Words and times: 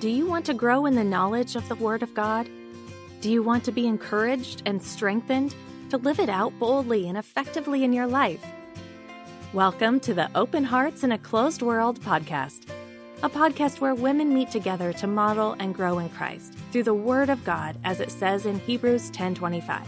Do 0.00 0.08
you 0.08 0.26
want 0.26 0.44
to 0.46 0.54
grow 0.54 0.86
in 0.86 0.96
the 0.96 1.04
knowledge 1.04 1.54
of 1.54 1.68
the 1.68 1.76
Word 1.76 2.02
of 2.02 2.14
God? 2.14 2.48
Do 3.20 3.30
you 3.30 3.44
want 3.44 3.62
to 3.64 3.72
be 3.72 3.86
encouraged 3.86 4.62
and 4.66 4.82
strengthened 4.82 5.54
to 5.90 5.98
live 5.98 6.18
it 6.18 6.28
out 6.28 6.52
boldly 6.58 7.08
and 7.08 7.16
effectively 7.16 7.84
in 7.84 7.92
your 7.92 8.08
life? 8.08 8.44
Welcome 9.52 10.00
to 10.00 10.12
the 10.12 10.28
Open 10.34 10.64
Hearts 10.64 11.04
in 11.04 11.12
a 11.12 11.18
Closed 11.18 11.62
World 11.62 12.00
podcast, 12.00 12.68
a 13.22 13.30
podcast 13.30 13.80
where 13.80 13.94
women 13.94 14.34
meet 14.34 14.50
together 14.50 14.92
to 14.94 15.06
model 15.06 15.54
and 15.60 15.72
grow 15.72 16.00
in 16.00 16.08
Christ 16.08 16.54
through 16.72 16.82
the 16.82 16.92
Word 16.92 17.30
of 17.30 17.44
God 17.44 17.78
as 17.84 18.00
it 18.00 18.10
says 18.10 18.46
in 18.46 18.58
Hebrews 18.58 19.10
10:25, 19.12 19.86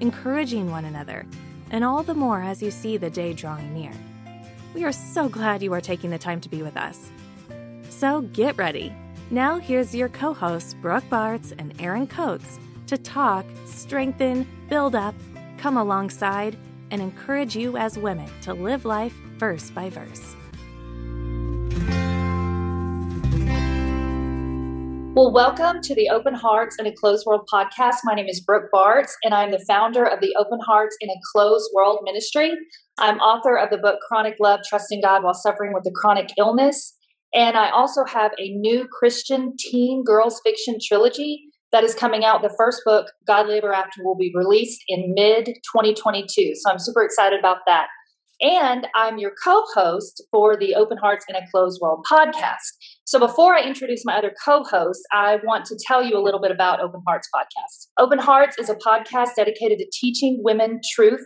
encouraging 0.00 0.72
one 0.72 0.84
another, 0.84 1.24
and 1.70 1.84
all 1.84 2.02
the 2.02 2.14
more 2.14 2.42
as 2.42 2.62
you 2.62 2.72
see 2.72 2.96
the 2.96 3.10
day 3.10 3.32
drawing 3.32 3.72
near. 3.72 3.92
We 4.74 4.84
are 4.84 4.92
so 4.92 5.28
glad 5.28 5.62
you 5.62 5.72
are 5.72 5.80
taking 5.80 6.10
the 6.10 6.18
time 6.18 6.40
to 6.40 6.50
be 6.50 6.62
with 6.62 6.76
us. 6.76 7.10
So 7.88 8.22
get 8.22 8.58
ready 8.58 8.92
now, 9.30 9.58
here's 9.58 9.92
your 9.92 10.08
co 10.08 10.32
hosts, 10.32 10.74
Brooke 10.74 11.02
Bartz 11.10 11.52
and 11.58 11.74
Erin 11.80 12.06
Coates, 12.06 12.60
to 12.86 12.96
talk, 12.96 13.44
strengthen, 13.64 14.46
build 14.68 14.94
up, 14.94 15.16
come 15.58 15.76
alongside, 15.76 16.56
and 16.92 17.02
encourage 17.02 17.56
you 17.56 17.76
as 17.76 17.98
women 17.98 18.30
to 18.42 18.54
live 18.54 18.84
life 18.84 19.12
verse 19.36 19.68
by 19.70 19.90
verse. 19.90 20.36
Well, 25.16 25.32
welcome 25.32 25.80
to 25.80 25.94
the 25.94 26.10
Open 26.10 26.34
Hearts 26.34 26.76
in 26.78 26.86
a 26.86 26.92
Closed 26.92 27.24
World 27.26 27.48
podcast. 27.50 27.96
My 28.04 28.14
name 28.14 28.28
is 28.28 28.40
Brooke 28.40 28.70
Bartz, 28.72 29.12
and 29.24 29.34
I'm 29.34 29.50
the 29.50 29.64
founder 29.66 30.04
of 30.04 30.20
the 30.20 30.36
Open 30.38 30.60
Hearts 30.60 30.94
in 31.00 31.10
a 31.10 31.16
Closed 31.32 31.70
World 31.74 32.00
ministry. 32.04 32.52
I'm 32.98 33.18
author 33.18 33.56
of 33.56 33.70
the 33.70 33.78
book 33.78 33.98
Chronic 34.06 34.36
Love 34.38 34.60
Trusting 34.68 35.00
God 35.00 35.24
While 35.24 35.34
Suffering 35.34 35.72
with 35.72 35.86
a 35.86 35.90
Chronic 35.90 36.28
Illness. 36.38 36.95
And 37.34 37.56
I 37.56 37.70
also 37.70 38.04
have 38.04 38.32
a 38.38 38.50
new 38.50 38.86
Christian 38.88 39.54
teen 39.58 40.04
girls 40.04 40.40
fiction 40.44 40.78
trilogy 40.82 41.44
that 41.72 41.84
is 41.84 41.94
coming 41.94 42.24
out. 42.24 42.42
The 42.42 42.54
first 42.56 42.82
book, 42.84 43.08
Godly 43.26 43.58
Ever 43.58 43.72
After, 43.72 44.02
will 44.02 44.16
be 44.16 44.32
released 44.34 44.82
in 44.88 45.12
mid 45.14 45.46
2022. 45.46 46.52
So 46.54 46.70
I'm 46.70 46.78
super 46.78 47.02
excited 47.02 47.38
about 47.38 47.58
that. 47.66 47.88
And 48.40 48.86
I'm 48.94 49.18
your 49.18 49.32
co 49.42 49.64
host 49.74 50.22
for 50.30 50.56
the 50.56 50.74
Open 50.74 50.98
Hearts 50.98 51.24
in 51.28 51.36
a 51.36 51.40
Closed 51.50 51.80
World 51.80 52.04
podcast. 52.10 52.58
So 53.04 53.18
before 53.18 53.54
I 53.54 53.62
introduce 53.62 54.04
my 54.04 54.16
other 54.16 54.34
co 54.44 54.62
hosts, 54.62 55.02
I 55.12 55.38
want 55.44 55.64
to 55.66 55.78
tell 55.86 56.04
you 56.04 56.18
a 56.18 56.22
little 56.22 56.40
bit 56.40 56.50
about 56.50 56.80
Open 56.80 57.00
Hearts 57.06 57.28
podcast. 57.34 57.88
Open 57.98 58.18
Hearts 58.18 58.58
is 58.58 58.68
a 58.68 58.74
podcast 58.74 59.30
dedicated 59.36 59.78
to 59.78 59.86
teaching 59.92 60.40
women 60.42 60.80
truth 60.94 61.24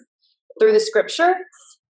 through 0.60 0.72
the 0.72 0.80
scripture. 0.80 1.34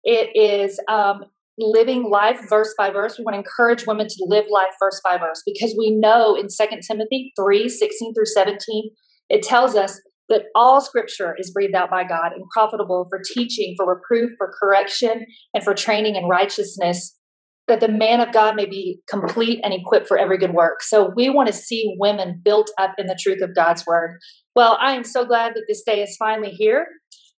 It 0.04 0.30
is 0.36 0.78
um, 0.88 1.24
living 1.58 2.10
life 2.10 2.40
verse 2.48 2.74
by 2.76 2.90
verse. 2.90 3.18
We 3.18 3.24
want 3.24 3.34
to 3.34 3.38
encourage 3.38 3.86
women 3.86 4.06
to 4.08 4.26
live 4.26 4.46
life 4.50 4.74
verse 4.80 5.00
by 5.04 5.18
verse 5.18 5.42
because 5.44 5.74
we 5.76 5.90
know 5.90 6.34
in 6.34 6.46
2 6.48 6.66
Timothy 6.86 7.32
3 7.38 7.68
16 7.68 8.14
through 8.14 8.26
17, 8.26 8.90
it 9.30 9.42
tells 9.42 9.74
us 9.74 10.00
that 10.28 10.44
all 10.54 10.80
scripture 10.80 11.34
is 11.38 11.50
breathed 11.50 11.74
out 11.74 11.90
by 11.90 12.04
God 12.04 12.32
and 12.34 12.44
profitable 12.52 13.06
for 13.08 13.20
teaching, 13.34 13.74
for 13.76 13.88
reproof, 13.88 14.32
for 14.36 14.52
correction, 14.60 15.24
and 15.54 15.64
for 15.64 15.74
training 15.74 16.16
in 16.16 16.24
righteousness, 16.24 17.16
that 17.66 17.80
the 17.80 17.88
man 17.88 18.20
of 18.20 18.32
God 18.32 18.54
may 18.54 18.66
be 18.66 19.00
complete 19.08 19.60
and 19.62 19.72
equipped 19.72 20.06
for 20.06 20.18
every 20.18 20.38
good 20.38 20.52
work. 20.52 20.82
So 20.82 21.12
we 21.16 21.30
want 21.30 21.46
to 21.48 21.52
see 21.54 21.94
women 21.98 22.40
built 22.44 22.70
up 22.78 22.92
in 22.98 23.06
the 23.06 23.18
truth 23.20 23.40
of 23.42 23.54
God's 23.54 23.86
word. 23.86 24.18
Well, 24.54 24.76
I 24.80 24.92
am 24.92 25.04
so 25.04 25.24
glad 25.24 25.54
that 25.54 25.64
this 25.66 25.82
day 25.82 26.02
is 26.02 26.16
finally 26.18 26.50
here. 26.50 26.86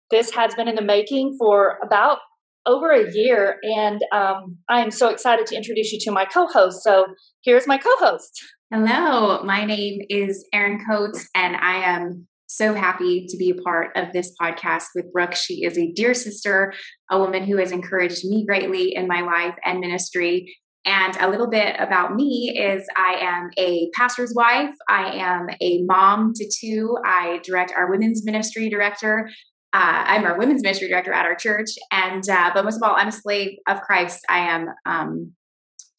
This 0.09 0.31
has 0.31 0.55
been 0.55 0.67
in 0.67 0.75
the 0.75 0.81
making 0.81 1.35
for 1.39 1.77
about 1.83 2.19
over 2.65 2.91
a 2.91 3.11
year, 3.11 3.57
and 3.63 4.01
um, 4.11 4.57
I 4.67 4.81
am 4.81 4.91
so 4.91 5.09
excited 5.09 5.47
to 5.47 5.55
introduce 5.55 5.91
you 5.91 5.99
to 6.01 6.11
my 6.11 6.25
co 6.25 6.47
host. 6.47 6.83
So 6.83 7.07
here's 7.43 7.67
my 7.67 7.77
co 7.77 7.89
host. 7.97 8.41
Hello, 8.71 9.43
my 9.43 9.65
name 9.65 10.01
is 10.09 10.45
Erin 10.53 10.83
Coates, 10.87 11.27
and 11.33 11.55
I 11.55 11.77
am 11.77 12.27
so 12.49 12.73
happy 12.73 13.25
to 13.27 13.37
be 13.37 13.51
a 13.51 13.61
part 13.61 13.95
of 13.95 14.11
this 14.11 14.33
podcast 14.41 14.85
with 14.95 15.11
Brooke. 15.13 15.35
She 15.35 15.63
is 15.63 15.77
a 15.77 15.91
dear 15.91 16.13
sister, 16.13 16.73
a 17.09 17.19
woman 17.19 17.43
who 17.45 17.57
has 17.57 17.71
encouraged 17.71 18.25
me 18.25 18.45
greatly 18.45 18.93
in 18.95 19.07
my 19.07 19.21
life 19.21 19.55
and 19.63 19.79
ministry. 19.79 20.55
And 20.85 21.15
a 21.17 21.29
little 21.29 21.49
bit 21.49 21.75
about 21.77 22.15
me 22.15 22.57
is 22.57 22.87
I 22.95 23.17
am 23.21 23.49
a 23.57 23.89
pastor's 23.95 24.33
wife. 24.35 24.73
I 24.87 25.11
am 25.17 25.47
a 25.61 25.83
mom 25.83 26.33
to 26.35 26.49
two. 26.59 26.97
I 27.05 27.39
direct 27.43 27.73
our 27.75 27.89
women's 27.89 28.25
ministry 28.25 28.69
director 28.69 29.29
uh, 29.73 30.03
I'm 30.07 30.25
our 30.25 30.37
women's 30.37 30.63
ministry 30.63 30.87
director 30.87 31.13
at 31.13 31.25
our 31.25 31.35
church, 31.35 31.69
and 31.91 32.27
uh, 32.29 32.51
but 32.53 32.65
most 32.65 32.77
of 32.77 32.83
all, 32.83 32.95
I'm 32.95 33.09
a 33.09 33.11
slave 33.11 33.57
of 33.67 33.81
Christ. 33.81 34.25
I 34.29 34.39
am 34.39 34.67
um, 34.85 35.33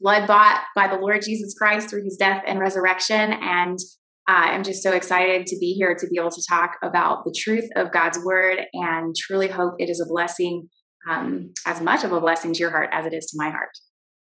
blood 0.01 0.27
bought 0.27 0.63
by 0.75 0.89
the 0.89 0.97
Lord 0.97 1.23
Jesus 1.23 1.55
Christ 1.57 1.89
through 1.89 2.05
His 2.05 2.17
death 2.17 2.43
and 2.47 2.59
resurrection, 2.59 3.33
and 3.33 3.79
I'm 4.27 4.63
just 4.63 4.83
so 4.83 4.93
excited 4.93 5.47
to 5.47 5.59
be 5.59 5.73
here 5.73 5.95
to 5.95 6.07
be 6.07 6.19
able 6.19 6.31
to 6.31 6.43
talk 6.49 6.77
about 6.83 7.25
the 7.25 7.35
truth 7.37 7.69
of 7.77 7.93
God's 7.93 8.19
word, 8.25 8.59
and 8.73 9.15
truly 9.17 9.49
hope 9.49 9.75
it 9.79 9.89
is 9.89 10.01
a 10.01 10.09
blessing, 10.09 10.69
um, 11.09 11.53
as 11.67 11.81
much 11.81 12.05
of 12.05 12.13
a 12.13 12.21
blessing 12.21 12.53
to 12.53 12.59
your 12.59 12.71
heart 12.71 12.91
as 12.93 13.07
it 13.07 13.15
is 13.15 13.27
to 13.27 13.37
my 13.37 13.51
heart. 13.51 13.71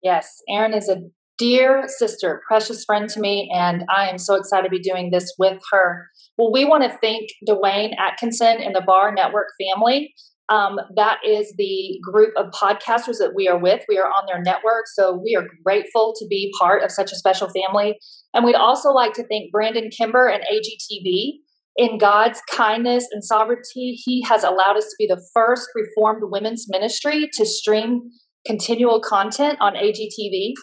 Yes, 0.02 0.42
Erin 0.50 0.74
is 0.74 0.90
a 0.90 0.98
dear 1.38 1.86
sister, 1.88 2.42
precious 2.48 2.84
friend 2.86 3.10
to 3.10 3.20
me, 3.20 3.52
and 3.54 3.84
I 3.90 4.10
am 4.10 4.18
so 4.18 4.36
excited 4.36 4.64
to 4.64 4.70
be 4.70 4.80
doing 4.80 5.12
this 5.12 5.34
with 5.38 5.62
her. 5.72 6.08
Well, 6.38 6.52
we 6.52 6.66
want 6.66 6.84
to 6.84 6.98
thank 7.02 7.30
Dwayne 7.48 7.94
Atkinson 7.98 8.62
and 8.62 8.76
the 8.76 8.84
Bar 8.86 9.14
Network 9.14 9.48
family. 9.60 10.14
Um, 10.50 10.78
that 10.96 11.20
is 11.26 11.54
the 11.58 12.00
group 12.04 12.34
of 12.36 12.52
podcasters 12.52 13.18
that 13.20 13.34
we 13.36 13.48
are 13.48 13.58
with. 13.58 13.84
We 13.88 13.98
are 13.98 14.08
on 14.08 14.26
their 14.28 14.42
network, 14.42 14.86
so 14.94 15.14
we 15.14 15.36
are 15.36 15.48
grateful 15.64 16.14
to 16.20 16.28
be 16.28 16.54
part 16.60 16.84
of 16.84 16.92
such 16.92 17.12
a 17.12 17.16
special 17.16 17.50
family. 17.50 17.98
And 18.34 18.44
we'd 18.44 18.56
also 18.56 18.90
like 18.90 19.14
to 19.14 19.26
thank 19.28 19.52
Brandon 19.52 19.90
Kimber 19.90 20.28
and 20.28 20.44
AGTV. 20.44 21.40
In 21.76 21.98
God's 21.98 22.40
kindness 22.52 23.08
and 23.12 23.24
sovereignty, 23.24 23.94
He 23.94 24.22
has 24.24 24.44
allowed 24.44 24.78
us 24.78 24.86
to 24.86 24.96
be 25.00 25.08
the 25.08 25.26
first 25.34 25.70
Reformed 25.74 26.22
women's 26.26 26.68
ministry 26.70 27.30
to 27.34 27.46
stream 27.46 28.04
continual 28.46 29.00
content 29.00 29.58
on 29.60 29.74
AGTV. 29.74 30.54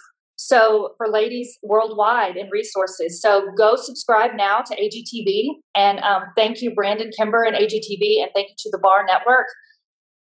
So 0.43 0.95
for 0.97 1.07
ladies 1.07 1.59
worldwide 1.63 2.39
and 2.39 2.51
resources. 2.51 3.21
So 3.21 3.49
go 3.59 3.77
subscribe 3.77 4.31
now 4.35 4.63
to 4.63 4.75
AGTV. 4.75 5.49
And 5.75 5.99
um, 6.01 6.23
thank 6.35 6.63
you, 6.63 6.75
Brandon 6.75 7.11
Kimber 7.15 7.43
and 7.43 7.55
AGTV, 7.55 8.23
and 8.23 8.31
thank 8.35 8.49
you 8.49 8.55
to 8.57 8.71
the 8.73 8.79
Bar 8.79 9.05
Network. 9.05 9.49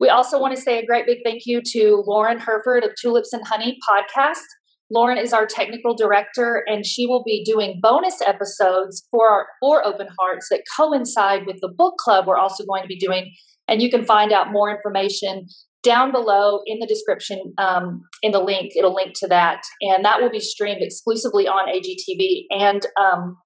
We 0.01 0.09
also 0.09 0.38
want 0.38 0.53
to 0.53 0.61
say 0.61 0.79
a 0.79 0.85
great 0.85 1.05
big 1.05 1.19
thank 1.23 1.44
you 1.45 1.61
to 1.67 2.03
Lauren 2.05 2.39
Herford 2.39 2.83
of 2.83 2.91
Tulips 3.01 3.31
and 3.31 3.47
Honey 3.47 3.79
podcast. 3.89 4.44
Lauren 4.89 5.17
is 5.17 5.31
our 5.31 5.45
technical 5.45 5.95
director, 5.95 6.66
and 6.67 6.85
she 6.85 7.07
will 7.07 7.23
be 7.23 7.45
doing 7.45 7.79
bonus 7.81 8.21
episodes 8.21 9.07
for 9.09 9.29
our 9.29 9.47
for 9.61 9.88
Open 9.88 10.09
Hearts 10.19 10.50
that 10.50 10.63
coincide 10.75 11.45
with 11.45 11.61
the 11.61 11.69
book 11.69 11.95
club 11.97 12.27
we're 12.27 12.38
also 12.38 12.66
going 12.66 12.81
to 12.81 12.89
be 12.89 13.00
doing. 13.00 13.31
And 13.69 13.81
you 13.81 13.89
can 13.89 14.03
find 14.03 14.33
out 14.33 14.51
more 14.51 14.75
information 14.75 15.47
down 15.84 16.12
below 16.12 16.62
in 16.66 16.80
the 16.80 16.86
description 16.86 17.53
um, 17.58 18.02
in 18.22 18.31
the 18.31 18.40
link 18.40 18.74
it'll 18.75 18.94
link 18.94 19.14
to 19.16 19.28
that. 19.28 19.62
And 19.81 20.06
that 20.06 20.22
will 20.22 20.30
be 20.30 20.40
streamed 20.40 20.81
exclusively 20.81 21.47
on 21.47 21.68
agtv 21.68 22.46
and 22.52 22.86
um, 23.00 23.38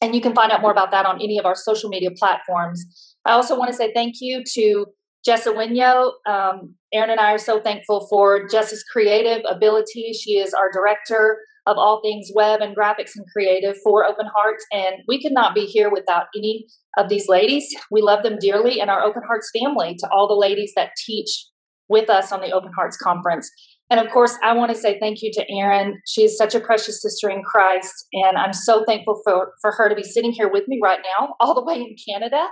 and 0.00 0.14
you 0.14 0.20
can 0.20 0.34
find 0.34 0.52
out 0.52 0.60
more 0.60 0.70
about 0.70 0.92
that 0.92 1.06
on 1.06 1.20
any 1.20 1.38
of 1.38 1.44
our 1.44 1.56
social 1.56 1.88
media 1.88 2.10
platforms. 2.16 2.84
I 3.24 3.32
also 3.32 3.58
want 3.58 3.70
to 3.70 3.76
say 3.76 3.92
thank 3.92 4.16
you 4.20 4.44
to 4.54 4.86
jessa 5.28 5.52
winyo 5.52 6.12
um, 6.30 6.74
erin 6.92 7.10
and 7.10 7.18
i 7.20 7.32
are 7.32 7.38
so 7.38 7.60
thankful 7.60 8.06
for 8.08 8.48
jessa's 8.48 8.84
creative 8.84 9.42
ability. 9.50 10.12
She 10.12 10.38
is 10.38 10.54
our 10.54 10.70
director 10.72 11.38
of 11.66 11.76
all 11.76 12.00
things 12.00 12.30
web 12.34 12.62
and 12.62 12.74
graphics 12.74 13.12
and 13.14 13.26
creative 13.30 13.76
for 13.84 14.04
open 14.04 14.26
hearts. 14.34 14.64
And 14.72 15.02
we 15.06 15.22
could 15.22 15.32
not 15.32 15.54
be 15.54 15.66
here 15.66 15.90
without 15.90 16.26
any 16.34 16.66
of 16.96 17.10
these 17.10 17.28
ladies. 17.28 17.68
We 17.90 18.00
love 18.00 18.22
them 18.22 18.38
dearly 18.40 18.80
and 18.80 18.88
our 18.88 19.02
open 19.02 19.22
hearts 19.26 19.50
family 19.52 19.94
to 19.98 20.08
all 20.10 20.26
the 20.26 20.34
ladies 20.34 20.72
that 20.76 20.92
teach 21.04 21.44
with 21.88 22.10
us 22.10 22.32
on 22.32 22.40
the 22.40 22.52
Open 22.52 22.70
Hearts 22.76 22.96
Conference. 22.96 23.50
And 23.90 24.00
of 24.00 24.12
course, 24.12 24.36
I 24.42 24.52
want 24.52 24.70
to 24.70 24.76
say 24.76 24.98
thank 24.98 25.22
you 25.22 25.32
to 25.32 25.44
Erin. 25.50 26.00
She 26.06 26.22
is 26.22 26.36
such 26.36 26.54
a 26.54 26.60
precious 26.60 27.00
sister 27.00 27.30
in 27.30 27.42
Christ. 27.42 28.06
And 28.12 28.36
I'm 28.36 28.52
so 28.52 28.84
thankful 28.84 29.20
for, 29.24 29.52
for 29.62 29.72
her 29.72 29.88
to 29.88 29.94
be 29.94 30.02
sitting 30.02 30.32
here 30.32 30.50
with 30.50 30.68
me 30.68 30.78
right 30.82 31.00
now, 31.18 31.34
all 31.40 31.54
the 31.54 31.64
way 31.64 31.76
in 31.76 31.96
Canada. 32.06 32.46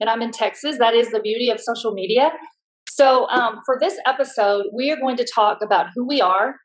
And 0.00 0.08
I'm 0.08 0.22
in 0.22 0.30
Texas. 0.30 0.78
That 0.78 0.94
is 0.94 1.10
the 1.10 1.20
beauty 1.20 1.50
of 1.50 1.60
social 1.60 1.92
media. 1.92 2.30
So, 2.88 3.28
um, 3.28 3.60
for 3.66 3.76
this 3.80 3.96
episode, 4.06 4.66
we 4.72 4.90
are 4.90 4.96
going 4.96 5.16
to 5.18 5.26
talk 5.32 5.58
about 5.62 5.86
who 5.94 6.06
we 6.06 6.20
are, 6.20 6.56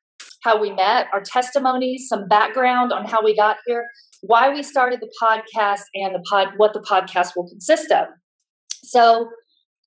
how 0.44 0.60
we 0.60 0.72
met, 0.72 1.08
our 1.12 1.22
testimonies, 1.22 2.08
some 2.08 2.28
background 2.28 2.94
on 2.94 3.06
how 3.06 3.24
we 3.24 3.36
got 3.36 3.58
here, 3.66 3.88
why 4.22 4.52
we 4.52 4.64
started 4.64 5.00
the 5.00 5.12
podcast, 5.22 5.82
and 5.96 6.16
the 6.16 6.24
pod, 6.30 6.50
what 6.58 6.74
the 6.74 6.80
podcast 6.80 7.32
will 7.36 7.48
consist 7.50 7.92
of. 7.92 8.08
So, 8.84 9.30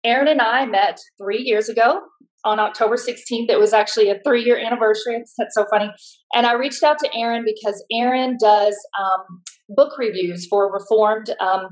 Erin 0.04 0.28
and 0.28 0.42
I 0.42 0.66
met 0.66 0.98
three 1.18 1.42
years 1.42 1.68
ago 1.68 2.00
on 2.46 2.60
October 2.60 2.96
16th. 2.96 3.50
It 3.50 3.58
was 3.58 3.72
actually 3.72 4.08
a 4.08 4.18
three 4.24 4.44
year 4.44 4.58
anniversary. 4.58 5.22
That's 5.36 5.54
so 5.54 5.66
funny. 5.68 5.90
And 6.32 6.46
I 6.46 6.54
reached 6.54 6.82
out 6.82 6.98
to 7.00 7.10
Erin 7.14 7.44
because 7.44 7.84
Erin 7.92 8.38
does 8.40 8.76
um, 8.98 9.42
book 9.68 9.98
reviews 9.98 10.46
for 10.46 10.72
Reformed 10.72 11.34
um, 11.40 11.68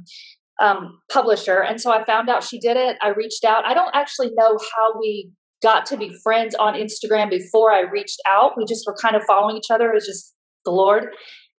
um, 0.61 0.99
publisher. 1.11 1.63
And 1.63 1.81
so 1.81 1.93
I 1.93 2.05
found 2.05 2.29
out 2.29 2.43
she 2.43 2.59
did 2.59 2.77
it. 2.77 2.97
I 3.01 3.09
reached 3.09 3.45
out. 3.45 3.65
I 3.65 3.73
don't 3.73 3.95
actually 3.95 4.31
know 4.35 4.59
how 4.77 5.01
we 5.01 5.31
got 5.63 5.87
to 5.87 5.97
be 5.97 6.13
friends 6.23 6.55
on 6.57 6.75
Instagram 6.75 7.31
before 7.31 7.73
I 7.73 7.81
reached 7.81 8.21
out. 8.27 8.53
We 8.57 8.65
just 8.67 8.85
were 8.87 8.97
kind 9.01 9.17
of 9.17 9.23
following 9.27 9.57
each 9.57 9.71
other. 9.71 9.91
It 9.91 9.95
was 9.95 10.07
just 10.07 10.35
the 10.65 10.73
Lord. 10.73 11.07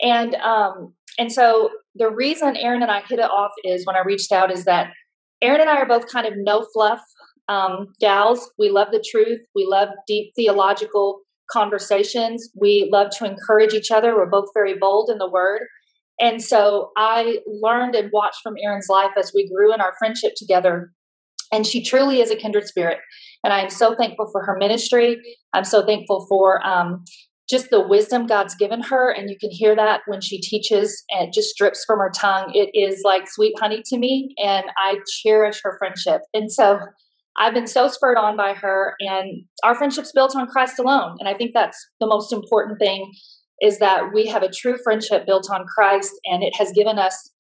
And 0.02 0.36
um, 0.36 0.94
and 1.18 1.32
so 1.32 1.70
the 1.96 2.10
reason 2.10 2.58
Erin 2.58 2.82
and 2.82 2.92
I 2.92 3.02
hit 3.08 3.20
it 3.20 3.32
off 3.32 3.52
is 3.64 3.86
when 3.86 3.96
I 3.96 4.02
reached 4.06 4.32
out 4.32 4.52
is 4.52 4.66
that 4.66 4.90
Erin 5.42 5.62
and 5.62 5.70
I 5.70 5.78
are 5.78 5.88
both 5.88 6.12
kind 6.12 6.28
of 6.28 6.34
no 6.36 6.66
fluff 6.74 7.00
um, 7.48 7.88
gals. 8.00 8.50
We 8.58 8.70
love 8.70 8.88
the 8.92 9.04
truth. 9.12 9.42
We 9.56 9.66
love 9.70 9.90
deep 10.08 10.34
theological 10.36 11.22
conversations. 11.52 12.50
We 12.60 12.90
love 12.92 13.12
to 13.18 13.26
encourage 13.26 13.74
each 13.74 13.92
other. 13.92 14.16
We're 14.16 14.30
both 14.30 14.50
very 14.54 14.78
bold 14.78 15.10
in 15.10 15.18
the 15.18 15.30
word. 15.30 15.62
And 16.20 16.42
so 16.42 16.92
I 16.98 17.40
learned 17.46 17.96
and 17.96 18.10
watched 18.14 18.40
from 18.42 18.56
Erin's 18.64 18.88
life 18.90 19.12
as 19.18 19.32
we 19.36 19.50
grew 19.50 19.74
in 19.74 19.82
our 19.82 19.94
friendship 20.00 20.34
together. 20.38 20.92
And 21.52 21.66
she 21.68 21.84
truly 21.84 22.22
is 22.22 22.32
a 22.32 22.36
kindred 22.36 22.68
spirit. 22.68 23.00
And 23.44 23.54
I 23.54 23.60
am 23.62 23.70
so 23.70 23.96
thankful 23.96 24.30
for 24.32 24.44
her 24.44 24.58
ministry. 24.58 25.18
I'm 25.54 25.66
so 25.66 25.86
thankful 25.86 26.26
for 26.28 26.66
um, 26.66 27.04
just 27.50 27.70
the 27.70 27.86
wisdom 27.86 28.26
God's 28.26 28.56
given 28.56 28.82
her. 28.82 29.12
And 29.12 29.30
you 29.30 29.38
can 29.40 29.52
hear 29.52 29.76
that 29.76 30.02
when 30.08 30.22
she 30.22 30.40
teaches 30.40 31.04
and 31.10 31.28
it 31.28 31.34
just 31.34 31.56
drips 31.58 31.84
from 31.86 32.00
her 32.00 32.12
tongue. 32.16 32.52
It 32.54 32.72
is 32.74 33.02
like 33.04 33.30
sweet 33.30 33.54
honey 33.60 33.84
to 33.86 33.98
me. 33.98 34.34
And 34.38 34.66
I 34.78 34.96
cherish 35.22 35.62
her 35.64 35.78
friendship. 35.78 36.22
And 36.34 36.52
so 36.52 36.80
I've 37.38 37.54
been 37.54 37.68
so 37.68 37.88
spurred 37.88 38.18
on 38.18 38.38
by 38.38 38.54
her. 38.54 38.96
And 39.00 39.44
our 39.64 39.76
friendship's 39.76 40.12
built 40.12 40.36
on 40.36 40.48
Christ 40.48 40.80
alone. 40.80 41.18
And 41.20 41.28
I 41.28 41.34
think 41.34 41.52
that's 41.54 41.78
the 42.00 42.08
most 42.08 42.32
important 42.32 42.80
thing 42.80 43.12
is 43.62 43.80
that 43.80 44.14
we 44.14 44.28
have 44.28 44.44
a 44.44 44.52
true 44.52 44.78
friendship 44.84 45.26
built 45.26 45.50
on 45.52 45.66
Christ. 45.66 46.14
And 46.26 46.44
it 46.44 46.56
has 46.58 46.72
given 46.72 46.98
us 47.00 47.32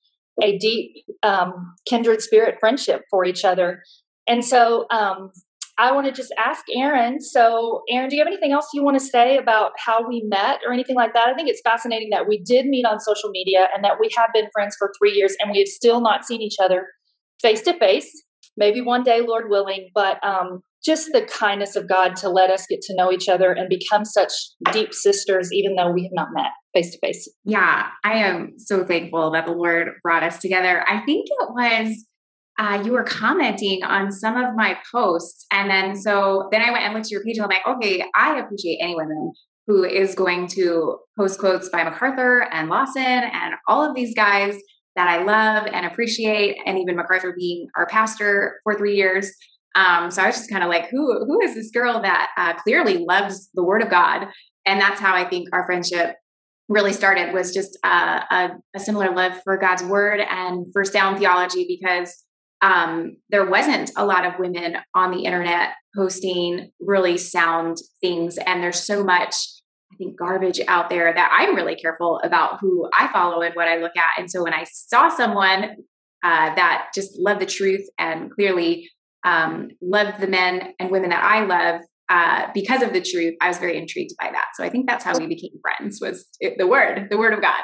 a 0.41 0.57
deep 0.57 0.91
um, 1.23 1.73
kindred 1.87 2.21
spirit 2.21 2.55
friendship 2.59 3.03
for 3.09 3.25
each 3.25 3.45
other. 3.45 3.81
And 4.27 4.43
so 4.43 4.85
um, 4.91 5.31
I 5.77 5.91
want 5.91 6.07
to 6.07 6.13
just 6.13 6.33
ask 6.37 6.63
Erin. 6.73 7.21
So, 7.21 7.83
Erin, 7.89 8.09
do 8.09 8.15
you 8.15 8.21
have 8.21 8.27
anything 8.27 8.53
else 8.53 8.67
you 8.73 8.83
want 8.83 8.97
to 8.97 9.05
say 9.05 9.37
about 9.37 9.71
how 9.77 10.07
we 10.07 10.23
met 10.25 10.59
or 10.65 10.73
anything 10.73 10.95
like 10.95 11.13
that? 11.13 11.27
I 11.27 11.33
think 11.33 11.49
it's 11.49 11.61
fascinating 11.61 12.09
that 12.11 12.27
we 12.27 12.39
did 12.39 12.65
meet 12.65 12.85
on 12.85 12.99
social 12.99 13.29
media 13.29 13.67
and 13.73 13.83
that 13.83 13.99
we 13.99 14.09
have 14.17 14.29
been 14.33 14.47
friends 14.53 14.75
for 14.77 14.91
three 14.97 15.11
years 15.11 15.35
and 15.39 15.51
we 15.51 15.59
have 15.59 15.67
still 15.67 16.01
not 16.01 16.25
seen 16.25 16.41
each 16.41 16.57
other 16.61 16.87
face 17.41 17.61
to 17.63 17.77
face. 17.77 18.23
Maybe 18.57 18.81
one 18.81 19.03
day, 19.03 19.21
Lord 19.21 19.49
willing, 19.49 19.89
but 19.93 20.23
um, 20.23 20.61
just 20.83 21.09
the 21.11 21.23
kindness 21.23 21.75
of 21.75 21.89
God 21.89 22.15
to 22.17 22.29
let 22.29 22.49
us 22.49 22.65
get 22.69 22.81
to 22.83 22.95
know 22.95 23.11
each 23.11 23.27
other 23.27 23.51
and 23.51 23.67
become 23.67 24.05
such 24.05 24.31
deep 24.71 24.93
sisters, 24.93 25.51
even 25.51 25.75
though 25.75 25.91
we 25.91 26.03
have 26.03 26.13
not 26.13 26.29
met 26.33 26.51
face 26.73 26.91
to 26.91 26.99
face. 26.99 27.27
Yeah, 27.43 27.87
I 28.03 28.13
am 28.13 28.53
so 28.57 28.85
thankful 28.85 29.31
that 29.31 29.45
the 29.45 29.53
Lord 29.53 29.89
brought 30.03 30.23
us 30.23 30.39
together. 30.39 30.83
I 30.87 31.03
think 31.05 31.25
it 31.27 31.49
was 31.49 32.05
uh, 32.57 32.81
you 32.85 32.93
were 32.93 33.03
commenting 33.03 33.83
on 33.83 34.11
some 34.11 34.37
of 34.37 34.55
my 34.55 34.77
posts. 34.91 35.45
And 35.51 35.69
then 35.69 35.95
so 35.95 36.47
then 36.51 36.61
I 36.61 36.71
went 36.71 36.85
and 36.85 36.93
looked 36.93 37.07
at 37.07 37.11
your 37.11 37.23
page 37.23 37.37
and 37.37 37.43
I'm 37.43 37.49
like, 37.49 37.67
okay, 37.67 38.03
I 38.15 38.39
appreciate 38.39 38.79
any 38.81 38.95
woman 38.95 39.33
who 39.67 39.83
is 39.83 40.15
going 40.15 40.47
to 40.47 40.97
post 41.17 41.39
quotes 41.39 41.69
by 41.69 41.83
MacArthur 41.83 42.47
and 42.51 42.69
Lawson 42.69 43.03
and 43.03 43.55
all 43.67 43.83
of 43.83 43.95
these 43.95 44.13
guys 44.13 44.55
that 44.95 45.07
I 45.07 45.23
love 45.23 45.67
and 45.71 45.85
appreciate, 45.85 46.57
and 46.65 46.77
even 46.79 46.95
MacArthur 46.95 47.33
being 47.37 47.67
our 47.75 47.85
pastor 47.87 48.59
for 48.63 48.75
three 48.75 48.95
years. 48.95 49.31
Um, 49.75 50.09
so 50.09 50.21
I 50.21 50.27
was 50.27 50.37
just 50.37 50.49
kind 50.49 50.63
of 50.63 50.69
like, 50.69 50.89
who 50.89 51.25
who 51.25 51.41
is 51.41 51.53
this 51.53 51.71
girl 51.71 52.01
that 52.01 52.29
uh, 52.37 52.53
clearly 52.55 52.97
loves 52.97 53.49
the 53.53 53.63
Word 53.63 53.81
of 53.81 53.89
God? 53.89 54.27
And 54.65 54.79
that's 54.79 54.99
how 54.99 55.13
I 55.13 55.27
think 55.29 55.49
our 55.53 55.65
friendship 55.65 56.15
really 56.67 56.93
started 56.93 57.33
was 57.33 57.53
just 57.53 57.77
uh, 57.83 58.21
a, 58.31 58.49
a, 58.75 58.79
similar 58.79 59.13
love 59.13 59.39
for 59.43 59.57
God's 59.57 59.83
Word 59.83 60.19
and 60.19 60.65
for 60.73 60.83
sound 60.83 61.19
theology 61.19 61.65
because 61.67 62.23
um, 62.61 63.17
there 63.29 63.45
wasn't 63.45 63.91
a 63.95 64.05
lot 64.05 64.25
of 64.25 64.39
women 64.39 64.77
on 64.95 65.11
the 65.11 65.25
internet 65.25 65.73
posting 65.95 66.71
really 66.79 67.17
sound 67.17 67.77
things. 68.01 68.37
And 68.37 68.63
there's 68.63 68.83
so 68.83 69.03
much, 69.03 69.35
I 69.95 69.97
think, 69.97 70.19
garbage 70.19 70.59
out 70.67 70.89
there 70.89 71.13
that 71.13 71.31
I'm 71.31 71.55
really 71.55 71.75
careful 71.75 72.19
about 72.23 72.59
who 72.59 72.89
I 72.97 73.07
follow 73.11 73.41
and 73.41 73.55
what 73.55 73.67
I 73.67 73.77
look 73.77 73.95
at. 73.97 74.19
And 74.19 74.29
so 74.29 74.43
when 74.43 74.53
I 74.53 74.65
saw 74.65 75.09
someone 75.09 75.63
uh, 76.23 76.55
that 76.55 76.87
just 76.93 77.17
loved 77.17 77.41
the 77.41 77.45
truth 77.45 77.85
and 77.97 78.29
clearly 78.31 78.89
um, 79.23 79.69
loved 79.81 80.19
the 80.19 80.27
men 80.27 80.73
and 80.79 80.91
women 80.91 81.09
that 81.11 81.23
I 81.23 81.45
love, 81.45 81.81
uh, 82.09 82.47
because 82.53 82.83
of 82.83 82.93
the 82.93 83.01
truth, 83.01 83.35
I 83.41 83.47
was 83.47 83.57
very 83.57 83.77
intrigued 83.77 84.11
by 84.19 84.29
that. 84.31 84.47
So 84.55 84.63
I 84.63 84.69
think 84.69 84.87
that's 84.87 85.03
how 85.03 85.17
we 85.17 85.27
became 85.27 85.51
friends 85.61 85.99
was 86.01 86.27
the 86.39 86.67
word, 86.67 87.07
the 87.09 87.17
word 87.17 87.33
of 87.33 87.41
God. 87.41 87.63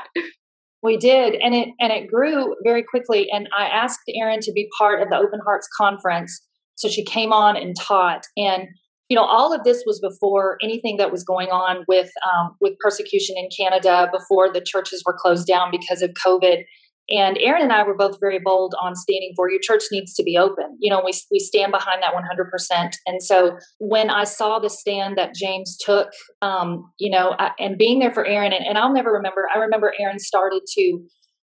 We 0.84 0.98
did, 0.98 1.36
and 1.36 1.54
it 1.54 1.70
and 1.80 1.92
it 1.92 2.08
grew 2.08 2.56
very 2.64 2.82
quickly. 2.84 3.28
And 3.32 3.48
I 3.56 3.66
asked 3.66 4.00
Erin 4.20 4.40
to 4.42 4.52
be 4.52 4.68
part 4.80 5.00
of 5.00 5.10
the 5.10 5.16
Open 5.16 5.40
Hearts 5.46 5.68
Conference, 5.78 6.42
so 6.74 6.90
she 6.90 7.06
came 7.06 7.32
on 7.32 7.56
and 7.56 7.76
taught. 7.80 8.24
And 8.36 8.68
you 9.12 9.16
know, 9.16 9.26
all 9.26 9.54
of 9.54 9.66
this 9.66 9.84
was 9.86 10.00
before 10.00 10.58
anything 10.64 10.96
that 10.96 11.12
was 11.12 11.22
going 11.22 11.50
on 11.50 11.84
with 11.86 12.10
um, 12.24 12.56
with 12.62 12.80
persecution 12.80 13.36
in 13.38 13.50
Canada, 13.56 14.10
before 14.10 14.50
the 14.54 14.62
churches 14.62 15.04
were 15.06 15.12
closed 15.12 15.46
down 15.46 15.70
because 15.70 16.02
of 16.02 16.12
COVID. 16.12 16.64
And 17.10 17.38
Erin 17.40 17.64
and 17.64 17.74
I 17.74 17.84
were 17.84 17.94
both 17.94 18.22
very 18.22 18.40
bold 18.40 18.74
on 18.82 18.96
standing 18.96 19.34
for 19.36 19.52
your 19.52 19.60
church 19.60 19.84
needs 19.92 20.14
to 20.14 20.24
be 20.24 20.38
open. 20.38 20.78
You 20.80 20.90
know, 20.90 21.02
we, 21.04 21.12
we 21.30 21.40
stand 21.40 21.74
behind 21.74 22.02
that 22.02 22.14
100%. 22.14 22.92
And 23.06 23.22
so 23.22 23.58
when 23.80 24.10
I 24.10 24.24
saw 24.24 24.60
the 24.60 24.70
stand 24.70 25.18
that 25.18 25.36
James 25.36 25.78
took, 25.84 26.08
um, 26.42 26.90
you 26.98 27.12
know, 27.12 27.36
I, 27.38 27.52
and 27.60 27.78
being 27.78 28.00
there 28.00 28.14
for 28.14 28.26
Erin, 28.26 28.54
and, 28.54 28.66
and 28.66 28.78
I'll 28.78 28.94
never 28.94 29.12
remember, 29.12 29.46
I 29.54 29.60
remember 29.60 29.94
Erin 30.00 30.20
started 30.20 30.62
to, 30.78 31.00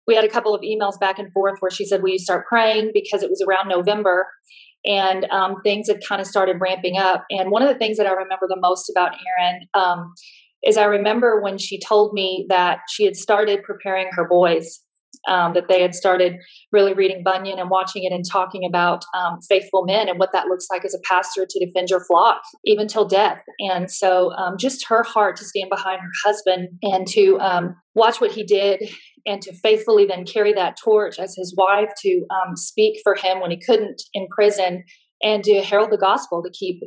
we 0.07 0.15
had 0.15 0.25
a 0.25 0.29
couple 0.29 0.55
of 0.55 0.61
emails 0.61 1.01
back 1.01 1.19
and 1.19 1.33
forth 1.33 1.57
where 1.59 1.71
she 1.73 1.85
said, 1.85 2.01
Will 2.01 2.11
you 2.11 2.21
start 2.21 2.47
praying? 2.47 2.93
Because 2.95 3.25
it 3.25 3.31
was 3.31 3.45
around 3.45 3.69
November 3.69 4.29
and 4.87 5.25
um, 5.31 5.57
things 5.63 5.89
had 5.89 6.01
kind 6.07 6.21
of 6.21 6.27
started 6.27 6.57
ramping 6.61 6.97
up. 6.97 7.25
And 7.31 7.51
one 7.51 7.63
of 7.63 7.69
the 7.69 7.79
things 7.79 7.97
that 7.99 8.07
I 8.07 8.13
remember 8.13 8.47
the 8.49 8.61
most 8.61 8.89
about 8.89 9.13
Erin 9.39 9.67
um, 9.75 10.15
is 10.65 10.77
I 10.77 10.85
remember 10.85 11.41
when 11.41 11.59
she 11.59 11.79
told 11.79 12.13
me 12.13 12.47
that 12.49 12.81
she 12.89 13.05
had 13.05 13.17
started 13.17 13.63
preparing 13.63 14.09
her 14.13 14.27
boys 14.29 14.81
um, 15.29 15.55
that 15.55 15.69
they 15.69 15.83
had 15.83 15.95
started 15.95 16.37
really 16.73 16.95
reading 16.95 17.23
Bunyan 17.25 17.59
and 17.59 17.71
watching 17.71 18.05
it 18.05 18.13
and 18.13 18.25
talking 18.31 18.65
about 18.65 19.05
um, 19.15 19.41
faithful 19.49 19.85
men 19.85 20.09
and 20.09 20.19
what 20.19 20.33
that 20.33 20.47
looks 20.47 20.67
like 20.71 20.85
as 20.85 20.95
a 20.95 21.09
pastor 21.09 21.47
to 21.49 21.65
defend 21.65 21.91
your 21.91 22.05
flock, 22.05 22.43
even 22.65 22.87
till 22.87 23.07
death. 23.07 23.43
And 23.59 23.91
so, 23.91 24.33
um, 24.33 24.57
just 24.59 24.87
her 24.89 25.03
heart 25.03 25.37
to 25.37 25.45
stand 25.45 25.71
behind 25.71 26.01
her 26.01 26.11
husband 26.25 26.69
and 26.83 27.07
to 27.09 27.39
um, 27.41 27.77
watch 27.95 28.21
what 28.21 28.33
he 28.33 28.45
did 28.45 28.89
and 29.27 29.43
to 29.43 29.53
faithfully 29.55 30.07
then 30.07 30.25
carry 30.25 30.53
that 30.53 30.77
torch 30.83 31.19
as 31.19 31.35
his 31.37 31.55
wife 31.57 31.91
to 32.03 32.25
um, 32.31 32.57
speak 32.57 33.01
for 33.03 33.15
him 33.15 33.41
when 33.41 33.51
he 33.51 33.61
couldn't 33.61 34.03
in 34.15 34.29
prison 34.29 34.85
and 35.23 35.43
to 35.45 35.63
herald 35.63 35.91
the 35.91 35.99
gospel, 35.99 36.43
to 36.43 36.51
keep 36.51 36.83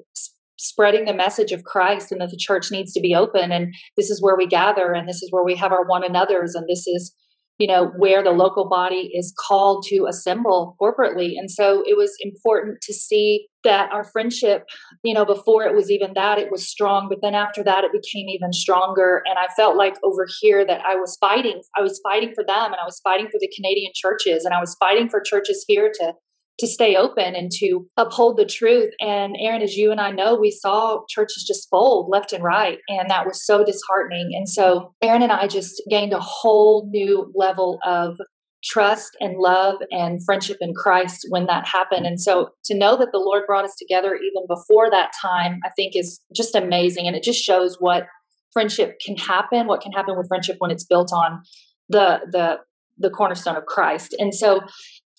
spreading 0.57 1.05
the 1.05 1.13
message 1.13 1.51
of 1.51 1.63
Christ 1.63 2.11
and 2.11 2.19
that 2.21 2.31
the 2.31 2.37
church 2.37 2.69
needs 2.69 2.91
to 2.93 2.99
be 2.99 3.15
open 3.15 3.51
and 3.51 3.73
this 3.95 4.09
is 4.09 4.21
where 4.21 4.35
we 4.35 4.45
gather 4.45 4.91
and 4.91 5.07
this 5.07 5.23
is 5.23 5.31
where 5.31 5.43
we 5.43 5.55
have 5.55 5.71
our 5.71 5.85
one 5.85 6.03
another's 6.03 6.53
and 6.53 6.67
this 6.67 6.85
is 6.85 7.15
you 7.59 7.67
know 7.67 7.91
where 7.97 8.23
the 8.23 8.31
local 8.31 8.67
body 8.67 9.11
is 9.13 9.33
called 9.47 9.85
to 9.89 10.05
assemble 10.07 10.75
corporately. 10.81 11.33
And 11.37 11.51
so 11.51 11.83
it 11.85 11.97
was 11.97 12.15
important 12.21 12.79
to 12.83 12.93
see 12.93 13.47
that 13.65 13.91
our 13.91 14.05
friendship 14.05 14.63
you 15.03 15.13
know 15.13 15.25
before 15.25 15.65
it 15.65 15.75
was 15.75 15.91
even 15.91 16.13
that 16.15 16.39
it 16.39 16.49
was 16.49 16.65
strong 16.65 17.07
but 17.09 17.19
then 17.21 17.35
after 17.35 17.61
that 17.61 17.83
it 17.83 17.91
became 17.91 18.29
even 18.29 18.53
stronger. 18.53 19.21
And 19.25 19.37
i 19.37 19.51
felt 19.53 19.75
like 19.75 19.95
over 20.03 20.25
here 20.39 20.65
that 20.65 20.81
i 20.85 20.95
was 20.95 21.17
fighting 21.19 21.61
i 21.77 21.81
was 21.81 21.99
fighting 22.01 22.31
for 22.33 22.43
them 22.43 22.71
and 22.71 22.77
i 22.81 22.85
was 22.85 23.01
fighting 23.03 23.27
for 23.27 23.39
the 23.39 23.51
canadian 23.55 23.91
churches 23.93 24.45
and 24.45 24.53
i 24.53 24.59
was 24.59 24.75
fighting 24.79 25.09
for 25.09 25.19
churches 25.19 25.65
here 25.67 25.91
to 25.99 26.13
to 26.59 26.67
stay 26.67 26.95
open 26.95 27.35
and 27.35 27.51
to 27.51 27.87
uphold 27.97 28.37
the 28.37 28.45
truth. 28.45 28.91
And 28.99 29.35
Erin, 29.39 29.61
as 29.61 29.75
you 29.75 29.91
and 29.91 29.99
I 29.99 30.11
know, 30.11 30.35
we 30.35 30.51
saw 30.51 31.01
churches 31.09 31.45
just 31.47 31.69
fold 31.69 32.09
left 32.11 32.33
and 32.33 32.43
right. 32.43 32.79
And 32.89 33.09
that 33.09 33.25
was 33.25 33.45
so 33.45 33.63
disheartening. 33.63 34.31
And 34.33 34.47
so 34.47 34.93
Erin 35.01 35.21
and 35.21 35.31
I 35.31 35.47
just 35.47 35.81
gained 35.89 36.13
a 36.13 36.19
whole 36.19 36.87
new 36.91 37.31
level 37.33 37.79
of 37.85 38.17
trust 38.63 39.15
and 39.21 39.37
love 39.37 39.75
and 39.89 40.23
friendship 40.25 40.57
in 40.59 40.73
Christ 40.73 41.25
when 41.29 41.45
that 41.45 41.65
happened. 41.65 42.05
And 42.05 42.19
so 42.19 42.49
to 42.65 42.77
know 42.77 42.97
that 42.97 43.09
the 43.13 43.19
Lord 43.19 43.43
brought 43.47 43.63
us 43.63 43.75
together 43.77 44.15
even 44.15 44.45
before 44.47 44.91
that 44.91 45.11
time, 45.21 45.59
I 45.65 45.69
think 45.75 45.93
is 45.95 46.19
just 46.35 46.55
amazing. 46.55 47.07
And 47.07 47.15
it 47.15 47.23
just 47.23 47.41
shows 47.41 47.77
what 47.79 48.03
friendship 48.51 48.97
can 49.05 49.15
happen, 49.15 49.67
what 49.67 49.81
can 49.81 49.93
happen 49.93 50.17
with 50.17 50.27
friendship 50.27 50.57
when 50.59 50.71
it's 50.71 50.83
built 50.83 51.11
on 51.13 51.41
the 51.87 52.19
the 52.31 52.57
the 52.97 53.09
cornerstone 53.09 53.55
of 53.55 53.65
Christ. 53.65 54.13
And 54.19 54.35
so 54.35 54.59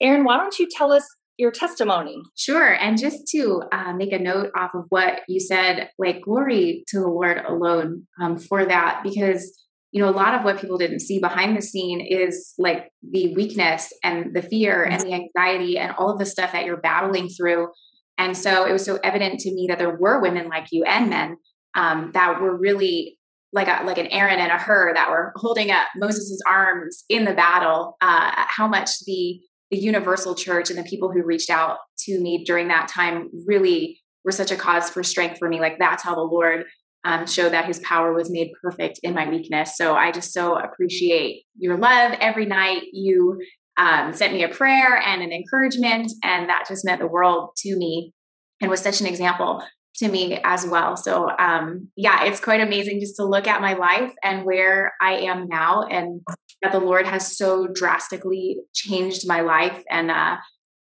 Erin, 0.03 0.25
why 0.25 0.37
don't 0.37 0.59
you 0.59 0.69
tell 0.71 0.93
us 0.93 1.07
your 1.41 1.51
testimony. 1.51 2.23
Sure. 2.37 2.75
And 2.75 2.99
just 2.99 3.27
to 3.29 3.63
uh, 3.73 3.93
make 3.95 4.13
a 4.13 4.19
note 4.19 4.51
off 4.57 4.73
of 4.75 4.85
what 4.91 5.23
you 5.27 5.41
said, 5.41 5.91
like 5.99 6.23
glory 6.23 6.85
to 6.89 7.01
the 7.01 7.09
Lord 7.09 7.39
alone 7.39 8.07
um, 8.21 8.39
for 8.39 8.65
that, 8.65 9.01
because 9.03 9.57
you 9.93 10.01
know 10.01 10.09
a 10.09 10.13
lot 10.13 10.35
of 10.35 10.45
what 10.45 10.61
people 10.61 10.79
didn't 10.79 11.01
see 11.01 11.19
behind 11.19 11.57
the 11.57 11.63
scene 11.63 12.01
is 12.01 12.55
like 12.59 12.91
the 13.03 13.35
weakness 13.35 13.93
and 14.05 14.35
the 14.35 14.43
fear 14.43 14.85
and 14.85 15.01
the 15.01 15.15
anxiety 15.15 15.79
and 15.79 15.93
all 15.99 16.11
of 16.11 16.19
the 16.19 16.27
stuff 16.27 16.53
that 16.53 16.65
you're 16.65 16.77
battling 16.77 17.29
through. 17.29 17.69
And 18.17 18.37
so 18.37 18.67
it 18.67 18.73
was 18.73 18.85
so 18.85 19.01
evident 19.03 19.41
to 19.41 19.53
me 19.53 19.67
that 19.69 19.79
there 19.79 19.97
were 19.97 20.21
women 20.21 20.49
like 20.49 20.67
you 20.71 20.85
and 20.85 21.11
men 21.11 21.37
um, 21.75 22.11
that 22.13 22.41
were 22.41 22.57
really 22.57 23.19
like 23.53 23.67
a, 23.67 23.83
like 23.85 23.99
an 23.99 24.07
Aaron 24.09 24.39
and 24.39 24.53
a 24.53 24.59
Hur 24.59 24.95
that 24.95 25.11
were 25.11 25.33
holding 25.37 25.71
up 25.71 25.89
Moses's 25.97 26.43
arms 26.47 27.05
in 27.09 27.25
the 27.25 27.35
battle. 27.35 27.97
Uh, 28.01 28.31
how 28.49 28.69
much 28.69 28.91
the 29.07 29.41
the 29.71 29.79
universal 29.79 30.35
church 30.35 30.71
and 30.71 30.79
the 30.79 30.85
people 30.85 31.11
who 31.11 31.23
reached 31.23 31.51
out 31.51 31.79
to 31.99 32.21
me 32.21 32.45
during 32.45 32.69
that 32.69 32.89
time 32.89 33.29
really 33.47 34.01
were 34.25 34.33
such 34.33 34.51
a 34.51 34.57
cause 34.57 34.91
for 34.91 35.03
strength 35.03 35.39
for 35.39 35.49
me 35.49 35.61
like 35.61 35.79
that's 35.79 36.03
how 36.03 36.15
the 36.15 36.21
lord 36.21 36.65
um, 37.05 37.27
showed 37.27 37.53
that 37.53 37.65
his 37.65 37.79
power 37.81 38.13
was 38.13 38.31
made 38.31 38.53
perfect 38.61 39.01
in 39.03 39.15
my 39.15 39.29
weakness. 39.29 39.77
So 39.77 39.95
I 39.95 40.13
just 40.13 40.33
so 40.33 40.59
appreciate 40.59 41.45
your 41.57 41.79
love 41.79 42.13
every 42.21 42.47
night. 42.47 42.83
You 42.93 43.41
um, 43.79 44.13
sent 44.13 44.35
me 44.35 44.45
a 44.45 44.49
prayer 44.49 44.99
and 44.99 45.23
an 45.23 45.33
encouragement, 45.33 46.13
and 46.23 46.49
that 46.49 46.67
just 46.69 46.85
meant 46.85 47.01
the 47.01 47.07
world 47.07 47.51
to 47.59 47.77
me 47.77 48.13
and 48.61 48.71
was 48.71 48.81
such 48.81 49.01
an 49.01 49.07
example 49.07 49.63
to 49.97 50.09
me 50.09 50.39
as 50.45 50.67
well. 50.67 50.97
So, 50.97 51.31
um, 51.39 51.89
yeah, 51.97 52.25
it's 52.25 52.41
quite 52.41 52.61
amazing 52.61 53.01
just 53.01 53.17
to 53.17 53.25
look 53.25 53.47
at 53.47 53.61
my 53.61 53.75
life 53.75 54.13
and 54.23 54.45
where 54.45 54.95
I 55.01 55.19
am 55.19 55.49
now, 55.49 55.83
and 55.83 56.23
that 56.63 56.73
the 56.73 56.81
Lord 56.81 57.07
has 57.07 57.37
so 57.37 57.69
drastically 57.75 58.59
changed 58.75 59.27
my 59.27 59.41
life. 59.41 59.83
And 59.91 60.11
uh, 60.11 60.37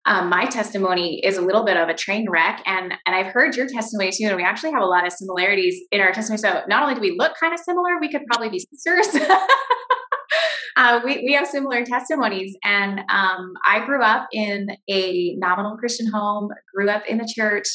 um, 0.05 0.29
my 0.29 0.45
testimony 0.45 1.19
is 1.23 1.37
a 1.37 1.41
little 1.41 1.65
bit 1.65 1.77
of 1.77 1.89
a 1.89 1.93
train 1.93 2.29
wreck, 2.29 2.61
and 2.65 2.93
and 3.05 3.15
I've 3.15 3.33
heard 3.33 3.55
your 3.55 3.67
testimony 3.67 4.11
too, 4.11 4.25
and 4.25 4.35
we 4.35 4.43
actually 4.43 4.71
have 4.71 4.83
a 4.83 4.85
lot 4.85 5.05
of 5.05 5.11
similarities 5.11 5.81
in 5.91 5.99
our 5.99 6.11
testimony. 6.11 6.37
So 6.37 6.61
not 6.67 6.83
only 6.83 6.95
do 6.95 7.01
we 7.01 7.15
look 7.17 7.33
kind 7.39 7.53
of 7.53 7.59
similar, 7.59 7.99
we 7.99 8.11
could 8.11 8.21
probably 8.27 8.49
be 8.49 8.59
sisters. 8.59 9.27
uh, 10.77 11.01
we 11.03 11.23
we 11.25 11.33
have 11.33 11.47
similar 11.47 11.83
testimonies, 11.83 12.55
and 12.63 12.99
um, 13.09 13.53
I 13.65 13.83
grew 13.85 14.03
up 14.03 14.27
in 14.31 14.67
a 14.87 15.35
nominal 15.37 15.75
Christian 15.77 16.11
home, 16.11 16.49
grew 16.73 16.89
up 16.89 17.03
in 17.07 17.17
the 17.17 17.31
church. 17.35 17.67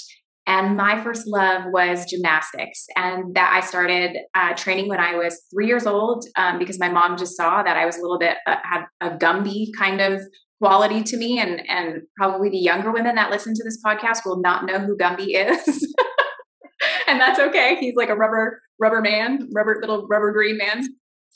And 0.47 0.77
my 0.77 1.03
first 1.03 1.27
love 1.27 1.65
was 1.67 2.07
gymnastics. 2.07 2.87
And 2.97 3.35
that 3.35 3.53
I 3.55 3.65
started 3.65 4.17
uh, 4.35 4.55
training 4.55 4.89
when 4.89 4.99
I 4.99 5.15
was 5.15 5.43
three 5.53 5.67
years 5.67 5.87
old 5.87 6.25
um, 6.37 6.59
because 6.59 6.79
my 6.79 6.89
mom 6.89 7.17
just 7.17 7.37
saw 7.37 7.63
that 7.63 7.77
I 7.77 7.87
was 7.87 7.97
a 7.97 8.01
little 8.01 8.19
bit, 8.19 8.37
uh, 8.47 8.57
had 8.63 8.85
a 9.01 9.11
Gumby 9.11 9.69
kind 9.79 10.01
of 10.01 10.21
quality 10.61 11.03
to 11.03 11.17
me 11.17 11.39
and 11.39 11.63
and 11.69 12.03
probably 12.17 12.51
the 12.51 12.59
younger 12.59 12.93
women 12.93 13.15
that 13.15 13.31
listen 13.31 13.55
to 13.55 13.65
this 13.65 13.83
podcast 13.83 14.27
will 14.27 14.41
not 14.41 14.67
know 14.67 14.79
who 14.79 14.97
Gumby 14.97 15.29
is. 15.29 15.95
and 17.07 17.21
that's 17.21 17.39
okay. 17.39 17.77
He's 17.81 17.97
like 17.97 18.11
a 18.11 18.15
rubber 18.15 18.61
rubber 18.79 19.01
man, 19.01 19.49
rubber 19.55 19.79
little 19.81 20.07
rubber 20.09 20.33
green 20.33 20.59
man. 20.59 20.85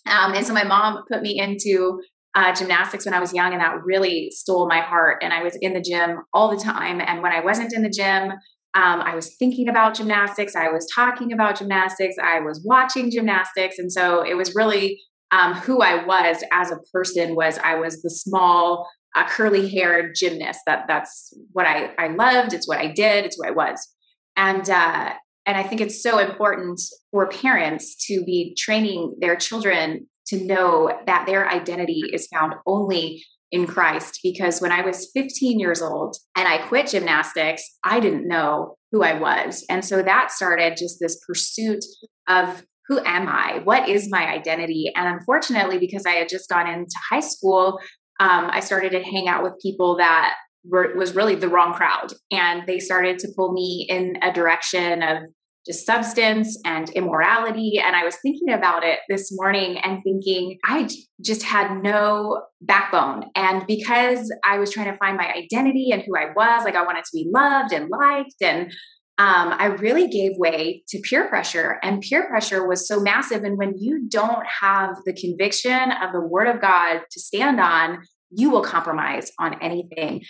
Um, 0.07 0.35
and 0.35 0.47
so 0.47 0.53
my 0.53 0.65
mom 0.65 1.03
put 1.11 1.23
me 1.23 1.39
into 1.39 2.01
uh, 2.35 2.53
gymnastics 2.55 3.05
when 3.05 3.15
I 3.15 3.21
was 3.21 3.33
young, 3.33 3.53
and 3.53 3.63
that 3.63 3.83
really 3.85 4.29
stole 4.31 4.69
my 4.69 4.81
heart. 4.81 5.23
And 5.23 5.33
I 5.33 5.43
was 5.43 5.57
in 5.61 5.73
the 5.73 5.81
gym 5.81 6.19
all 6.33 6.51
the 6.51 6.63
time. 6.63 7.01
And 7.01 7.23
when 7.23 7.33
I 7.33 7.41
wasn't 7.41 7.73
in 7.73 7.83
the 7.83 7.89
gym, 7.89 8.33
um, 8.75 9.01
I 9.01 9.15
was 9.15 9.37
thinking 9.37 9.69
about 9.69 9.95
gymnastics. 9.95 10.57
I 10.57 10.69
was 10.71 10.87
talking 10.93 11.33
about 11.33 11.59
gymnastics. 11.59 12.17
I 12.23 12.41
was 12.41 12.61
watching 12.65 13.11
gymnastics, 13.11 13.79
and 13.79 13.91
so 13.91 14.23
it 14.23 14.35
was 14.35 14.55
really 14.55 15.01
um, 15.31 15.55
who 15.55 15.81
I 15.81 16.05
was 16.05 16.43
as 16.53 16.71
a 16.71 16.79
person. 16.93 17.37
Was 17.37 17.59
I 17.59 17.77
was 17.77 18.03
the 18.03 18.11
small 18.11 18.89
a 19.17 19.25
curly 19.25 19.69
haired 19.69 20.15
gymnast. 20.17 20.61
That 20.67 20.87
that's 20.89 21.33
what 21.53 21.67
I, 21.67 21.91
I 21.99 22.09
loved. 22.09 22.53
It's 22.53 22.67
what 22.67 22.79
I 22.79 22.89
did. 22.89 23.25
It's 23.25 23.37
who 23.37 23.47
I 23.47 23.53
was. 23.53 23.89
And 24.37 24.69
uh, 24.69 25.13
and 25.47 25.57
I 25.57 25.63
think 25.63 25.81
it's 25.81 26.03
so 26.03 26.19
important 26.19 26.81
for 27.11 27.29
parents 27.29 28.07
to 28.07 28.25
be 28.25 28.57
training 28.59 29.15
their 29.21 29.37
children 29.37 30.09
to 30.29 30.43
know 30.43 30.91
that 31.07 31.27
their 31.27 31.49
identity 31.49 32.03
is 32.13 32.27
found 32.29 32.55
only 32.67 33.25
in 33.55 33.69
Christ. 33.69 34.19
Because 34.23 34.61
when 34.61 34.73
I 34.73 34.85
was 34.85 35.11
15 35.15 35.61
years 35.61 35.81
old 35.81 36.17
and 36.37 36.49
I 36.49 36.67
quit 36.67 36.89
gymnastics, 36.89 37.63
I 37.85 38.01
didn't 38.01 38.27
know 38.27 38.75
who 38.91 39.05
I 39.05 39.19
was. 39.19 39.65
And 39.71 39.85
so 39.85 40.03
that 40.03 40.33
started 40.33 40.77
just 40.77 40.99
this 41.01 41.19
pursuit 41.25 41.85
of 42.29 42.65
who 42.89 42.99
am 42.99 43.29
I? 43.29 43.61
What 43.63 43.89
is 43.89 44.11
my 44.11 44.27
identity? 44.27 44.93
And 44.95 45.07
unfortunately, 45.07 45.79
because 45.79 46.05
I 46.05 46.15
had 46.15 46.29
just 46.29 46.51
gone 46.51 46.67
into 46.69 46.97
high 47.11 47.21
school, 47.21 47.79
um, 48.19 48.51
I 48.51 48.59
started 48.59 48.91
to 48.91 49.03
hang 49.03 49.29
out 49.29 49.45
with 49.45 49.55
people 49.63 49.97
that 49.99 50.35
were, 50.65 50.93
was 50.97 51.15
really 51.15 51.37
the 51.37 51.49
wrong 51.49 51.73
crowd. 51.73 52.13
And 52.33 52.67
they 52.67 52.81
started 52.81 53.21
to 53.21 53.29
pull 53.37 53.53
me 53.53 53.87
in 53.89 54.17
a 54.21 54.33
direction 54.33 55.03
of 55.03 55.19
just 55.67 55.87
substance 55.87 56.59
and 56.65 56.91
immorality. 56.91 57.81
And 57.83 57.97
I 57.97 58.05
was 58.05 58.17
thinking 58.17 58.51
about 58.51 58.85
it 58.85 58.99
this 59.09 59.31
morning 59.33 59.79
and 59.79 60.03
thinking, 60.03 60.59
I 60.65 60.89
just 61.23 61.43
had 61.43 61.83
no 61.83 62.43
backbone. 62.61 63.25
And 63.35 63.67
because 63.67 64.33
I 64.45 64.59
was 64.59 64.73
trying 64.73 64.93
to 64.93 64.99
find 64.99 65.17
my 65.17 65.33
identity 65.33 65.91
and 65.91 66.03
who 66.03 66.17
I 66.17 66.33
was, 66.37 66.65
like 66.65 66.77
I 66.77 66.85
wanted 66.85 67.05
to 67.05 67.11
be 67.13 67.31
loved 67.33 67.73
and 67.73 67.89
liked 67.89 68.43
and 68.43 68.73
um, 69.17 69.55
I 69.57 69.67
really 69.67 70.09
gave 70.09 70.33
way 70.39 70.83
to 70.89 70.99
peer 70.99 71.29
pressure, 71.29 71.79
and 71.85 72.01
peer 72.01 72.27
pressure 72.27 72.67
was 72.67 72.89
so 72.89 72.99
massive. 72.99 73.45
And 73.45 73.57
when 73.57 73.75
you 73.79 74.09
don't 74.09 74.45
have 74.61 74.97
the 75.07 75.13
conviction 75.13 75.93
of 75.93 76.13
the 76.13 76.21
word 76.21 76.49
of 76.49 76.61
God 76.61 77.03
to 77.09 77.21
stand 77.21 77.61
on, 77.61 78.03
you 78.31 78.51
will 78.51 78.65
compromise 78.65 79.31
on 79.39 79.63
anything. 79.63 80.25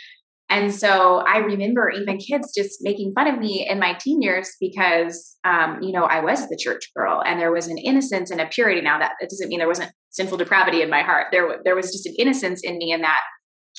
And 0.50 0.74
so 0.74 1.18
I 1.26 1.38
remember 1.38 1.90
even 1.90 2.18
kids 2.18 2.52
just 2.54 2.78
making 2.82 3.12
fun 3.14 3.26
of 3.26 3.38
me 3.38 3.66
in 3.68 3.78
my 3.78 3.94
teen 3.94 4.20
years 4.20 4.50
because, 4.60 5.36
um, 5.44 5.78
you 5.82 5.90
know, 5.90 6.04
I 6.04 6.20
was 6.20 6.48
the 6.48 6.58
church 6.60 6.90
girl 6.94 7.22
and 7.24 7.40
there 7.40 7.50
was 7.50 7.66
an 7.66 7.78
innocence 7.78 8.30
and 8.30 8.40
a 8.40 8.46
purity. 8.46 8.80
Now 8.80 8.98
that 8.98 9.12
it 9.20 9.30
doesn't 9.30 9.48
mean 9.48 9.58
there 9.58 9.68
wasn't 9.68 9.92
sinful 10.10 10.38
depravity 10.38 10.82
in 10.82 10.90
my 10.90 11.02
heart. 11.02 11.28
There, 11.32 11.60
there 11.64 11.74
was 11.74 11.90
just 11.90 12.06
an 12.06 12.14
innocence 12.18 12.60
in 12.62 12.76
me 12.76 12.92
in 12.92 13.00
that 13.00 13.20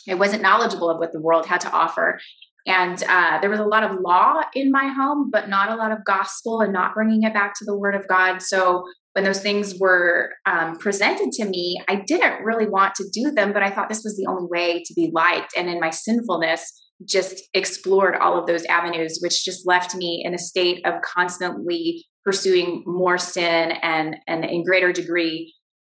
I 0.10 0.15
wasn't 0.15 0.41
knowledgeable 0.41 0.89
of 0.89 0.98
what 0.98 1.12
the 1.12 1.22
world 1.22 1.45
had 1.45 1.62
to 1.62 1.72
offer. 1.72 2.19
And 2.67 3.01
uh, 3.07 3.39
there 3.41 3.50
was 3.50 3.60
a 3.60 3.65
lot 3.65 3.84
of 3.84 4.00
law 4.00 4.41
in 4.53 4.72
my 4.72 4.88
home, 4.88 5.29
but 5.31 5.50
not 5.50 5.69
a 5.69 5.75
lot 5.75 5.91
of 5.91 6.03
gospel 6.03 6.62
and 6.62 6.74
not 6.74 6.93
bringing 6.93 7.24
it 7.24 7.34
back 7.34 7.53
to 7.60 7.65
the 7.65 7.77
word 7.77 7.95
of 7.95 8.07
God. 8.07 8.41
So 8.41 8.84
when 9.13 9.24
those 9.24 9.41
things 9.41 9.75
were 9.79 10.31
um, 10.45 10.77
presented 10.77 11.31
to 11.34 11.45
me, 11.45 11.81
I 11.88 12.03
didn't 12.07 12.43
really 12.43 12.67
want 12.67 12.95
to 12.95 13.05
do 13.13 13.31
them, 13.31 13.53
but 13.53 13.63
I 13.63 13.69
thought 13.69 13.88
this 13.88 14.03
was 14.03 14.17
the 14.17 14.25
only 14.29 14.48
way 14.50 14.84
to 14.84 14.93
be 14.93 15.12
liked. 15.13 15.53
And 15.55 15.69
in 15.69 15.79
my 15.79 15.89
sinfulness, 15.89 16.81
just 17.07 17.41
explored 17.53 18.15
all 18.15 18.39
of 18.39 18.48
those 18.48 18.65
avenues, 18.65 19.19
which 19.22 19.45
just 19.45 19.67
left 19.67 19.95
me 19.95 20.22
in 20.25 20.34
a 20.34 20.38
state 20.38 20.86
of 20.86 21.01
constantly 21.01 22.05
pursuing 22.24 22.84
more 22.86 23.17
sin 23.17 23.74
and, 23.81 24.17
and 24.27 24.43
in 24.43 24.63
greater 24.63 24.91
degree 24.91 25.53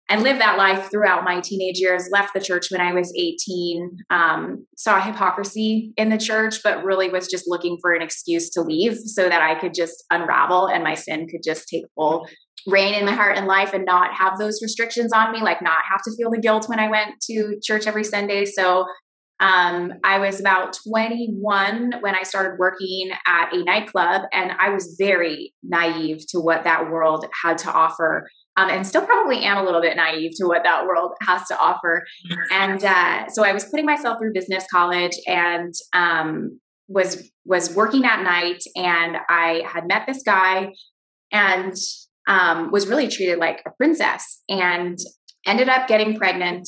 and 0.10 0.22
lived 0.22 0.40
that 0.40 0.58
life 0.58 0.90
throughout 0.92 1.24
my 1.24 1.42
teenage 1.42 1.80
years 1.80 2.08
left 2.12 2.34
the 2.34 2.40
church 2.40 2.68
when 2.70 2.82
i 2.82 2.94
was 2.94 3.14
18 3.18 3.98
um, 4.10 4.66
saw 4.78 5.00
hypocrisy 5.02 5.94
in 5.98 6.10
the 6.10 6.18
church 6.18 6.62
but 6.64 6.84
really 6.84 7.10
was 7.10 7.28
just 7.28 7.46
looking 7.48 7.78
for 7.82 7.94
an 7.94 8.02
excuse 8.02 8.50
to 8.52 8.62
leave 8.62 8.98
so 8.98 9.28
that 9.28 9.42
i 9.42 9.60
could 9.60 9.74
just 9.74 10.04
unravel 10.12 10.68
and 10.68 10.84
my 10.84 10.94
sin 10.94 11.28
could 11.28 11.42
just 11.44 11.68
take 11.68 11.86
full 11.96 12.28
reign 12.68 12.96
in 12.96 13.06
my 13.06 13.12
heart 13.12 13.38
and 13.38 13.46
life 13.46 13.74
and 13.74 13.86
not 13.86 14.14
have 14.14 14.40
those 14.40 14.60
restrictions 14.62 15.14
on 15.14 15.32
me 15.32 15.42
like 15.42 15.62
not 15.62 15.80
have 15.90 16.02
to 16.04 16.16
feel 16.16 16.32
the 16.32 16.40
guilt 16.40 16.68
when 16.68 16.80
i 16.80 16.90
went 16.90 17.12
to 17.22 17.60
church 17.64 17.88
every 17.88 18.04
sunday. 18.04 18.46
So 18.46 18.86
um, 19.40 19.94
I 20.04 20.20
was 20.20 20.40
about 20.40 20.78
21 20.88 21.96
when 22.00 22.16
I 22.16 22.24
started 22.24 22.58
working 22.58 23.12
at 23.28 23.54
a 23.54 23.64
nightclub, 23.64 24.24
and 24.32 24.54
I 24.60 24.70
was 24.70 24.96
very 24.98 25.54
naive 25.62 26.26
to 26.30 26.40
what 26.40 26.64
that 26.64 26.90
world 26.90 27.26
had 27.44 27.58
to 27.60 27.72
offer 27.72 28.30
um, 28.58 28.70
and 28.70 28.86
still 28.88 29.06
probably 29.06 29.44
am 29.44 29.58
a 29.58 29.64
little 29.64 29.82
bit 29.82 29.98
naive 29.98 30.32
to 30.38 30.46
what 30.46 30.64
that 30.64 30.86
world 30.86 31.12
has 31.22 31.48
to 31.48 31.60
offer. 31.60 32.06
And 32.52 32.84
uh, 32.84 33.28
so 33.30 33.44
I 33.44 33.52
was 33.52 33.66
putting 33.66 33.86
myself 33.86 34.18
through 34.20 34.34
business 34.34 34.66
college 34.72 35.18
and 35.28 35.74
um, 35.94 36.60
was 36.88 37.30
was 37.46 37.74
working 37.76 38.06
at 38.06 38.24
night, 38.24 38.64
and 38.76 39.18
I 39.30 39.64
had 39.68 39.88
met 39.88 40.04
this 40.08 40.24
guy 40.24 40.74
and 41.32 41.76
um, 42.28 42.72
was 42.72 42.88
really 42.88 43.08
treated 43.08 43.40
like 43.40 43.62
a 43.66 43.72
princess, 43.72 44.42
and 44.50 44.98
ended 45.46 45.70
up 45.70 45.88
getting 45.88 46.18
pregnant. 46.18 46.68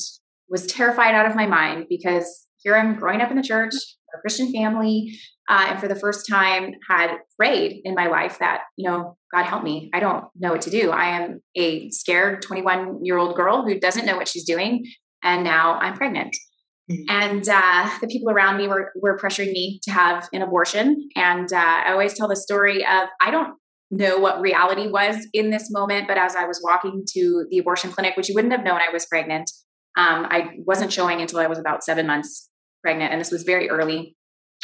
Was 0.50 0.66
terrified 0.66 1.14
out 1.14 1.26
of 1.26 1.36
my 1.36 1.46
mind 1.46 1.86
because 1.90 2.46
here 2.62 2.74
I'm 2.74 2.96
growing 2.96 3.20
up 3.20 3.30
in 3.30 3.36
the 3.36 3.42
church, 3.42 3.74
a 4.18 4.20
Christian 4.20 4.52
family, 4.52 5.18
uh, 5.48 5.66
and 5.68 5.80
for 5.80 5.88
the 5.88 5.96
first 5.96 6.28
time 6.28 6.74
had 6.88 7.16
prayed 7.36 7.80
in 7.84 7.94
my 7.94 8.08
life 8.08 8.38
that 8.38 8.62
you 8.76 8.88
know 8.88 9.16
god 9.32 9.44
help 9.44 9.62
me. 9.62 9.90
I 9.94 10.00
don't 10.00 10.24
know 10.38 10.52
what 10.52 10.62
to 10.62 10.70
do. 10.70 10.90
I 10.90 11.20
am 11.20 11.40
a 11.54 11.90
scared 11.90 12.42
21 12.42 13.04
year 13.04 13.18
old 13.18 13.36
girl 13.36 13.64
who 13.64 13.78
doesn't 13.78 14.06
know 14.06 14.16
what 14.16 14.28
she's 14.28 14.44
doing 14.44 14.84
and 15.22 15.44
now 15.44 15.78
i'm 15.80 15.94
pregnant. 15.94 16.36
Mm-hmm. 16.90 17.02
and 17.10 17.46
uh, 17.50 17.90
the 18.00 18.06
people 18.06 18.30
around 18.30 18.56
me 18.56 18.66
were, 18.66 18.92
were 18.96 19.18
pressuring 19.18 19.52
me 19.52 19.78
to 19.82 19.90
have 19.90 20.26
an 20.32 20.40
abortion 20.40 21.10
and 21.14 21.52
uh, 21.52 21.82
i 21.84 21.92
always 21.92 22.14
tell 22.14 22.28
the 22.28 22.36
story 22.36 22.78
of 22.78 23.10
i 23.20 23.30
don't 23.30 23.58
know 23.90 24.16
what 24.16 24.40
reality 24.40 24.88
was 24.88 25.28
in 25.34 25.50
this 25.50 25.70
moment 25.70 26.08
but 26.08 26.16
as 26.16 26.34
i 26.34 26.46
was 26.46 26.62
walking 26.64 27.04
to 27.06 27.46
the 27.50 27.58
abortion 27.58 27.92
clinic 27.92 28.16
which 28.16 28.30
you 28.30 28.34
wouldn't 28.34 28.54
have 28.54 28.64
known 28.64 28.80
i 28.80 28.90
was 28.90 29.04
pregnant 29.04 29.50
um, 29.98 30.26
i 30.30 30.48
wasn't 30.64 30.90
showing 30.90 31.20
until 31.20 31.40
i 31.40 31.46
was 31.46 31.58
about 31.58 31.84
seven 31.84 32.06
months 32.06 32.48
pregnant 32.88 33.12
and 33.12 33.20
this 33.20 33.30
was 33.30 33.42
very 33.42 33.68
early 33.68 34.16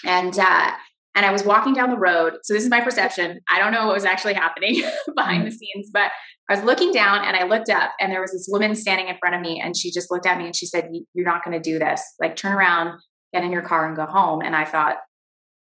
and 0.07 0.39
uh, 0.39 0.71
and 1.15 1.27
I 1.27 1.31
was 1.31 1.45
walking 1.45 1.75
down 1.75 1.91
the 1.91 1.99
road. 1.99 2.39
So 2.43 2.55
this 2.55 2.65
is 2.65 2.71
my 2.71 2.81
perception. 2.81 3.39
I 3.49 3.59
don't 3.59 3.71
know 3.71 3.87
what 3.87 3.95
was 3.95 4.07
actually 4.07 4.33
happening 4.33 4.83
behind 5.15 5.43
the 5.43 5.51
mm-hmm. 5.51 5.57
scenes, 5.57 5.91
but 5.93 6.11
I 6.49 6.55
was 6.57 6.65
looking 6.65 6.91
down 6.91 7.25
and 7.25 7.37
I 7.37 7.45
looked 7.45 7.69
up 7.69 7.93
and 8.01 8.11
there 8.11 8.23
was 8.23 8.33
this 8.33 8.49
woman 8.51 8.75
standing 8.75 9.09
in 9.09 9.17
front 9.19 9.35
of 9.35 9.43
me 9.43 9.61
and 9.61 9.77
she 9.77 9.93
just 9.93 10.11
looked 10.11 10.27
at 10.27 10.39
me 10.39 10.47
and 10.47 10.57
she 10.57 10.65
said, 10.65 10.89
"You're 11.13 11.27
not 11.27 11.45
going 11.45 11.61
to 11.61 11.71
do 11.71 11.79
this. 11.79 12.03
Like 12.19 12.35
turn 12.35 12.53
around, 12.53 12.99
get 13.35 13.45
in 13.45 13.53
your 13.53 13.63
car 13.63 13.87
and 13.87 13.95
go 13.95 14.07
home." 14.07 14.41
And 14.43 14.57
I 14.57 14.65
thought, 14.65 14.97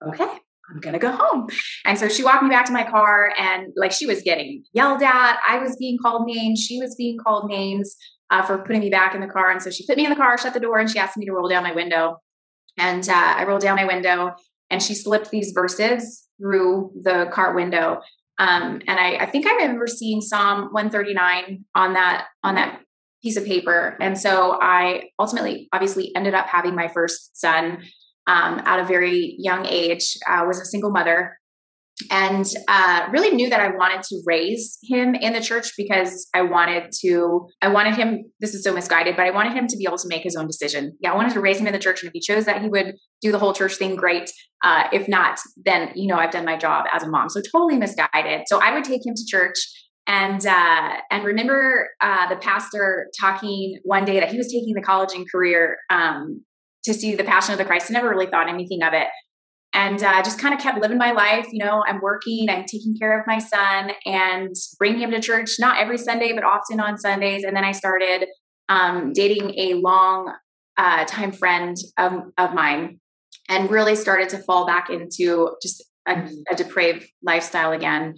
"Okay, 0.07 0.23
I'm 0.23 0.79
going 0.79 0.93
to 0.93 0.99
go 0.99 1.11
home." 1.11 1.47
And 1.85 1.97
so 1.97 2.07
she 2.07 2.23
walked 2.23 2.43
me 2.43 2.49
back 2.49 2.65
to 2.65 2.73
my 2.73 2.83
car 2.83 3.33
and 3.37 3.73
like 3.75 3.91
she 3.91 4.05
was 4.05 4.21
getting 4.21 4.63
yelled 4.71 5.01
at, 5.01 5.39
I 5.47 5.57
was 5.57 5.75
being 5.77 5.97
called 6.01 6.27
names, 6.27 6.63
she 6.63 6.79
was 6.79 6.95
being 6.95 7.17
called 7.17 7.49
names. 7.49 7.95
Uh, 8.33 8.41
for 8.41 8.59
putting 8.59 8.79
me 8.79 8.89
back 8.89 9.13
in 9.13 9.19
the 9.19 9.27
car. 9.27 9.51
And 9.51 9.61
so 9.61 9.69
she 9.69 9.85
put 9.85 9.97
me 9.97 10.05
in 10.05 10.09
the 10.09 10.15
car, 10.15 10.37
shut 10.37 10.53
the 10.53 10.59
door, 10.61 10.79
and 10.79 10.89
she 10.89 10.97
asked 10.97 11.17
me 11.17 11.25
to 11.25 11.33
roll 11.33 11.49
down 11.49 11.63
my 11.63 11.73
window. 11.73 12.15
And 12.77 13.07
uh, 13.07 13.33
I 13.37 13.45
rolled 13.45 13.61
down 13.61 13.75
my 13.75 13.85
window 13.85 14.35
and 14.69 14.81
she 14.81 14.95
slipped 14.95 15.29
these 15.29 15.51
verses 15.51 16.27
through 16.39 16.91
the 17.03 17.29
car 17.31 17.53
window. 17.53 18.01
Um, 18.37 18.81
and 18.87 18.99
I, 18.99 19.17
I 19.17 19.25
think 19.27 19.45
I 19.45 19.53
remember 19.55 19.87
seeing 19.87 20.21
Psalm 20.21 20.69
139 20.71 21.65
on 21.75 21.93
that 21.93 22.27
on 22.43 22.55
that 22.55 22.81
piece 23.21 23.37
of 23.37 23.45
paper. 23.45 23.97
And 24.01 24.17
so 24.17 24.57
I 24.61 25.09
ultimately, 25.19 25.69
obviously, 25.71 26.15
ended 26.15 26.33
up 26.33 26.47
having 26.47 26.75
my 26.75 26.87
first 26.87 27.39
son 27.39 27.83
um, 28.25 28.61
at 28.65 28.79
a 28.79 28.83
very 28.83 29.35
young 29.37 29.65
age. 29.65 30.17
I 30.27 30.43
was 30.43 30.59
a 30.59 30.65
single 30.65 30.89
mother 30.89 31.37
and 32.09 32.45
uh, 32.67 33.07
really 33.11 33.35
knew 33.35 33.49
that 33.49 33.59
I 33.59 33.69
wanted 33.75 34.03
to 34.03 34.21
raise 34.25 34.77
him 34.83 35.15
in 35.15 35.33
the 35.33 35.41
church 35.41 35.71
because 35.77 36.27
I 36.33 36.41
wanted 36.41 36.91
to. 37.01 37.47
I 37.61 37.67
wanted 37.67 37.95
him. 37.95 38.23
This 38.39 38.53
is 38.53 38.63
so 38.63 38.73
misguided, 38.73 39.15
but 39.15 39.25
I 39.25 39.31
wanted 39.31 39.53
him 39.53 39.67
to 39.67 39.77
be 39.77 39.85
able 39.87 39.97
to 39.97 40.07
make 40.07 40.23
his 40.23 40.35
own 40.35 40.47
decision. 40.47 40.97
Yeah, 41.01 41.11
I 41.11 41.15
wanted 41.15 41.33
to 41.33 41.41
raise 41.41 41.59
him 41.59 41.67
in 41.67 41.73
the 41.73 41.79
church, 41.79 42.01
and 42.01 42.07
if 42.07 42.13
he 42.13 42.19
chose 42.19 42.45
that, 42.45 42.61
he 42.61 42.69
would 42.69 42.95
do 43.21 43.31
the 43.31 43.39
whole 43.39 43.53
church 43.53 43.75
thing. 43.75 43.95
Great. 43.95 44.31
Uh, 44.63 44.83
if 44.91 45.07
not, 45.07 45.39
then 45.57 45.91
you 45.95 46.07
know 46.07 46.15
I've 46.15 46.31
done 46.31 46.45
my 46.45 46.57
job 46.57 46.85
as 46.93 47.03
a 47.03 47.09
mom. 47.09 47.29
So 47.29 47.41
totally 47.41 47.77
misguided. 47.77 48.41
So 48.47 48.59
I 48.61 48.73
would 48.73 48.83
take 48.83 49.05
him 49.05 49.13
to 49.15 49.25
church 49.27 49.57
and 50.07 50.45
uh, 50.45 50.93
and 51.09 51.23
remember 51.23 51.89
uh, 52.01 52.27
the 52.29 52.35
pastor 52.35 53.07
talking 53.19 53.79
one 53.83 54.05
day 54.05 54.19
that 54.19 54.31
he 54.31 54.37
was 54.37 54.47
taking 54.47 54.73
the 54.73 54.81
college 54.81 55.13
and 55.13 55.29
career 55.31 55.77
um, 55.89 56.43
to 56.83 56.93
see 56.93 57.15
the 57.15 57.23
Passion 57.23 57.53
of 57.53 57.59
the 57.59 57.65
Christ. 57.65 57.89
I 57.89 57.93
never 57.93 58.09
really 58.09 58.25
thought 58.25 58.49
anything 58.49 58.81
of 58.83 58.93
it, 58.93 59.07
and 59.73 60.03
uh, 60.03 60.21
just 60.21 60.39
kind 60.39 60.53
of 60.53 60.59
kept 60.59 60.81
living 60.81 60.97
my 60.97 61.11
life. 61.11 61.47
You 61.51 61.63
know, 61.63 61.83
I'm 61.87 62.01
working, 62.01 62.49
I'm 62.49 62.65
taking 62.65 62.97
care 62.97 63.19
of 63.19 63.25
my 63.27 63.39
son, 63.39 63.91
and 64.05 64.55
bringing 64.77 65.01
him 65.01 65.11
to 65.11 65.19
church 65.19 65.55
not 65.59 65.79
every 65.79 65.97
Sunday, 65.97 66.33
but 66.33 66.43
often 66.43 66.79
on 66.79 66.97
Sundays. 66.97 67.43
And 67.43 67.55
then 67.55 67.63
I 67.63 67.71
started 67.71 68.27
um, 68.69 69.13
dating 69.13 69.57
a 69.57 69.75
long 69.75 70.33
uh, 70.77 71.05
time 71.05 71.31
friend 71.31 71.77
of, 71.97 72.13
of 72.37 72.53
mine, 72.53 72.99
and 73.49 73.69
really 73.69 73.95
started 73.95 74.29
to 74.29 74.37
fall 74.39 74.65
back 74.65 74.89
into 74.89 75.55
just 75.61 75.83
a, 76.07 76.27
a 76.51 76.55
depraved 76.55 77.05
lifestyle 77.23 77.71
again 77.71 78.15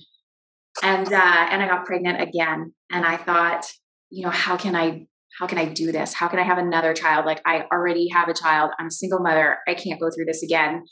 and 0.81 1.12
uh, 1.12 1.48
and 1.51 1.62
I 1.62 1.67
got 1.67 1.86
pregnant 1.86 2.22
again. 2.22 2.74
And 2.91 3.05
I 3.05 3.17
thought, 3.17 3.65
you 4.10 4.24
know, 4.24 4.31
how 4.31 4.57
can 4.57 4.75
I 4.75 5.05
how 5.39 5.48
can 5.48 5.57
I 5.57 5.65
do 5.65 5.91
this? 5.91 6.13
How 6.13 6.27
can 6.27 6.39
I 6.39 6.43
have 6.43 6.57
another 6.57 6.93
child? 6.93 7.25
Like 7.25 7.41
I 7.45 7.65
already 7.72 8.07
have 8.10 8.29
a 8.29 8.33
child. 8.33 8.72
I'm 8.79 8.88
a 8.88 8.91
single 8.91 9.19
mother. 9.19 9.57
I 9.67 9.74
can't 9.74 10.00
go 10.00 10.10
through 10.10 10.25
this 10.25 10.43
again. 10.43 10.83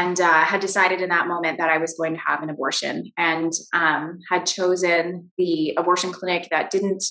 And 0.00 0.18
uh, 0.18 0.44
had 0.44 0.62
decided 0.62 1.02
in 1.02 1.10
that 1.10 1.28
moment 1.28 1.58
that 1.58 1.68
I 1.68 1.76
was 1.76 1.94
going 1.98 2.14
to 2.14 2.20
have 2.26 2.42
an 2.42 2.48
abortion, 2.48 3.12
and 3.18 3.52
um, 3.74 4.18
had 4.30 4.46
chosen 4.46 5.30
the 5.36 5.74
abortion 5.76 6.12
clinic 6.12 6.48
that 6.50 6.70
didn't 6.70 7.04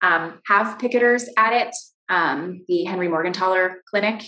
um, 0.00 0.40
have 0.48 0.78
picketers 0.78 1.24
at 1.36 1.52
it, 1.52 1.74
um, 2.08 2.64
the 2.68 2.84
Henry 2.84 3.08
Morgentaler 3.08 3.74
Clinic, 3.90 4.24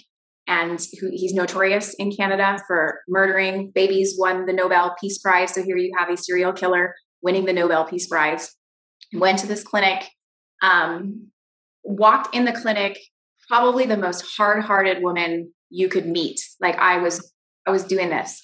and 0.47 0.79
who, 1.01 1.09
he's 1.11 1.33
notorious 1.33 1.95
in 1.95 2.15
Canada 2.15 2.59
for 2.69 3.01
murdering 3.09 3.73
babies. 3.75 4.17
Won 4.19 4.45
the 4.45 4.53
Nobel 4.53 4.95
Peace 5.01 5.19
Prize. 5.19 5.55
So 5.55 5.63
here 5.63 5.79
you 5.79 5.91
have 5.99 6.11
a 6.11 6.17
serial 6.17 6.53
killer 6.53 6.95
winning 7.23 7.47
the 7.47 7.55
Nobel 7.55 7.87
Peace 7.87 8.07
Prize. 8.07 8.55
Went 9.15 9.39
to 9.39 9.47
this 9.47 9.65
clinic, 9.65 10.01
um, 10.61 11.29
walked 11.83 12.35
in 12.35 12.45
the 12.45 12.53
clinic, 12.53 12.99
probably 13.49 13.87
the 13.87 13.97
most 13.97 14.23
hard-hearted 14.37 15.03
woman 15.03 15.55
you 15.71 15.89
could 15.89 16.07
meet. 16.07 16.39
Like 16.61 16.77
I 16.77 16.99
was, 16.99 17.33
I 17.67 17.71
was 17.71 17.85
doing 17.85 18.11
this, 18.11 18.43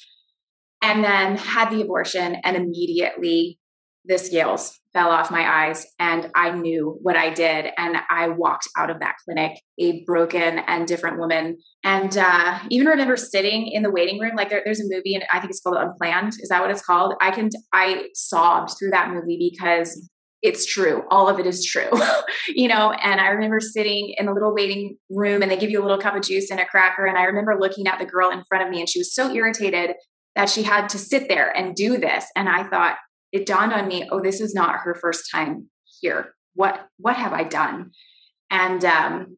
and 0.82 1.04
then 1.04 1.36
had 1.36 1.70
the 1.70 1.82
abortion, 1.82 2.36
and 2.44 2.56
immediately 2.56 3.58
the 4.04 4.18
scales 4.18 4.80
fell 4.92 5.10
off 5.10 5.30
my 5.30 5.66
eyes 5.66 5.86
and 5.98 6.30
I 6.34 6.50
knew 6.50 6.98
what 7.02 7.16
I 7.16 7.30
did. 7.32 7.66
And 7.76 7.96
I 8.10 8.28
walked 8.28 8.68
out 8.76 8.90
of 8.90 9.00
that 9.00 9.16
clinic 9.24 9.60
a 9.78 10.02
broken 10.04 10.58
and 10.58 10.86
different 10.86 11.18
woman. 11.18 11.58
And 11.84 12.16
uh, 12.16 12.58
even 12.70 12.88
remember 12.88 13.16
sitting 13.16 13.68
in 13.68 13.82
the 13.82 13.90
waiting 13.90 14.18
room, 14.18 14.32
like 14.36 14.50
there, 14.50 14.62
there's 14.64 14.80
a 14.80 14.88
movie 14.88 15.14
and 15.14 15.24
I 15.32 15.38
think 15.38 15.50
it's 15.50 15.60
called 15.60 15.76
Unplanned. 15.78 16.34
Is 16.40 16.48
that 16.48 16.60
what 16.60 16.70
it's 16.70 16.82
called? 16.82 17.14
I 17.20 17.30
can, 17.30 17.50
I 17.72 18.06
sobbed 18.14 18.70
through 18.78 18.90
that 18.90 19.10
movie 19.10 19.52
because 19.52 20.10
it's 20.42 20.64
true. 20.64 21.04
All 21.10 21.28
of 21.28 21.38
it 21.38 21.46
is 21.46 21.64
true, 21.64 21.90
you 22.48 22.68
know. 22.68 22.92
And 22.92 23.20
I 23.20 23.28
remember 23.28 23.60
sitting 23.60 24.14
in 24.16 24.26
the 24.26 24.32
little 24.32 24.54
waiting 24.54 24.96
room 25.10 25.42
and 25.42 25.50
they 25.50 25.56
give 25.56 25.70
you 25.70 25.80
a 25.80 25.84
little 25.84 25.98
cup 25.98 26.14
of 26.14 26.22
juice 26.22 26.50
and 26.50 26.60
a 26.60 26.66
cracker. 26.66 27.04
And 27.04 27.18
I 27.18 27.24
remember 27.24 27.58
looking 27.58 27.86
at 27.86 27.98
the 27.98 28.06
girl 28.06 28.30
in 28.30 28.42
front 28.48 28.64
of 28.64 28.70
me 28.70 28.80
and 28.80 28.88
she 28.88 29.00
was 29.00 29.14
so 29.14 29.30
irritated 29.32 29.96
that 30.36 30.48
she 30.48 30.62
had 30.62 30.88
to 30.90 30.98
sit 30.98 31.28
there 31.28 31.54
and 31.54 31.74
do 31.74 31.98
this. 31.98 32.24
And 32.36 32.48
I 32.48 32.64
thought, 32.64 32.96
it 33.32 33.46
dawned 33.46 33.72
on 33.72 33.86
me, 33.86 34.08
oh, 34.10 34.20
this 34.20 34.40
is 34.40 34.54
not 34.54 34.80
her 34.80 34.94
first 34.94 35.30
time 35.32 35.68
here. 36.00 36.34
What 36.54 36.86
what 36.98 37.16
have 37.16 37.32
I 37.32 37.44
done? 37.44 37.92
And 38.50 38.84
um, 38.84 39.36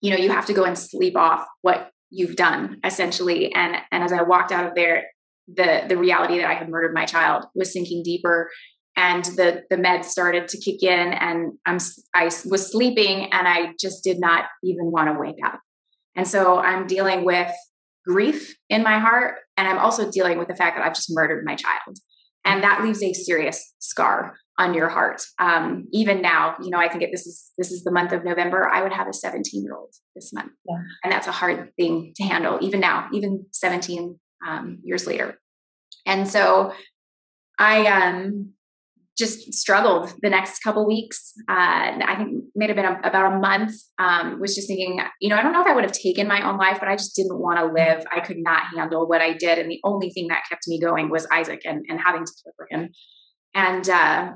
you 0.00 0.10
know, 0.10 0.16
you 0.16 0.30
have 0.30 0.46
to 0.46 0.52
go 0.52 0.64
and 0.64 0.78
sleep 0.78 1.16
off 1.16 1.46
what 1.62 1.90
you've 2.10 2.36
done 2.36 2.80
essentially. 2.84 3.54
And 3.54 3.76
and 3.92 4.02
as 4.02 4.12
I 4.12 4.22
walked 4.22 4.52
out 4.52 4.66
of 4.66 4.74
there, 4.74 5.04
the 5.46 5.84
the 5.88 5.96
reality 5.96 6.38
that 6.38 6.50
I 6.50 6.54
had 6.54 6.68
murdered 6.68 6.94
my 6.94 7.04
child 7.04 7.44
was 7.54 7.72
sinking 7.72 8.02
deeper 8.02 8.50
and 8.98 9.24
the 9.24 9.62
the 9.70 9.76
meds 9.76 10.06
started 10.06 10.48
to 10.48 10.58
kick 10.58 10.82
in 10.82 11.12
and 11.12 11.52
I'm 11.64 11.78
I 12.14 12.24
was 12.24 12.70
sleeping 12.70 13.32
and 13.32 13.46
I 13.46 13.72
just 13.80 14.02
did 14.02 14.18
not 14.18 14.46
even 14.64 14.90
want 14.90 15.08
to 15.08 15.18
wake 15.18 15.38
up. 15.44 15.60
And 16.16 16.26
so 16.26 16.58
I'm 16.58 16.88
dealing 16.88 17.24
with 17.24 17.50
grief 18.04 18.56
in 18.68 18.82
my 18.82 18.98
heart 18.98 19.36
and 19.56 19.68
I'm 19.68 19.78
also 19.78 20.10
dealing 20.10 20.38
with 20.38 20.48
the 20.48 20.56
fact 20.56 20.76
that 20.76 20.84
I've 20.84 20.94
just 20.94 21.14
murdered 21.14 21.44
my 21.44 21.54
child 21.54 21.96
and 22.44 22.62
that 22.64 22.82
leaves 22.82 23.02
a 23.02 23.12
serious 23.12 23.72
scar 23.78 24.36
on 24.58 24.74
your 24.74 24.88
heart. 24.88 25.22
Um, 25.38 25.86
even 25.92 26.20
now, 26.20 26.56
you 26.60 26.70
know, 26.70 26.78
I 26.78 26.88
think 26.88 27.04
it, 27.04 27.10
this 27.12 27.24
is 27.24 27.52
this 27.56 27.70
is 27.70 27.84
the 27.84 27.92
month 27.92 28.10
of 28.10 28.24
November. 28.24 28.68
I 28.68 28.82
would 28.82 28.92
have 28.92 29.06
a 29.06 29.12
17 29.12 29.62
year 29.62 29.76
old 29.76 29.94
this 30.16 30.32
month, 30.32 30.50
yeah. 30.68 30.78
and 31.04 31.12
that's 31.12 31.28
a 31.28 31.32
hard 31.32 31.70
thing 31.76 32.14
to 32.16 32.24
handle. 32.24 32.58
Even 32.62 32.80
now, 32.80 33.08
even 33.12 33.46
17 33.52 34.18
um, 34.44 34.78
years 34.82 35.06
later, 35.06 35.38
and 36.04 36.26
so 36.26 36.72
I 37.60 37.86
um, 37.86 38.54
just 39.18 39.52
struggled 39.52 40.14
the 40.22 40.30
next 40.30 40.60
couple 40.60 40.86
weeks. 40.86 41.32
Uh, 41.48 41.98
I 42.04 42.14
think 42.16 42.44
may 42.54 42.68
have 42.68 42.76
been 42.76 42.84
a, 42.84 43.00
about 43.02 43.32
a 43.32 43.38
month. 43.38 43.72
Um, 43.98 44.40
was 44.40 44.54
just 44.54 44.68
thinking, 44.68 45.00
you 45.20 45.28
know, 45.28 45.36
I 45.36 45.42
don't 45.42 45.52
know 45.52 45.60
if 45.60 45.66
I 45.66 45.74
would 45.74 45.84
have 45.84 45.92
taken 45.92 46.28
my 46.28 46.48
own 46.48 46.56
life, 46.56 46.78
but 46.78 46.88
I 46.88 46.96
just 46.96 47.16
didn't 47.16 47.38
want 47.38 47.58
to 47.58 47.66
live. 47.66 48.04
I 48.14 48.20
could 48.20 48.38
not 48.38 48.62
handle 48.76 49.08
what 49.08 49.20
I 49.20 49.32
did, 49.32 49.58
and 49.58 49.70
the 49.70 49.80
only 49.84 50.10
thing 50.10 50.28
that 50.28 50.44
kept 50.48 50.68
me 50.68 50.80
going 50.80 51.10
was 51.10 51.26
Isaac 51.32 51.62
and, 51.64 51.84
and 51.88 51.98
having 52.00 52.24
to 52.24 52.32
care 52.44 52.52
for 52.56 52.66
him. 52.70 52.90
And 53.54 53.88
uh, 53.88 54.32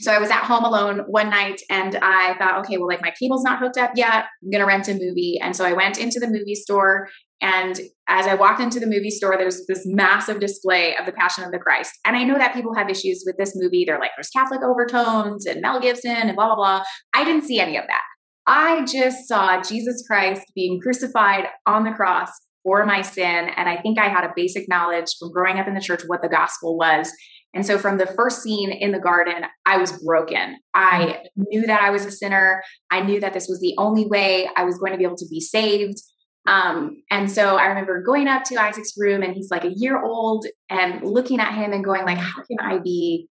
so 0.00 0.12
I 0.12 0.18
was 0.18 0.30
at 0.30 0.44
home 0.44 0.64
alone 0.64 1.04
one 1.06 1.30
night, 1.30 1.60
and 1.68 1.96
I 2.02 2.34
thought, 2.38 2.58
okay, 2.60 2.78
well, 2.78 2.88
like 2.88 3.02
my 3.02 3.12
cable's 3.18 3.44
not 3.44 3.58
hooked 3.58 3.76
up 3.76 3.92
yet. 3.94 4.26
I'm 4.42 4.50
gonna 4.50 4.66
rent 4.66 4.88
a 4.88 4.94
movie, 4.94 5.38
and 5.40 5.54
so 5.54 5.64
I 5.64 5.72
went 5.72 5.98
into 5.98 6.20
the 6.20 6.28
movie 6.28 6.54
store 6.54 7.08
and 7.40 7.80
as 8.08 8.26
I 8.26 8.34
walked 8.34 8.60
into 8.60 8.80
the 8.80 8.86
movie 8.86 9.10
store, 9.10 9.36
there's 9.38 9.66
this 9.66 9.82
massive 9.86 10.40
display 10.40 10.94
of 10.96 11.06
the 11.06 11.12
Passion 11.12 11.42
of 11.44 11.52
the 11.52 11.58
Christ. 11.58 11.92
And 12.04 12.16
I 12.16 12.24
know 12.24 12.36
that 12.36 12.54
people 12.54 12.74
have 12.74 12.90
issues 12.90 13.22
with 13.24 13.36
this 13.38 13.52
movie. 13.54 13.84
They're 13.86 13.98
like, 13.98 14.10
there's 14.16 14.28
Catholic 14.28 14.60
overtones 14.62 15.46
and 15.46 15.62
Mel 15.62 15.80
Gibson 15.80 16.10
and 16.10 16.36
blah, 16.36 16.46
blah, 16.46 16.56
blah. 16.56 16.84
I 17.14 17.24
didn't 17.24 17.44
see 17.44 17.58
any 17.58 17.78
of 17.78 17.84
that. 17.86 18.02
I 18.46 18.84
just 18.84 19.26
saw 19.26 19.62
Jesus 19.62 20.04
Christ 20.06 20.42
being 20.54 20.80
crucified 20.80 21.46
on 21.66 21.84
the 21.84 21.92
cross 21.92 22.30
for 22.62 22.84
my 22.84 23.00
sin. 23.00 23.48
And 23.56 23.68
I 23.68 23.80
think 23.80 23.98
I 23.98 24.08
had 24.08 24.24
a 24.24 24.32
basic 24.36 24.68
knowledge 24.68 25.14
from 25.18 25.32
growing 25.32 25.58
up 25.58 25.66
in 25.66 25.74
the 25.74 25.80
church 25.80 26.02
what 26.06 26.20
the 26.20 26.28
gospel 26.28 26.76
was. 26.76 27.10
And 27.52 27.66
so 27.66 27.78
from 27.78 27.98
the 27.98 28.06
first 28.06 28.42
scene 28.42 28.70
in 28.70 28.92
the 28.92 29.00
garden, 29.00 29.44
I 29.66 29.78
was 29.78 29.92
broken. 30.02 30.58
I 30.72 31.24
knew 31.36 31.66
that 31.66 31.82
I 31.82 31.90
was 31.90 32.06
a 32.06 32.12
sinner. 32.12 32.62
I 32.90 33.00
knew 33.00 33.20
that 33.20 33.34
this 33.34 33.48
was 33.48 33.60
the 33.60 33.74
only 33.76 34.06
way 34.06 34.48
I 34.56 34.64
was 34.64 34.78
going 34.78 34.92
to 34.92 34.98
be 34.98 35.04
able 35.04 35.16
to 35.16 35.28
be 35.28 35.40
saved. 35.40 36.00
Um, 36.46 37.02
and 37.10 37.30
so 37.30 37.56
I 37.56 37.66
remember 37.66 38.02
going 38.02 38.28
up 38.28 38.44
to 38.44 38.56
Isaac's 38.56 38.94
room 38.96 39.22
and 39.22 39.34
he's 39.34 39.50
like 39.50 39.64
a 39.64 39.72
year 39.72 40.02
old 40.02 40.46
and 40.68 41.02
looking 41.02 41.40
at 41.40 41.54
him 41.54 41.72
and 41.72 41.84
going 41.84 42.04
like, 42.04 42.18
how 42.18 42.42
can 42.44 42.58
I 42.60 42.78
be, 42.78 43.28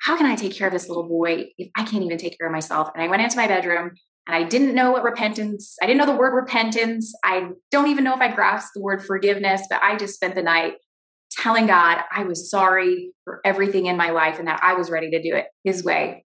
how 0.00 0.16
can 0.16 0.26
I 0.26 0.34
take 0.34 0.54
care 0.54 0.66
of 0.66 0.72
this 0.72 0.88
little 0.88 1.08
boy 1.08 1.46
if 1.56 1.70
I 1.76 1.84
can't 1.84 2.04
even 2.04 2.18
take 2.18 2.38
care 2.38 2.48
of 2.48 2.52
myself? 2.52 2.90
And 2.94 3.02
I 3.02 3.08
went 3.08 3.22
into 3.22 3.36
my 3.36 3.46
bedroom 3.46 3.92
and 4.26 4.34
I 4.34 4.44
didn't 4.44 4.74
know 4.74 4.90
what 4.90 5.04
repentance, 5.04 5.76
I 5.80 5.86
didn't 5.86 5.98
know 5.98 6.12
the 6.12 6.18
word 6.18 6.34
repentance. 6.34 7.14
I 7.22 7.50
don't 7.70 7.88
even 7.88 8.04
know 8.04 8.14
if 8.14 8.20
I 8.20 8.34
grasped 8.34 8.72
the 8.74 8.82
word 8.82 9.04
forgiveness, 9.04 9.62
but 9.70 9.82
I 9.82 9.96
just 9.96 10.14
spent 10.14 10.34
the 10.34 10.42
night 10.42 10.74
telling 11.30 11.66
God 11.66 11.98
I 12.14 12.24
was 12.24 12.50
sorry 12.50 13.12
for 13.24 13.40
everything 13.44 13.86
in 13.86 13.96
my 13.96 14.10
life 14.10 14.38
and 14.38 14.48
that 14.48 14.60
I 14.62 14.74
was 14.74 14.90
ready 14.90 15.10
to 15.10 15.22
do 15.22 15.34
it 15.34 15.46
his 15.64 15.84
way 15.84 16.24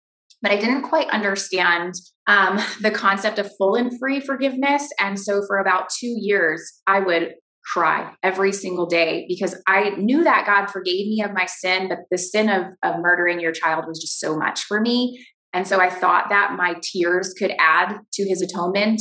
but 0.44 0.52
I 0.52 0.56
didn't 0.56 0.82
quite 0.82 1.08
understand 1.08 1.94
um, 2.26 2.60
the 2.82 2.90
concept 2.90 3.38
of 3.38 3.50
full 3.56 3.76
and 3.76 3.98
free 3.98 4.20
forgiveness. 4.20 4.86
And 5.00 5.18
so 5.18 5.42
for 5.46 5.58
about 5.58 5.88
two 5.88 6.14
years, 6.18 6.82
I 6.86 7.00
would 7.00 7.32
cry 7.64 8.12
every 8.22 8.52
single 8.52 8.84
day 8.84 9.24
because 9.26 9.58
I 9.66 9.90
knew 9.96 10.22
that 10.22 10.44
God 10.46 10.66
forgave 10.70 11.08
me 11.08 11.22
of 11.22 11.32
my 11.32 11.46
sin, 11.46 11.88
but 11.88 12.00
the 12.10 12.18
sin 12.18 12.50
of, 12.50 12.66
of 12.82 13.00
murdering 13.00 13.40
your 13.40 13.52
child 13.52 13.86
was 13.88 13.98
just 13.98 14.20
so 14.20 14.36
much 14.36 14.64
for 14.64 14.82
me. 14.82 15.26
And 15.54 15.66
so 15.66 15.80
I 15.80 15.88
thought 15.88 16.28
that 16.28 16.56
my 16.58 16.74
tears 16.82 17.32
could 17.32 17.54
add 17.58 18.00
to 18.12 18.28
his 18.28 18.42
atonement. 18.42 19.00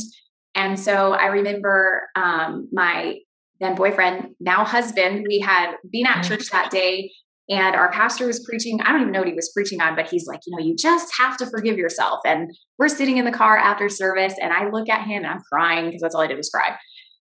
And 0.54 0.80
so 0.80 1.12
I 1.12 1.26
remember 1.26 2.08
um, 2.16 2.70
my 2.72 3.18
then 3.64 3.74
boyfriend, 3.74 4.34
now 4.40 4.64
husband, 4.64 5.24
we 5.28 5.40
had 5.40 5.74
been 5.90 6.06
at 6.06 6.22
church 6.22 6.50
that 6.50 6.70
day 6.70 7.10
and 7.48 7.76
our 7.76 7.90
pastor 7.90 8.26
was 8.26 8.44
preaching. 8.44 8.80
I 8.80 8.92
don't 8.92 9.02
even 9.02 9.12
know 9.12 9.20
what 9.20 9.28
he 9.28 9.34
was 9.34 9.50
preaching 9.52 9.80
on, 9.80 9.94
but 9.94 10.08
he's 10.08 10.26
like, 10.26 10.40
you 10.46 10.56
know, 10.56 10.64
you 10.64 10.74
just 10.74 11.12
have 11.18 11.36
to 11.38 11.46
forgive 11.46 11.76
yourself. 11.76 12.20
And 12.24 12.50
we're 12.78 12.88
sitting 12.88 13.18
in 13.18 13.24
the 13.24 13.32
car 13.32 13.56
after 13.56 13.88
service, 13.88 14.34
and 14.40 14.52
I 14.52 14.70
look 14.70 14.88
at 14.88 15.06
him 15.06 15.24
and 15.24 15.26
I'm 15.26 15.42
crying 15.52 15.86
because 15.86 16.00
that's 16.00 16.14
all 16.14 16.22
I 16.22 16.26
did 16.26 16.36
was 16.36 16.48
cry. 16.48 16.76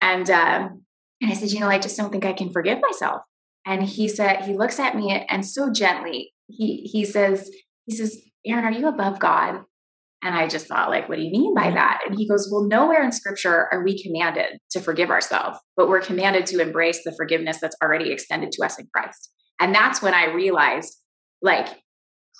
And 0.01 0.29
um, 0.29 0.83
and 1.21 1.31
I 1.31 1.33
said, 1.33 1.51
you 1.51 1.59
know, 1.59 1.69
I 1.69 1.79
just 1.79 1.97
don't 1.97 2.11
think 2.11 2.25
I 2.25 2.33
can 2.33 2.51
forgive 2.51 2.79
myself. 2.81 3.21
And 3.65 3.83
he 3.83 4.07
said, 4.07 4.43
he 4.43 4.53
looks 4.53 4.79
at 4.79 4.95
me 4.95 5.25
and 5.27 5.45
so 5.45 5.71
gently 5.71 6.33
he 6.47 6.89
he 6.91 7.05
says 7.05 7.51
he 7.85 7.95
says, 7.95 8.19
Erin, 8.45 8.65
are 8.65 8.71
you 8.71 8.87
above 8.87 9.19
God? 9.19 9.61
And 10.23 10.35
I 10.35 10.47
just 10.47 10.67
thought, 10.67 10.89
like, 10.89 11.07
what 11.07 11.17
do 11.17 11.23
you 11.23 11.31
mean 11.31 11.53
by 11.53 11.69
that? 11.69 11.99
And 12.07 12.17
he 12.17 12.27
goes, 12.27 12.49
Well, 12.51 12.63
nowhere 12.63 13.03
in 13.03 13.11
scripture 13.11 13.67
are 13.71 13.83
we 13.83 14.01
commanded 14.01 14.59
to 14.71 14.79
forgive 14.79 15.11
ourselves, 15.11 15.59
but 15.75 15.89
we're 15.89 16.01
commanded 16.01 16.45
to 16.47 16.59
embrace 16.59 17.03
the 17.03 17.13
forgiveness 17.15 17.59
that's 17.61 17.75
already 17.83 18.11
extended 18.11 18.51
to 18.53 18.65
us 18.65 18.79
in 18.79 18.87
Christ. 18.93 19.31
And 19.59 19.73
that's 19.73 20.01
when 20.01 20.13
I 20.13 20.33
realized, 20.33 20.97
like, 21.41 21.67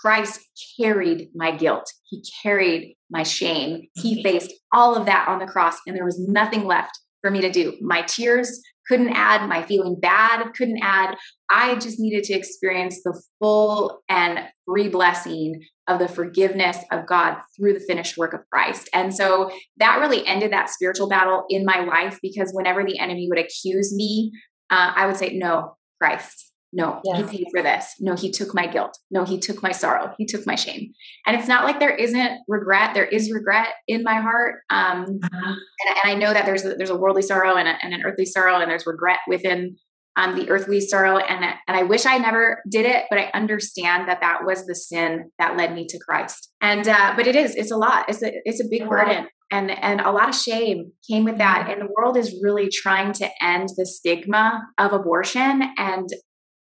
Christ 0.02 0.40
carried 0.80 1.30
my 1.36 1.56
guilt. 1.56 1.92
He 2.10 2.24
carried 2.44 2.96
my 3.10 3.24
shame. 3.24 3.88
He 3.96 4.22
faced 4.24 4.54
all 4.72 4.96
of 4.96 5.06
that 5.06 5.28
on 5.28 5.40
the 5.40 5.46
cross, 5.48 5.78
and 5.86 5.96
there 5.96 6.06
was 6.06 6.20
nothing 6.20 6.66
left 6.66 7.00
for 7.22 7.32
me 7.32 7.42
to 7.42 7.52
do. 7.52 7.78
My 7.82 8.04
tears 8.04 8.62
couldn't 8.88 9.10
add, 9.10 9.48
my 9.50 9.64
feeling 9.64 10.00
bad 10.00 10.54
couldn't 10.56 10.80
add. 10.82 11.16
I 11.50 11.76
just 11.76 12.00
needed 12.00 12.24
to 12.26 12.34
experience 12.34 13.02
the 13.04 13.22
full 13.40 14.00
and 14.10 14.40
free 14.66 14.88
blessing 14.88 15.62
of 15.88 16.00
the 16.00 16.08
forgiveness 16.08 16.78
of 16.92 17.06
God 17.06 17.38
through 17.56 17.74
the 17.74 17.80
finished 17.80 18.18
work 18.18 18.34
of 18.34 18.42
Christ. 18.52 18.90
And 18.94 19.14
so 19.14 19.52
that 19.78 20.00
really 20.00 20.26
ended 20.28 20.52
that 20.52 20.70
spiritual 20.70 21.08
battle 21.08 21.46
in 21.50 21.66
my 21.66 21.80
life 21.80 22.20
because 22.22 22.52
whenever 22.54 22.84
the 22.84 23.00
enemy 23.00 23.28
would 23.30 23.40
accuse 23.40 23.94
me, 23.96 24.32
uh, 24.70 24.92
I 24.96 25.08
would 25.08 25.18
say, 25.18 25.34
No, 25.34 25.78
Christ. 26.02 26.48
No, 26.74 27.00
yes. 27.06 27.32
he 27.32 27.38
paid 27.38 27.48
for 27.56 27.64
this. 27.64 27.96
No, 28.00 28.16
he 28.16 28.30
took 28.30 28.54
my 28.54 28.68
guilt. 28.68 28.98
No, 29.10 29.24
he 29.24 29.40
took 29.40 29.64
my 29.64 29.72
sorrow. 29.72 30.14
He 30.18 30.26
took 30.26 30.46
my 30.46 30.56
shame. 30.56 30.92
And 31.26 31.38
it's 31.38 31.48
not 31.48 31.64
like 31.64 31.80
there 31.80 31.96
isn't 31.96 32.42
regret. 32.48 32.94
There 32.94 33.06
is 33.06 33.32
regret 33.32 33.70
in 33.88 34.04
my 34.04 34.16
heart. 34.16 34.56
Um, 34.70 35.20
uh-huh. 35.24 35.54
and, 35.54 35.58
and, 35.88 35.98
I 36.04 36.16
know 36.16 36.34
that 36.34 36.46
there's 36.46 36.66
a, 36.66 36.76
there's 36.76 36.90
a 36.90 36.98
worldly 36.98 37.22
sorrow 37.22 37.56
and, 37.56 37.70
a, 37.70 37.78
and 37.82 37.94
an 37.94 38.04
earthly 38.06 38.26
sorrow, 38.26 38.60
and 38.60 38.70
there's 38.70 38.86
regret 38.86 39.20
within 39.30 39.78
um, 40.18 40.36
the 40.36 40.50
earthly 40.50 40.82
sorrow. 40.82 41.20
And, 41.20 41.46
and 41.68 41.78
I 41.78 41.84
wish 41.84 42.06
I 42.06 42.18
never 42.18 42.62
did 42.70 42.86
it, 42.86 43.06
but 43.10 43.20
I 43.20 43.30
understand 43.34 44.10
that 44.10 44.20
that 44.20 44.40
was 44.46 44.66
the 44.66 44.76
sin 44.76 45.32
that 45.38 45.56
led 45.56 45.74
me 45.74 45.86
to 45.88 46.00
Christ. 46.00 46.52
And, 46.60 46.88
uh, 46.88 47.14
but 47.16 47.28
it 47.28 47.36
is, 47.36 47.56
it's 47.56 47.72
a 47.72 47.78
lot. 47.78 48.10
It's 48.10 48.24
a, 48.24 48.32
it's 48.44 48.60
a 48.60 48.68
big 48.70 48.90
burden. 48.90 49.28
And, 49.52 49.72
and 49.72 50.02
a 50.02 50.12
lot 50.12 50.28
of 50.28 50.36
shame 50.36 50.92
came 51.10 51.24
with 51.24 51.38
that. 51.38 51.70
And 51.70 51.82
the 51.82 51.94
world 51.96 52.18
is 52.18 52.38
really 52.44 52.68
trying 52.70 53.14
to 53.14 53.30
end 53.42 53.70
the 53.78 53.86
stigma 53.86 54.64
of 54.78 54.92
abortion. 54.92 55.64
And 55.78 56.10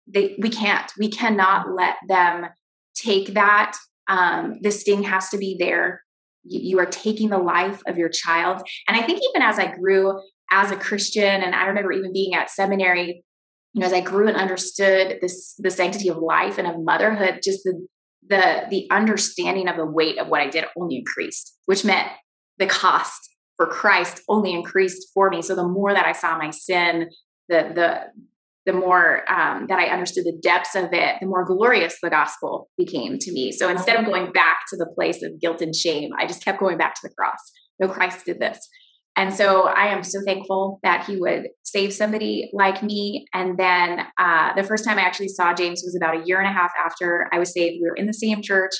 they, 0.05 0.35
we 0.39 0.49
can't, 0.49 0.91
we 0.99 1.09
cannot 1.09 1.73
let 1.73 1.95
them 2.07 2.47
take 2.93 3.33
that. 3.33 3.75
Um, 4.07 4.59
the 4.61 4.69
sting 4.69 5.03
has 5.03 5.29
to 5.29 5.37
be 5.37 5.55
there. 5.57 6.03
You, 6.43 6.59
you 6.61 6.79
are 6.79 6.85
taking 6.85 7.29
the 7.29 7.39
life 7.39 7.81
of 7.87 7.97
your 7.97 8.09
child. 8.09 8.61
And 8.87 8.97
I 8.97 9.01
think 9.01 9.21
even 9.29 9.41
as 9.41 9.57
I 9.57 9.73
grew 9.73 10.21
as 10.51 10.69
a 10.69 10.75
Christian, 10.75 11.41
and 11.41 11.55
I 11.55 11.65
remember 11.65 11.91
even 11.91 12.13
being 12.13 12.35
at 12.35 12.51
seminary, 12.51 13.24
you 13.75 13.81
know, 13.81 13.87
as 13.87 13.93
I 13.93 13.99
grew 13.99 14.29
and 14.29 14.37
understood 14.37 15.17
this 15.21 15.53
the 15.59 15.69
sanctity 15.69 16.07
of 16.07 16.17
life 16.17 16.57
and 16.57 16.65
of 16.65 16.81
motherhood, 16.81 17.41
just 17.43 17.59
the 17.65 17.85
the 18.27 18.63
the 18.69 18.87
understanding 18.89 19.67
of 19.67 19.75
the 19.75 19.85
weight 19.85 20.17
of 20.17 20.29
what 20.29 20.39
I 20.39 20.49
did 20.49 20.63
only 20.77 20.95
increased, 20.95 21.59
which 21.65 21.83
meant 21.83 22.07
the 22.57 22.67
cost 22.67 23.35
for 23.57 23.67
Christ 23.67 24.21
only 24.29 24.53
increased 24.53 25.09
for 25.13 25.29
me. 25.29 25.41
So 25.41 25.55
the 25.55 25.67
more 25.67 25.93
that 25.93 26.05
I 26.05 26.13
saw 26.13 26.37
my 26.37 26.51
sin, 26.51 27.09
the 27.49 27.71
the 27.75 28.01
the 28.65 28.71
more 28.71 29.29
um, 29.29 29.67
that 29.67 29.77
I 29.77 29.87
understood 29.87 30.23
the 30.23 30.39
depths 30.41 30.73
of 30.73 30.93
it, 30.93 31.17
the 31.19 31.27
more 31.27 31.43
glorious 31.43 31.97
the 32.01 32.09
gospel 32.09 32.69
became 32.77 33.19
to 33.19 33.31
me. 33.33 33.51
So 33.51 33.69
instead 33.69 33.97
of 33.97 34.05
going 34.05 34.31
back 34.31 34.59
to 34.69 34.77
the 34.77 34.87
place 34.87 35.21
of 35.21 35.39
guilt 35.41 35.61
and 35.61 35.75
shame, 35.75 36.11
I 36.17 36.25
just 36.25 36.43
kept 36.43 36.61
going 36.61 36.77
back 36.77 36.95
to 36.95 37.01
the 37.03 37.13
cross. 37.13 37.51
No, 37.79 37.89
Christ 37.89 38.25
did 38.25 38.39
this. 38.39 38.57
And 39.17 39.33
so 39.33 39.63
I 39.63 39.87
am 39.87 40.03
so 40.03 40.19
thankful 40.25 40.79
that 40.83 41.05
he 41.05 41.15
would 41.17 41.47
save 41.63 41.93
somebody 41.93 42.49
like 42.53 42.83
me. 42.83 43.25
And 43.33 43.57
then 43.57 44.05
uh, 44.19 44.53
the 44.55 44.63
first 44.63 44.83
time 44.83 44.97
I 44.97 45.03
actually 45.03 45.29
saw 45.29 45.53
James 45.53 45.83
was 45.85 45.95
about 45.95 46.21
a 46.21 46.25
year 46.25 46.39
and 46.39 46.47
a 46.47 46.51
half 46.51 46.71
after 46.77 47.29
I 47.31 47.39
was 47.39 47.53
saved. 47.53 47.77
We 47.81 47.87
were 47.89 47.95
in 47.95 48.07
the 48.07 48.13
same 48.13 48.41
church, 48.41 48.73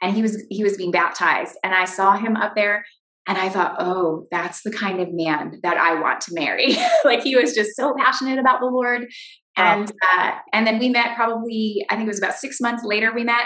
and 0.00 0.14
he 0.14 0.22
was 0.22 0.42
he 0.48 0.62
was 0.62 0.76
being 0.76 0.90
baptized, 0.90 1.56
and 1.62 1.74
I 1.74 1.84
saw 1.84 2.16
him 2.16 2.36
up 2.36 2.54
there. 2.56 2.84
And 3.28 3.38
I 3.38 3.50
thought, 3.50 3.76
oh, 3.78 4.26
that's 4.32 4.62
the 4.64 4.72
kind 4.72 5.00
of 5.00 5.06
man 5.12 5.60
that 5.62 5.76
I 5.76 6.00
want 6.00 6.22
to 6.22 6.34
marry. 6.34 6.76
like 7.04 7.22
he 7.22 7.36
was 7.36 7.54
just 7.54 7.76
so 7.76 7.94
passionate 7.96 8.40
about 8.40 8.60
the 8.60 8.66
Lord, 8.66 9.06
and 9.56 9.92
uh, 10.16 10.32
and 10.52 10.66
then 10.66 10.78
we 10.78 10.88
met 10.88 11.14
probably 11.16 11.84
I 11.90 11.96
think 11.96 12.06
it 12.06 12.10
was 12.10 12.18
about 12.18 12.34
six 12.34 12.60
months 12.60 12.82
later 12.82 13.12
we 13.14 13.24
met, 13.24 13.44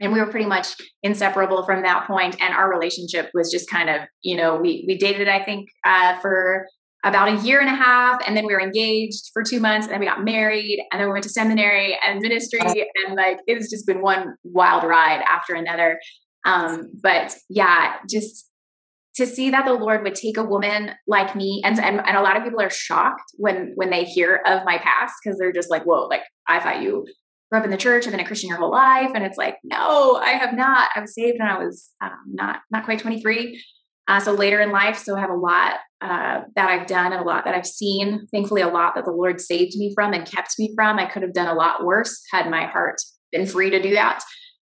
and 0.00 0.12
we 0.12 0.20
were 0.20 0.30
pretty 0.30 0.46
much 0.46 0.76
inseparable 1.02 1.64
from 1.64 1.82
that 1.82 2.06
point 2.06 2.36
and 2.40 2.54
our 2.54 2.70
relationship 2.70 3.30
was 3.34 3.50
just 3.50 3.68
kind 3.68 3.88
of 3.90 4.02
you 4.22 4.36
know 4.36 4.56
we 4.56 4.84
we 4.86 4.96
dated 4.96 5.28
i 5.28 5.42
think 5.42 5.68
uh, 5.84 6.18
for 6.20 6.66
about 7.04 7.28
a 7.28 7.46
year 7.46 7.60
and 7.60 7.68
a 7.68 7.74
half 7.74 8.20
and 8.26 8.36
then 8.36 8.44
we 8.44 8.52
were 8.52 8.60
engaged 8.60 9.30
for 9.32 9.42
two 9.42 9.60
months 9.60 9.86
and 9.86 9.94
then 9.94 10.00
we 10.00 10.06
got 10.06 10.24
married 10.24 10.80
and 10.90 11.00
then 11.00 11.08
we 11.08 11.12
went 11.12 11.22
to 11.22 11.30
seminary 11.30 11.96
and 12.06 12.20
ministry 12.20 12.60
and 13.06 13.14
like 13.14 13.38
it 13.46 13.56
has 13.56 13.70
just 13.70 13.86
been 13.86 14.02
one 14.02 14.34
wild 14.42 14.82
ride 14.82 15.22
after 15.28 15.54
another. 15.54 16.00
Um, 16.44 16.90
but 17.02 17.36
yeah 17.48 17.96
just 18.08 18.50
to 19.16 19.26
see 19.26 19.50
that 19.50 19.64
the 19.64 19.72
lord 19.72 20.02
would 20.02 20.14
take 20.14 20.36
a 20.36 20.42
woman 20.42 20.92
like 21.06 21.34
me 21.36 21.60
and, 21.64 21.78
and, 21.78 22.00
and 22.06 22.16
a 22.16 22.22
lot 22.22 22.36
of 22.36 22.44
people 22.44 22.60
are 22.60 22.70
shocked 22.70 23.32
when 23.34 23.72
when 23.74 23.90
they 23.90 24.04
hear 24.04 24.40
of 24.46 24.64
my 24.64 24.78
past 24.78 25.14
because 25.22 25.38
they're 25.38 25.52
just 25.52 25.70
like 25.70 25.82
whoa 25.84 26.06
like 26.06 26.22
i 26.48 26.58
thought 26.60 26.80
you 26.80 27.04
grew 27.50 27.58
up 27.58 27.64
in 27.64 27.70
the 27.70 27.76
church, 27.76 28.06
I've 28.06 28.12
been 28.12 28.20
a 28.20 28.26
Christian 28.26 28.48
your 28.48 28.58
whole 28.58 28.70
life. 28.70 29.10
And 29.14 29.24
it's 29.24 29.38
like, 29.38 29.56
no, 29.64 30.16
I 30.16 30.30
have 30.30 30.54
not. 30.54 30.90
I 30.94 31.00
was 31.00 31.14
saved 31.14 31.38
when 31.38 31.48
I 31.48 31.58
was 31.58 31.90
um, 32.02 32.18
not 32.26 32.60
not 32.70 32.84
quite 32.84 32.98
23. 32.98 33.62
Uh, 34.08 34.20
so 34.20 34.32
later 34.32 34.60
in 34.60 34.70
life, 34.70 34.96
so 34.96 35.16
I 35.16 35.20
have 35.20 35.30
a 35.30 35.34
lot 35.34 35.74
uh, 36.00 36.40
that 36.56 36.70
I've 36.70 36.86
done 36.86 37.12
and 37.12 37.20
a 37.20 37.24
lot 37.24 37.44
that 37.44 37.54
I've 37.54 37.66
seen. 37.66 38.26
Thankfully, 38.32 38.62
a 38.62 38.68
lot 38.68 38.94
that 38.94 39.04
the 39.04 39.10
Lord 39.10 39.38
saved 39.38 39.76
me 39.76 39.92
from 39.94 40.14
and 40.14 40.26
kept 40.26 40.54
me 40.58 40.72
from. 40.74 40.98
I 40.98 41.04
could 41.04 41.22
have 41.22 41.34
done 41.34 41.48
a 41.48 41.54
lot 41.54 41.84
worse 41.84 42.22
had 42.32 42.50
my 42.50 42.64
heart 42.64 43.02
been 43.32 43.46
free 43.46 43.68
to 43.68 43.82
do 43.82 43.90
that. 43.94 44.22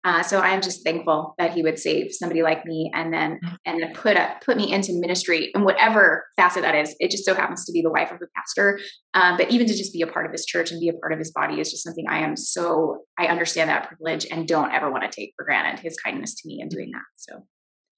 Uh, 0.08 0.22
so 0.22 0.40
I 0.40 0.54
am 0.54 0.62
just 0.62 0.82
thankful 0.84 1.34
that 1.36 1.52
he 1.52 1.62
would 1.62 1.78
save 1.78 2.12
somebody 2.12 2.42
like 2.42 2.64
me 2.64 2.90
and 2.94 3.12
then 3.12 3.40
mm-hmm. 3.44 3.54
and 3.66 3.82
then 3.82 3.92
put 3.92 4.16
a, 4.16 4.36
put 4.42 4.56
me 4.56 4.72
into 4.72 4.98
ministry 4.98 5.50
in 5.54 5.64
whatever 5.64 6.24
facet 6.34 6.62
that 6.62 6.74
is. 6.74 6.96
It 6.98 7.10
just 7.10 7.26
so 7.26 7.34
happens 7.34 7.66
to 7.66 7.72
be 7.72 7.82
the 7.82 7.90
wife 7.90 8.10
of 8.10 8.16
a 8.16 8.26
pastor, 8.34 8.80
um, 9.12 9.36
but 9.36 9.50
even 9.50 9.66
to 9.66 9.76
just 9.76 9.92
be 9.92 10.00
a 10.00 10.06
part 10.06 10.24
of 10.24 10.32
his 10.32 10.46
church 10.46 10.70
and 10.70 10.80
be 10.80 10.88
a 10.88 10.94
part 10.94 11.12
of 11.12 11.18
his 11.18 11.30
body 11.30 11.60
is 11.60 11.70
just 11.70 11.84
something 11.84 12.06
I 12.08 12.20
am 12.20 12.36
so 12.38 13.02
I 13.18 13.26
understand 13.26 13.68
that 13.68 13.88
privilege 13.88 14.26
and 14.30 14.48
don't 14.48 14.72
ever 14.72 14.90
want 14.90 15.02
to 15.02 15.14
take 15.14 15.34
for 15.36 15.44
granted 15.44 15.82
his 15.82 15.98
kindness 16.02 16.34
to 16.36 16.48
me 16.48 16.60
in 16.62 16.70
doing 16.70 16.90
that. 16.92 17.02
So 17.16 17.44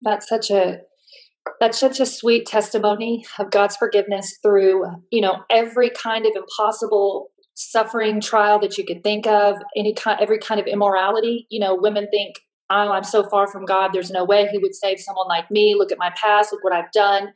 that's 0.02 0.28
such 0.28 0.50
a 0.50 0.78
that's 1.60 1.78
such 1.78 2.00
a 2.00 2.06
sweet 2.06 2.44
testimony 2.44 3.24
of 3.38 3.52
God's 3.52 3.76
forgiveness 3.76 4.36
through 4.42 4.84
you 5.12 5.20
know 5.20 5.44
every 5.48 5.90
kind 5.90 6.26
of 6.26 6.32
impossible 6.34 7.28
suffering 7.60 8.20
trial 8.20 8.58
that 8.60 8.78
you 8.78 8.84
could 8.84 9.02
think 9.02 9.26
of, 9.26 9.56
any 9.76 9.92
kind, 9.92 10.18
every 10.20 10.38
kind 10.38 10.60
of 10.60 10.66
immorality. 10.66 11.46
You 11.50 11.60
know, 11.60 11.74
women 11.74 12.08
think, 12.10 12.36
"Oh, 12.70 12.90
I'm 12.92 13.04
so 13.04 13.28
far 13.28 13.46
from 13.46 13.64
God. 13.64 13.90
There's 13.92 14.10
no 14.10 14.24
way 14.24 14.48
He 14.50 14.58
would 14.58 14.74
save 14.74 14.98
someone 15.00 15.28
like 15.28 15.50
me. 15.50 15.74
Look 15.76 15.92
at 15.92 15.98
my 15.98 16.10
past. 16.16 16.52
Look 16.52 16.64
what 16.64 16.72
I've 16.72 16.92
done." 16.92 17.32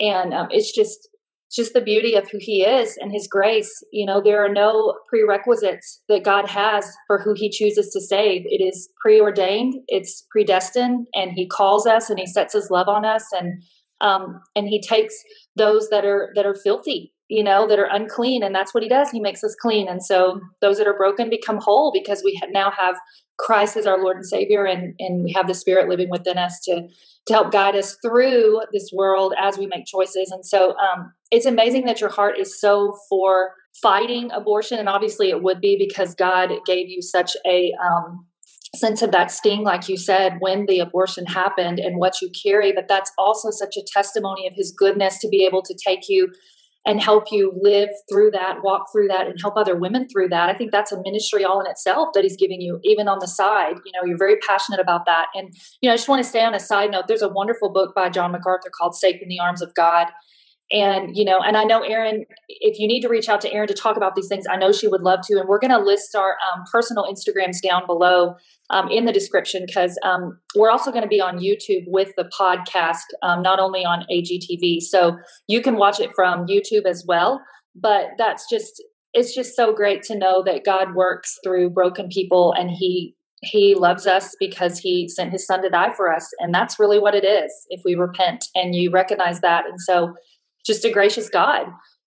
And 0.00 0.34
um, 0.34 0.48
it's 0.50 0.74
just, 0.74 1.08
just 1.54 1.72
the 1.72 1.80
beauty 1.80 2.14
of 2.14 2.28
who 2.30 2.38
He 2.40 2.62
is 2.62 2.96
and 2.98 3.10
His 3.12 3.26
grace. 3.26 3.82
You 3.92 4.04
know, 4.04 4.20
there 4.20 4.44
are 4.44 4.52
no 4.52 4.98
prerequisites 5.08 6.02
that 6.08 6.24
God 6.24 6.48
has 6.48 6.84
for 7.06 7.18
who 7.18 7.32
He 7.34 7.48
chooses 7.48 7.90
to 7.92 8.00
save. 8.00 8.42
It 8.46 8.62
is 8.62 8.90
preordained. 9.00 9.74
It's 9.88 10.26
predestined, 10.30 11.06
and 11.14 11.32
He 11.32 11.46
calls 11.46 11.86
us 11.86 12.10
and 12.10 12.18
He 12.18 12.26
sets 12.26 12.52
His 12.52 12.70
love 12.70 12.88
on 12.88 13.04
us, 13.04 13.24
and 13.32 13.62
um, 14.00 14.40
and 14.54 14.68
He 14.68 14.82
takes 14.82 15.14
those 15.56 15.88
that 15.88 16.04
are 16.04 16.32
that 16.34 16.44
are 16.44 16.54
filthy 16.54 17.13
you 17.28 17.42
know, 17.42 17.66
that 17.66 17.78
are 17.78 17.88
unclean. 17.90 18.42
And 18.42 18.54
that's 18.54 18.74
what 18.74 18.82
he 18.82 18.88
does. 18.88 19.10
He 19.10 19.20
makes 19.20 19.42
us 19.42 19.54
clean. 19.60 19.88
And 19.88 20.04
so 20.04 20.40
those 20.60 20.78
that 20.78 20.86
are 20.86 20.96
broken 20.96 21.30
become 21.30 21.58
whole 21.58 21.90
because 21.92 22.22
we 22.24 22.38
now 22.50 22.72
have 22.78 22.96
Christ 23.38 23.76
as 23.76 23.86
our 23.86 23.98
Lord 23.98 24.16
and 24.16 24.26
Savior, 24.26 24.64
and, 24.64 24.94
and 24.98 25.24
we 25.24 25.32
have 25.32 25.48
the 25.48 25.54
Spirit 25.54 25.88
living 25.88 26.08
within 26.10 26.38
us 26.38 26.60
to, 26.64 26.86
to 27.26 27.32
help 27.32 27.50
guide 27.50 27.74
us 27.74 27.96
through 28.04 28.60
this 28.72 28.90
world 28.92 29.34
as 29.40 29.58
we 29.58 29.66
make 29.66 29.86
choices. 29.86 30.30
And 30.30 30.46
so 30.46 30.74
um, 30.76 31.12
it's 31.30 31.46
amazing 31.46 31.86
that 31.86 32.00
your 32.00 32.10
heart 32.10 32.38
is 32.38 32.60
so 32.60 32.96
for 33.08 33.50
fighting 33.82 34.30
abortion. 34.30 34.78
And 34.78 34.88
obviously 34.88 35.30
it 35.30 35.42
would 35.42 35.60
be 35.60 35.76
because 35.76 36.14
God 36.14 36.50
gave 36.64 36.88
you 36.88 37.02
such 37.02 37.36
a 37.44 37.72
um, 37.84 38.24
sense 38.76 39.02
of 39.02 39.10
that 39.12 39.30
sting, 39.30 39.62
like 39.62 39.88
you 39.88 39.96
said, 39.96 40.36
when 40.40 40.66
the 40.66 40.78
abortion 40.78 41.26
happened 41.26 41.78
and 41.78 41.98
what 41.98 42.20
you 42.20 42.30
carry. 42.44 42.72
But 42.72 42.86
that's 42.88 43.10
also 43.18 43.50
such 43.50 43.76
a 43.76 43.84
testimony 43.92 44.46
of 44.46 44.54
His 44.54 44.72
goodness 44.76 45.18
to 45.20 45.28
be 45.28 45.44
able 45.44 45.62
to 45.62 45.74
take 45.84 46.08
you 46.08 46.32
and 46.86 47.00
help 47.00 47.32
you 47.32 47.52
live 47.60 47.88
through 48.10 48.30
that, 48.30 48.62
walk 48.62 48.92
through 48.92 49.08
that, 49.08 49.26
and 49.26 49.38
help 49.40 49.56
other 49.56 49.74
women 49.74 50.06
through 50.08 50.28
that. 50.28 50.50
I 50.50 50.54
think 50.54 50.70
that's 50.70 50.92
a 50.92 51.00
ministry 51.02 51.44
all 51.44 51.60
in 51.60 51.66
itself 51.70 52.10
that 52.14 52.24
he's 52.24 52.36
giving 52.36 52.60
you, 52.60 52.78
even 52.84 53.08
on 53.08 53.18
the 53.20 53.26
side. 53.26 53.76
You 53.84 53.92
know, 53.92 54.06
you're 54.06 54.18
very 54.18 54.36
passionate 54.46 54.80
about 54.80 55.06
that. 55.06 55.28
And, 55.34 55.54
you 55.80 55.88
know, 55.88 55.94
I 55.94 55.96
just 55.96 56.08
want 56.08 56.22
to 56.22 56.28
say 56.28 56.44
on 56.44 56.54
a 56.54 56.60
side 56.60 56.90
note, 56.90 57.08
there's 57.08 57.22
a 57.22 57.28
wonderful 57.28 57.70
book 57.70 57.94
by 57.94 58.10
John 58.10 58.32
MacArthur 58.32 58.70
called 58.76 58.94
Safe 58.94 59.20
in 59.22 59.28
the 59.28 59.40
Arms 59.40 59.62
of 59.62 59.74
God. 59.74 60.08
And, 60.72 61.14
you 61.14 61.24
know, 61.24 61.40
and 61.40 61.56
I 61.56 61.64
know 61.64 61.82
Erin, 61.82 62.24
if 62.48 62.78
you 62.78 62.88
need 62.88 63.02
to 63.02 63.08
reach 63.08 63.28
out 63.28 63.40
to 63.42 63.52
Erin 63.52 63.68
to 63.68 63.74
talk 63.74 63.96
about 63.96 64.14
these 64.14 64.28
things, 64.28 64.46
I 64.50 64.56
know 64.56 64.72
she 64.72 64.88
would 64.88 65.02
love 65.02 65.20
to. 65.26 65.38
And 65.38 65.48
we're 65.48 65.58
going 65.58 65.70
to 65.70 65.78
list 65.78 66.14
our 66.16 66.36
um, 66.52 66.64
personal 66.72 67.04
Instagrams 67.04 67.60
down 67.62 67.86
below 67.86 68.36
um, 68.70 68.88
in 68.88 69.04
the 69.04 69.12
description 69.12 69.64
because 69.66 69.98
um, 70.02 70.38
we're 70.56 70.70
also 70.70 70.90
going 70.90 71.02
to 71.02 71.08
be 71.08 71.20
on 71.20 71.38
YouTube 71.38 71.84
with 71.86 72.12
the 72.16 72.30
podcast, 72.38 73.02
um, 73.22 73.42
not 73.42 73.60
only 73.60 73.84
on 73.84 74.06
AGTV. 74.10 74.80
So 74.80 75.18
you 75.48 75.60
can 75.60 75.76
watch 75.76 76.00
it 76.00 76.10
from 76.14 76.46
YouTube 76.46 76.86
as 76.86 77.04
well. 77.06 77.42
But 77.76 78.10
that's 78.16 78.48
just, 78.48 78.82
it's 79.12 79.34
just 79.34 79.54
so 79.54 79.74
great 79.74 80.02
to 80.04 80.18
know 80.18 80.42
that 80.44 80.64
God 80.64 80.94
works 80.94 81.38
through 81.44 81.70
broken 81.70 82.08
people 82.08 82.54
and 82.56 82.70
He 82.70 83.14
he 83.44 83.74
loves 83.74 84.06
us 84.06 84.34
because 84.40 84.78
he 84.78 85.08
sent 85.08 85.32
his 85.32 85.46
son 85.46 85.62
to 85.62 85.68
die 85.68 85.92
for 85.94 86.12
us. 86.12 86.28
And 86.38 86.54
that's 86.54 86.78
really 86.78 86.98
what 86.98 87.14
it 87.14 87.24
is 87.24 87.52
if 87.68 87.82
we 87.84 87.94
repent 87.94 88.46
and 88.54 88.74
you 88.74 88.90
recognize 88.90 89.40
that. 89.40 89.66
And 89.66 89.80
so, 89.80 90.14
just 90.64 90.84
a 90.84 90.90
gracious 90.90 91.28
God 91.28 91.66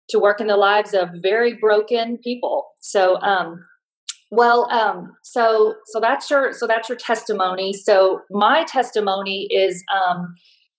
to 0.10 0.20
work 0.20 0.40
in 0.40 0.48
the 0.48 0.58
lives 0.58 0.94
of 0.94 1.10
very 1.22 1.56
broken 1.56 2.18
people. 2.18 2.66
So, 2.80 3.20
um, 3.22 3.60
well, 4.30 4.70
um, 4.72 5.16
so 5.24 5.76
so 5.86 6.00
that's 6.00 6.30
your 6.30 6.52
so 6.54 6.68
that's 6.68 6.90
your 6.90 6.98
testimony. 6.98 7.74
So 7.74 8.22
my 8.30 8.66
testimony 8.66 9.48
is 9.52 9.84
um, 9.96 10.36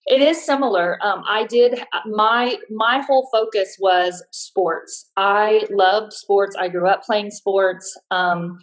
it 0.07 0.21
is 0.21 0.45
similar. 0.45 0.99
Um, 1.03 1.23
I 1.27 1.45
did 1.47 1.81
my 2.07 2.57
my 2.71 3.03
whole 3.07 3.29
focus 3.33 3.77
was 3.79 4.23
sports. 4.33 5.11
I 5.17 5.67
loved 5.71 6.13
sports. 6.13 6.57
I 6.59 6.69
grew 6.69 6.89
up 6.89 7.05
playing 7.05 7.31
sports. 7.31 7.99
Um, 8.11 8.59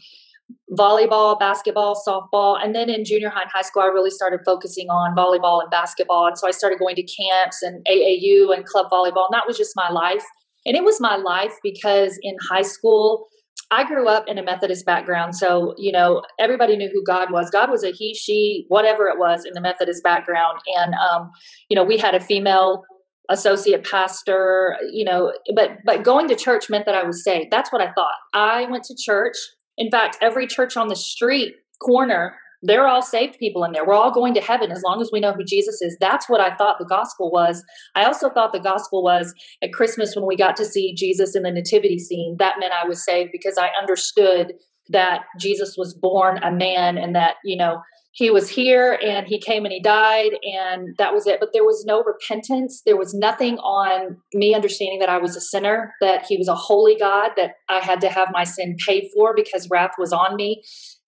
volleyball, 0.77 1.39
basketball, 1.39 2.01
softball. 2.07 2.61
And 2.61 2.75
then 2.75 2.89
in 2.89 3.05
junior 3.05 3.29
high 3.29 3.43
and 3.43 3.51
high 3.53 3.61
school, 3.61 3.83
I 3.83 3.87
really 3.87 4.09
started 4.09 4.41
focusing 4.45 4.89
on 4.89 5.15
volleyball 5.15 5.61
and 5.61 5.69
basketball. 5.71 6.27
And 6.27 6.37
so 6.37 6.47
I 6.47 6.51
started 6.51 6.79
going 6.79 6.95
to 6.95 7.03
camps 7.03 7.61
and 7.61 7.85
AAU 7.85 8.53
and 8.53 8.65
club 8.65 8.87
volleyball. 8.91 9.25
And 9.29 9.33
that 9.33 9.47
was 9.47 9.57
just 9.57 9.73
my 9.75 9.89
life. 9.89 10.23
And 10.65 10.75
it 10.75 10.83
was 10.83 10.99
my 10.99 11.15
life 11.15 11.53
because 11.63 12.17
in 12.23 12.35
high 12.49 12.63
school, 12.63 13.27
I 13.71 13.83
grew 13.83 14.07
up 14.07 14.25
in 14.27 14.37
a 14.37 14.43
Methodist 14.43 14.85
background. 14.85 15.35
So, 15.35 15.73
you 15.77 15.91
know, 15.91 16.23
everybody 16.39 16.77
knew 16.77 16.89
who 16.91 17.03
God 17.03 17.31
was. 17.31 17.49
God 17.49 17.69
was 17.69 17.83
a 17.83 17.91
he, 17.91 18.13
she, 18.13 18.65
whatever 18.67 19.07
it 19.07 19.17
was 19.17 19.45
in 19.45 19.53
the 19.53 19.61
Methodist 19.61 20.03
background. 20.03 20.59
And, 20.77 20.93
um, 20.95 21.31
you 21.69 21.75
know, 21.75 21.83
we 21.83 21.97
had 21.97 22.15
a 22.15 22.19
female 22.19 22.83
associate 23.29 23.83
pastor, 23.83 24.77
you 24.91 25.03
know, 25.03 25.33
but, 25.55 25.71
but 25.83 26.03
going 26.03 26.27
to 26.27 26.35
church 26.35 26.69
meant 26.69 26.85
that 26.85 26.93
I 26.93 27.03
was 27.03 27.23
saved. 27.23 27.47
That's 27.51 27.71
what 27.71 27.81
I 27.81 27.91
thought. 27.93 28.13
I 28.33 28.65
went 28.69 28.83
to 28.85 28.95
church. 28.95 29.35
In 29.77 29.91
fact, 29.91 30.17
every 30.21 30.47
church 30.47 30.77
on 30.77 30.87
the 30.87 30.95
street 30.95 31.55
corner 31.81 32.35
they're 32.65 32.87
all 32.87 33.01
saved 33.01 33.37
people 33.37 33.63
in 33.63 33.71
there. 33.71 33.85
We're 33.85 33.93
all 33.93 34.11
going 34.11 34.33
to 34.33 34.41
heaven 34.41 34.71
as 34.71 34.81
long 34.83 34.99
as 34.99 35.11
we 35.13 35.19
know 35.19 35.33
who 35.33 35.43
Jesus 35.43 35.81
is. 35.81 35.95
That's 35.99 36.27
what 36.27 36.41
I 36.41 36.55
thought 36.55 36.77
the 36.79 36.85
gospel 36.85 37.31
was. 37.31 37.63
I 37.95 38.05
also 38.05 38.29
thought 38.29 38.53
the 38.53 38.59
gospel 38.59 39.03
was 39.03 39.33
at 39.61 39.71
Christmas 39.71 40.15
when 40.15 40.25
we 40.25 40.35
got 40.35 40.55
to 40.57 40.65
see 40.65 40.95
Jesus 40.95 41.35
in 41.35 41.43
the 41.43 41.51
nativity 41.51 41.99
scene. 41.99 42.37
That 42.39 42.55
meant 42.59 42.73
I 42.73 42.87
was 42.87 43.03
saved 43.03 43.29
because 43.31 43.57
I 43.57 43.69
understood 43.79 44.53
that 44.89 45.21
Jesus 45.39 45.75
was 45.77 45.93
born 45.93 46.39
a 46.43 46.51
man 46.51 46.97
and 46.97 47.15
that, 47.15 47.35
you 47.43 47.57
know, 47.57 47.81
he 48.15 48.31
was 48.31 48.49
here 48.49 48.97
and 49.03 49.27
he 49.27 49.37
came 49.37 49.65
and 49.65 49.73
he 49.73 49.81
died 49.81 50.31
and 50.43 50.95
that 50.97 51.13
was 51.13 51.27
it 51.27 51.39
but 51.39 51.49
there 51.53 51.65
was 51.65 51.83
no 51.85 52.03
repentance 52.03 52.81
there 52.85 52.97
was 52.97 53.13
nothing 53.13 53.57
on 53.59 54.17
me 54.33 54.55
understanding 54.55 54.99
that 54.99 55.09
i 55.09 55.17
was 55.17 55.35
a 55.35 55.41
sinner 55.41 55.93
that 56.01 56.25
he 56.25 56.37
was 56.37 56.47
a 56.47 56.55
holy 56.55 56.95
god 56.97 57.31
that 57.35 57.55
i 57.69 57.79
had 57.79 58.01
to 58.01 58.09
have 58.09 58.29
my 58.31 58.43
sin 58.43 58.75
paid 58.85 59.09
for 59.13 59.33
because 59.35 59.69
wrath 59.69 59.91
was 59.97 60.13
on 60.13 60.35
me 60.35 60.63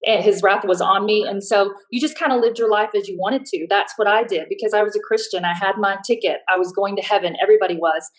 and 0.05 0.23
his 0.23 0.43
wrath 0.43 0.63
was 0.65 0.81
on 0.81 1.05
me. 1.05 1.25
And 1.27 1.43
so 1.43 1.73
you 1.91 1.99
just 1.99 2.17
kind 2.17 2.31
of 2.31 2.39
lived 2.39 2.59
your 2.59 2.69
life 2.69 2.89
as 2.95 3.07
you 3.07 3.17
wanted 3.17 3.45
to. 3.45 3.65
That's 3.69 3.93
what 3.95 4.07
I 4.07 4.23
did 4.23 4.45
because 4.49 4.73
I 4.73 4.83
was 4.83 4.95
a 4.95 4.99
Christian. 4.99 5.43
I 5.43 5.53
had 5.53 5.77
my 5.77 5.97
ticket. 6.05 6.41
I 6.49 6.57
was 6.57 6.71
going 6.71 6.95
to 6.97 7.01
heaven. 7.01 7.35
Everybody 7.41 7.75
was. 7.75 8.09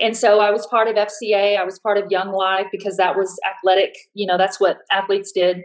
And 0.00 0.16
so 0.16 0.40
I 0.40 0.50
was 0.50 0.66
part 0.66 0.88
of 0.88 0.96
FCA. 0.96 1.58
I 1.58 1.64
was 1.64 1.78
part 1.78 1.98
of 1.98 2.10
Young 2.10 2.32
Life 2.32 2.66
because 2.72 2.96
that 2.96 3.16
was 3.16 3.38
athletic. 3.48 3.94
You 4.14 4.26
know, 4.26 4.36
that's 4.36 4.60
what 4.60 4.78
athletes 4.90 5.32
did. 5.32 5.62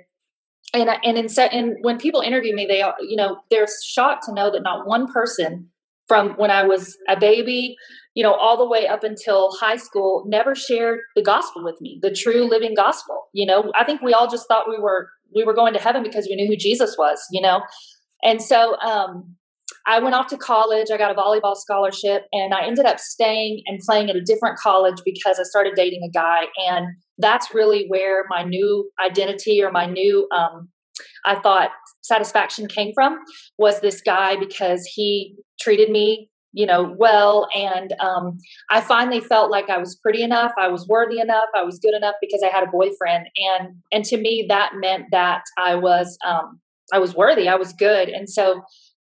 And 0.73 0.89
and 1.03 1.17
in 1.17 1.27
and 1.51 1.75
when 1.81 1.99
people 1.99 2.21
interview 2.21 2.55
me, 2.55 2.65
they 2.65 2.81
are 2.81 2.95
you 2.99 3.15
know 3.15 3.37
they're 3.49 3.67
shocked 3.85 4.23
to 4.25 4.33
know 4.33 4.51
that 4.51 4.63
not 4.63 4.87
one 4.87 5.11
person 5.11 5.69
from 6.07 6.31
when 6.31 6.51
I 6.51 6.63
was 6.63 6.97
a 7.07 7.17
baby, 7.17 7.75
you 8.13 8.23
know, 8.23 8.33
all 8.33 8.57
the 8.57 8.67
way 8.67 8.87
up 8.87 9.03
until 9.03 9.51
high 9.59 9.77
school, 9.77 10.25
never 10.27 10.53
shared 10.53 10.99
the 11.15 11.21
gospel 11.21 11.63
with 11.63 11.79
me, 11.79 11.99
the 12.01 12.11
true 12.11 12.49
living 12.49 12.73
gospel. 12.75 13.29
You 13.33 13.45
know, 13.45 13.71
I 13.75 13.83
think 13.83 14.01
we 14.01 14.13
all 14.13 14.29
just 14.29 14.47
thought 14.47 14.69
we 14.69 14.77
were 14.77 15.09
we 15.33 15.43
were 15.43 15.53
going 15.53 15.73
to 15.73 15.79
heaven 15.79 16.03
because 16.03 16.27
we 16.29 16.35
knew 16.35 16.47
who 16.47 16.55
Jesus 16.55 16.95
was, 16.97 17.25
you 17.31 17.41
know? 17.41 17.61
And 18.23 18.41
so 18.41 18.77
um, 18.79 19.35
I 19.87 19.99
went 19.99 20.15
off 20.15 20.27
to 20.27 20.37
college. 20.37 20.87
I 20.93 20.97
got 20.97 21.11
a 21.11 21.15
volleyball 21.15 21.55
scholarship 21.55 22.25
and 22.31 22.53
I 22.53 22.65
ended 22.65 22.85
up 22.85 22.99
staying 22.99 23.63
and 23.65 23.79
playing 23.79 24.09
at 24.09 24.15
a 24.15 24.21
different 24.21 24.57
college 24.57 25.01
because 25.03 25.39
I 25.39 25.43
started 25.43 25.73
dating 25.75 26.03
a 26.07 26.11
guy. 26.11 26.43
And 26.67 26.95
that's 27.17 27.53
really 27.53 27.85
where 27.87 28.25
my 28.29 28.43
new 28.43 28.89
identity 29.03 29.61
or 29.61 29.71
my 29.71 29.85
new, 29.85 30.27
um, 30.35 30.69
I 31.25 31.39
thought, 31.39 31.69
satisfaction 32.01 32.67
came 32.67 32.91
from 32.93 33.19
was 33.57 33.79
this 33.79 34.01
guy 34.01 34.35
because 34.35 34.85
he 34.85 35.35
treated 35.59 35.89
me 35.89 36.29
you 36.53 36.67
know, 36.67 36.95
well. 36.97 37.47
And 37.53 37.93
um, 37.99 38.37
I 38.69 38.79
finally 38.79 39.19
felt 39.19 39.51
like 39.51 39.69
I 39.69 39.79
was 39.79 39.95
pretty 39.95 40.23
enough, 40.23 40.51
I 40.57 40.67
was 40.67 40.87
worthy 40.87 41.19
enough, 41.19 41.49
I 41.55 41.63
was 41.63 41.79
good 41.79 41.95
enough 41.95 42.15
because 42.21 42.41
I 42.43 42.55
had 42.55 42.63
a 42.63 42.71
boyfriend. 42.71 43.27
And 43.35 43.75
and 43.91 44.05
to 44.05 44.17
me, 44.17 44.45
that 44.47 44.73
meant 44.75 45.05
that 45.11 45.41
I 45.57 45.75
was 45.75 46.17
um, 46.25 46.59
I 46.93 46.99
was 46.99 47.15
worthy, 47.15 47.49
I 47.49 47.55
was 47.55 47.73
good. 47.73 48.07
And 48.09 48.29
so 48.29 48.61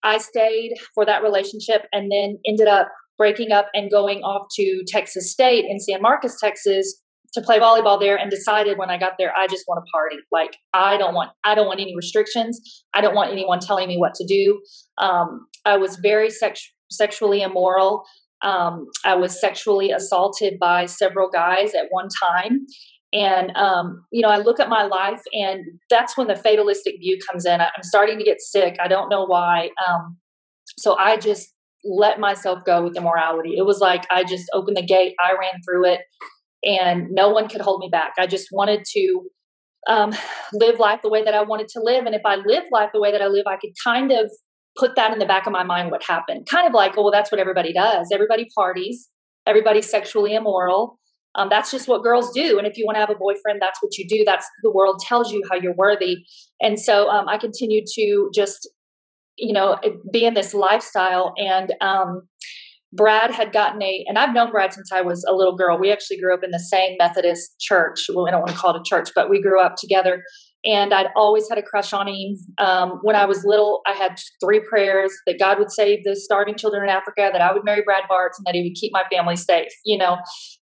I 0.04 0.18
stayed 0.18 0.74
for 0.94 1.06
that 1.06 1.24
relationship, 1.24 1.84
and 1.94 2.12
then 2.12 2.40
ended 2.46 2.68
up 2.68 2.90
breaking 3.18 3.52
up 3.52 3.68
and 3.74 3.90
going 3.90 4.20
off 4.20 4.48
to 4.56 4.84
Texas 4.88 5.32
State 5.32 5.66
in 5.66 5.80
San 5.80 6.02
Marcos, 6.02 6.40
Texas 6.40 7.02
to 7.38 7.46
play 7.46 7.60
volleyball 7.60 8.00
there 8.00 8.18
and 8.18 8.32
decided 8.32 8.78
when 8.78 8.90
I 8.90 8.98
got 8.98 9.14
there 9.18 9.32
I 9.36 9.48
just 9.48 9.66
want 9.68 9.84
to 9.86 9.90
party. 9.92 10.18
Like 10.32 10.58
I 10.74 10.98
don't 10.98 11.14
want 11.14 11.32
I 11.44 11.56
don't 11.56 11.68
want 11.68 11.80
any 11.80 11.96
restrictions. 11.96 12.60
I 12.94 13.02
don't 13.02 13.16
want 13.16 13.32
anyone 13.32 13.60
telling 13.60 13.88
me 13.88 13.98
what 13.98 14.14
to 14.16 14.26
do. 14.26 14.60
Um, 14.98 15.48
I 15.66 15.78
was 15.78 15.98
very 15.98 16.30
sex- 16.30 16.72
sexually 16.90 17.42
immoral. 17.42 18.04
Um, 18.42 18.88
I 19.04 19.16
was 19.16 19.40
sexually 19.40 19.92
assaulted 19.92 20.60
by 20.60 20.86
several 20.86 21.30
guys 21.30 21.74
at 21.74 21.86
one 21.90 22.08
time. 22.22 22.66
And, 23.14 23.56
um, 23.56 24.06
you 24.12 24.22
know, 24.22 24.30
I 24.30 24.38
look 24.38 24.60
at 24.60 24.68
my 24.68 24.84
life, 24.84 25.22
and 25.32 25.64
that's 25.90 26.18
when 26.18 26.28
the 26.28 26.36
fatalistic 26.36 26.96
view 27.00 27.18
comes 27.30 27.46
in. 27.46 27.62
I'm 27.62 27.84
starting 27.84 28.18
to 28.18 28.24
get 28.24 28.42
sick. 28.42 28.76
I 28.84 28.90
don't 28.90 29.10
know 29.10 29.26
why. 29.26 29.70
Um, 29.88 30.18
so 30.78 30.98
I 30.98 31.18
just 31.18 31.54
let 31.86 32.20
myself 32.20 32.60
go 32.66 32.84
with 32.84 32.98
immorality. 32.98 33.54
It 33.58 33.66
was 33.66 33.80
like 33.80 34.06
I 34.12 34.24
just 34.24 34.46
opened 34.54 34.78
the 34.78 34.86
gate, 34.86 35.14
I 35.24 35.32
ran 35.32 35.62
through 35.66 35.86
it, 35.86 36.02
and 36.64 37.10
no 37.12 37.30
one 37.30 37.48
could 37.48 37.62
hold 37.62 37.80
me 37.80 37.90
back. 37.92 38.14
I 38.18 38.28
just 38.28 38.48
wanted 38.52 38.84
to 38.94 39.22
um, 39.88 40.14
live 40.54 40.80
life 40.80 41.02
the 41.02 41.10
way 41.10 41.24
that 41.24 41.34
I 41.34 41.44
wanted 41.44 41.68
to 41.70 41.82
live. 41.82 42.06
And 42.06 42.16
if 42.16 42.22
I 42.26 42.36
live 42.36 42.64
life 42.72 42.90
the 42.94 43.00
way 43.00 43.12
that 43.12 43.22
I 43.22 43.28
live, 43.28 43.46
I 43.48 43.58
could 43.58 43.72
kind 43.84 44.12
of 44.12 44.32
put 44.78 44.96
that 44.96 45.12
in 45.12 45.20
the 45.20 45.26
back 45.26 45.48
of 45.48 45.54
my 45.54 45.64
mind 45.64 45.92
what 45.92 46.04
happened. 46.04 46.48
Kind 46.50 46.68
of 46.68 46.74
like, 46.74 46.94
oh, 46.98 47.04
well, 47.04 47.12
that's 47.12 47.32
what 47.32 47.40
everybody 47.40 47.74
does. 47.74 48.10
Everybody 48.14 48.48
parties, 48.56 49.10
everybody's 49.46 49.90
sexually 49.90 50.36
immoral. 50.36 51.00
Um, 51.36 51.50
that's 51.50 51.72
just 51.72 51.88
what 51.88 52.04
girls 52.04 52.32
do. 52.34 52.58
And 52.58 52.68
if 52.68 52.78
you 52.78 52.86
want 52.86 52.96
to 52.96 53.00
have 53.00 53.12
a 53.12 53.16
boyfriend, 53.16 53.62
that's 53.62 53.82
what 53.82 53.98
you 53.98 54.08
do. 54.08 54.24
That's 54.26 54.48
the 54.64 54.72
world 54.72 55.00
tells 55.00 55.32
you 55.32 55.44
how 55.50 55.56
you're 55.58 55.76
worthy. 55.76 56.26
And 56.60 56.80
so 56.80 57.10
um, 57.10 57.30
I 57.30 57.38
continued 57.38 57.86
to 57.94 58.30
just, 58.34 58.68
you 59.38 59.54
know, 59.54 59.78
be 60.12 60.26
in 60.26 60.34
this 60.34 60.54
lifestyle. 60.54 61.34
And 61.38 61.74
um, 61.80 62.28
Brad 62.94 63.32
had 63.32 63.52
gotten 63.52 63.82
a, 63.82 64.06
and 64.08 64.18
I've 64.18 64.34
known 64.34 64.52
Brad 64.52 64.74
since 64.74 64.92
I 64.92 65.02
was 65.02 65.26
a 65.30 65.36
little 65.36 65.56
girl. 65.56 65.78
We 65.78 65.92
actually 65.92 66.20
grew 66.20 66.34
up 66.34 66.44
in 66.44 66.52
the 66.52 66.60
same 66.60 66.96
Methodist 66.98 67.60
church. 67.60 68.06
Well, 68.14 68.28
I 68.28 68.32
don't 68.32 68.40
want 68.40 68.52
to 68.52 68.58
call 68.58 68.76
it 68.76 68.80
a 68.80 68.84
church, 68.84 69.10
but 69.14 69.30
we 69.30 69.42
grew 69.42 69.62
up 69.62 69.76
together 69.76 70.24
and 70.66 70.94
I'd 70.94 71.08
always 71.16 71.48
had 71.48 71.58
a 71.58 71.62
crush 71.62 71.94
on 71.94 72.08
him. 72.08 72.38
Um, 72.58 73.00
when 73.02 73.16
I 73.16 73.26
was 73.26 73.46
little, 73.46 73.82
I 73.86 73.94
had 73.94 74.20
three 74.44 74.60
prayers 74.60 75.14
that 75.26 75.40
God 75.40 75.60
would 75.60 75.72
save 75.72 76.04
the 76.04 76.16
starving 76.16 76.56
children 76.56 76.84
in 76.84 76.90
Africa, 76.90 77.30
that 77.32 77.42
I 77.42 77.54
would 77.54 77.64
marry 77.64 77.84
Brad 77.84 78.04
Bartz, 78.10 78.38
and 78.38 78.46
that 78.46 78.56
He 78.56 78.64
would 78.64 78.76
keep 78.76 78.92
my 78.92 79.04
family 79.12 79.36
safe. 79.36 79.72
You 79.86 79.98
know, 79.98 80.18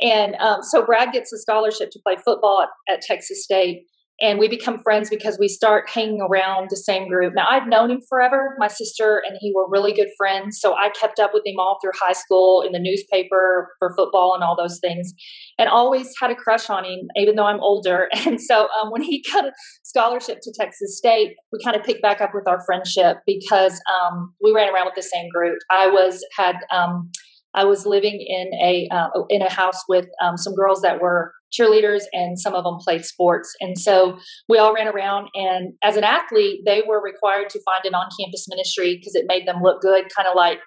and 0.01 0.37
um, 0.37 0.63
so 0.63 0.85
Brad 0.85 1.13
gets 1.13 1.33
a 1.33 1.39
scholarship 1.39 1.91
to 1.91 2.01
play 2.05 2.17
football 2.25 2.63
at, 2.63 2.95
at 2.95 3.03
Texas 3.03 3.43
State, 3.43 3.87
and 4.21 4.39
we 4.39 4.49
become 4.49 4.79
friends 4.79 5.09
because 5.09 5.39
we 5.39 5.49
start 5.49 5.89
hanging 5.89 6.21
around 6.21 6.69
the 6.71 6.77
same 6.77 7.09
group. 7.09 7.35
Now 7.35 7.47
I'd 7.49 7.69
known 7.69 7.91
him 7.91 8.01
forever. 8.09 8.57
My 8.59 8.69
sister 8.69 9.23
and 9.27 9.37
he 9.41 9.53
were 9.55 9.69
really 9.69 9.93
good 9.93 10.09
friends, 10.17 10.59
so 10.61 10.75
I 10.75 10.91
kept 10.91 11.19
up 11.19 11.31
with 11.33 11.43
him 11.47 11.59
all 11.59 11.79
through 11.81 11.93
high 12.01 12.13
school 12.13 12.63
in 12.63 12.73
the 12.73 12.79
newspaper 12.79 13.69
for 13.79 13.95
football 13.97 14.35
and 14.35 14.43
all 14.43 14.57
those 14.57 14.79
things, 14.81 15.13
and 15.59 15.69
always 15.69 16.13
had 16.21 16.31
a 16.31 16.35
crush 16.35 16.69
on 16.71 16.85
him, 16.85 17.09
even 17.17 17.37
though 17.37 17.47
I'm 17.47 17.61
older. 17.61 18.09
And 18.29 18.41
so 18.43 18.69
um, 18.79 18.91
when 18.91 19.01
he 19.01 19.25
got 19.33 19.47
a 19.47 19.53
scholarship 19.85 20.41
to 20.43 20.53
Texas 20.53 20.99
State, 20.99 21.35
we 21.51 21.63
kind 21.65 21.77
of 21.77 21.83
picked 21.83 22.03
back 22.03 22.21
up 22.21 22.33
with 22.35 22.47
our 22.47 22.63
friendship 22.67 23.19
because 23.25 23.81
um, 23.89 24.35
we 24.43 24.53
ran 24.53 24.73
around 24.75 24.85
with 24.85 24.97
the 24.97 25.03
same 25.03 25.31
group. 25.31 25.59
I 25.71 25.87
was 25.87 26.23
had 26.37 26.57
um, 26.71 27.11
I 27.59 27.65
was 27.65 27.85
living 27.85 28.25
in 28.25 28.55
a 28.63 28.89
uh, 28.95 29.09
in 29.29 29.43
a 29.43 29.51
house 29.51 29.83
with 29.89 30.07
um, 30.23 30.37
some 30.37 30.55
girls 30.55 30.81
that 30.83 31.01
were 31.01 31.33
cheerleaders 31.53 32.03
and 32.13 32.39
some 32.39 32.55
of 32.55 32.63
them 32.63 32.77
played 32.79 33.05
sports. 33.05 33.53
And 33.61 33.77
so 33.79 34.19
we 34.49 34.59
all 34.59 34.73
ran 34.75 34.87
around. 34.87 35.29
And 35.35 35.73
as 35.83 35.97
an 35.97 36.05
athlete, 36.05 36.61
they 36.67 36.83
were 36.87 37.03
required 37.03 37.49
to 37.51 37.61
find 37.65 37.85
an 37.85 37.95
on 37.95 38.09
campus 38.21 38.47
ministry 38.49 38.97
because 38.97 39.15
it 39.15 39.25
made 39.27 39.49
them 39.49 39.63
look 39.63 39.81
good, 39.81 40.05
kind 40.15 40.29
of 40.29 40.37
like 40.37 40.59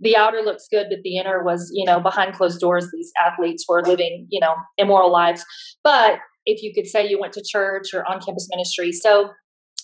the 0.00 0.16
outer 0.16 0.40
looks 0.40 0.66
good, 0.68 0.86
but 0.90 0.98
the 1.04 1.18
inner 1.18 1.44
was, 1.44 1.70
you 1.72 1.84
know, 1.84 2.00
behind 2.00 2.34
closed 2.34 2.60
doors, 2.60 2.88
these 2.92 3.12
athletes 3.24 3.64
were 3.68 3.82
living, 3.82 4.26
you 4.30 4.40
know, 4.40 4.54
immoral 4.78 5.12
lives. 5.12 5.44
But 5.84 6.18
if 6.44 6.62
you 6.62 6.72
could 6.74 6.88
say 6.88 7.08
you 7.08 7.20
went 7.20 7.34
to 7.34 7.44
church 7.46 7.94
or 7.94 8.04
on 8.10 8.20
campus 8.20 8.48
ministry. 8.50 8.90
So 8.90 9.30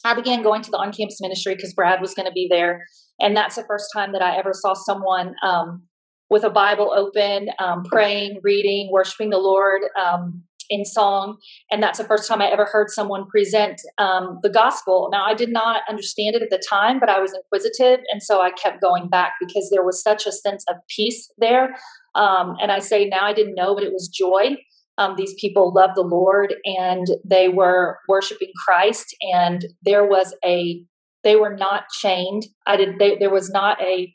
I 0.05 0.15
began 0.15 0.43
going 0.43 0.63
to 0.63 0.71
the 0.71 0.79
on 0.79 0.93
campus 0.93 1.21
ministry 1.21 1.55
because 1.55 1.73
Brad 1.73 2.01
was 2.01 2.15
going 2.15 2.27
to 2.27 2.33
be 2.33 2.49
there. 2.51 2.85
And 3.21 3.37
that's 3.37 3.57
the 3.57 3.65
first 3.65 3.91
time 3.95 4.13
that 4.13 4.23
I 4.23 4.37
ever 4.37 4.53
saw 4.53 4.75
someone 4.75 5.35
um, 5.43 5.83
with 6.31 6.45
a 6.45 6.51
Bible 6.51 6.93
open, 6.95 7.49
um, 7.59 7.85
praying, 7.85 8.41
reading, 8.43 8.91
worshiping 8.93 9.31
the 9.31 9.39
Lord. 9.39 9.83
Um, 10.01 10.45
in 10.71 10.85
song. 10.85 11.39
And 11.71 11.83
that's 11.83 11.99
the 11.99 12.05
first 12.05 12.29
time 12.29 12.43
I 12.43 12.51
ever 12.51 12.67
heard 12.67 12.91
someone 12.91 13.27
present 13.27 13.81
um, 13.99 14.39
the 14.43 14.51
gospel. 14.51 15.09
Now, 15.11 15.25
I 15.25 15.35
did 15.35 15.51
not 15.51 15.83
understand 15.89 16.37
it 16.37 16.43
at 16.43 16.51
the 16.51 16.63
time, 16.69 17.01
but 17.01 17.09
I 17.09 17.21
was 17.21 17.35
inquisitive. 17.35 18.05
And 18.13 18.23
so 18.23 18.41
I 18.43 18.51
kept 18.51 18.81
going 18.81 19.09
back 19.09 19.35
because 19.41 19.71
there 19.71 19.85
was 19.85 20.03
such 20.03 20.27
a 20.27 20.33
sense 20.33 20.65
of 20.69 20.77
peace 20.95 21.31
there. 21.39 21.75
Um, 22.15 22.57
and 22.61 22.71
I 22.71 22.81
say 22.81 23.07
now 23.07 23.25
I 23.25 23.33
didn't 23.33 23.55
know, 23.55 23.75
but 23.75 23.85
it 23.85 23.93
was 23.93 24.09
joy. 24.09 24.57
Um, 24.99 25.15
these 25.17 25.35
people 25.41 25.73
loved 25.73 25.95
the 25.97 26.03
Lord 26.03 26.57
and 26.65 27.07
they 27.25 27.49
were 27.49 27.99
worshiping 28.09 28.51
Christ, 28.67 29.15
and 29.23 29.65
there 29.83 30.05
was 30.05 30.35
a 30.45 30.83
they 31.25 31.37
were 31.37 31.55
not 31.55 31.85
chained. 32.01 32.47
I 32.67 32.77
did. 32.77 32.99
They, 32.99 33.17
there 33.17 33.31
was 33.31 33.49
not 33.49 33.81
a 33.81 34.13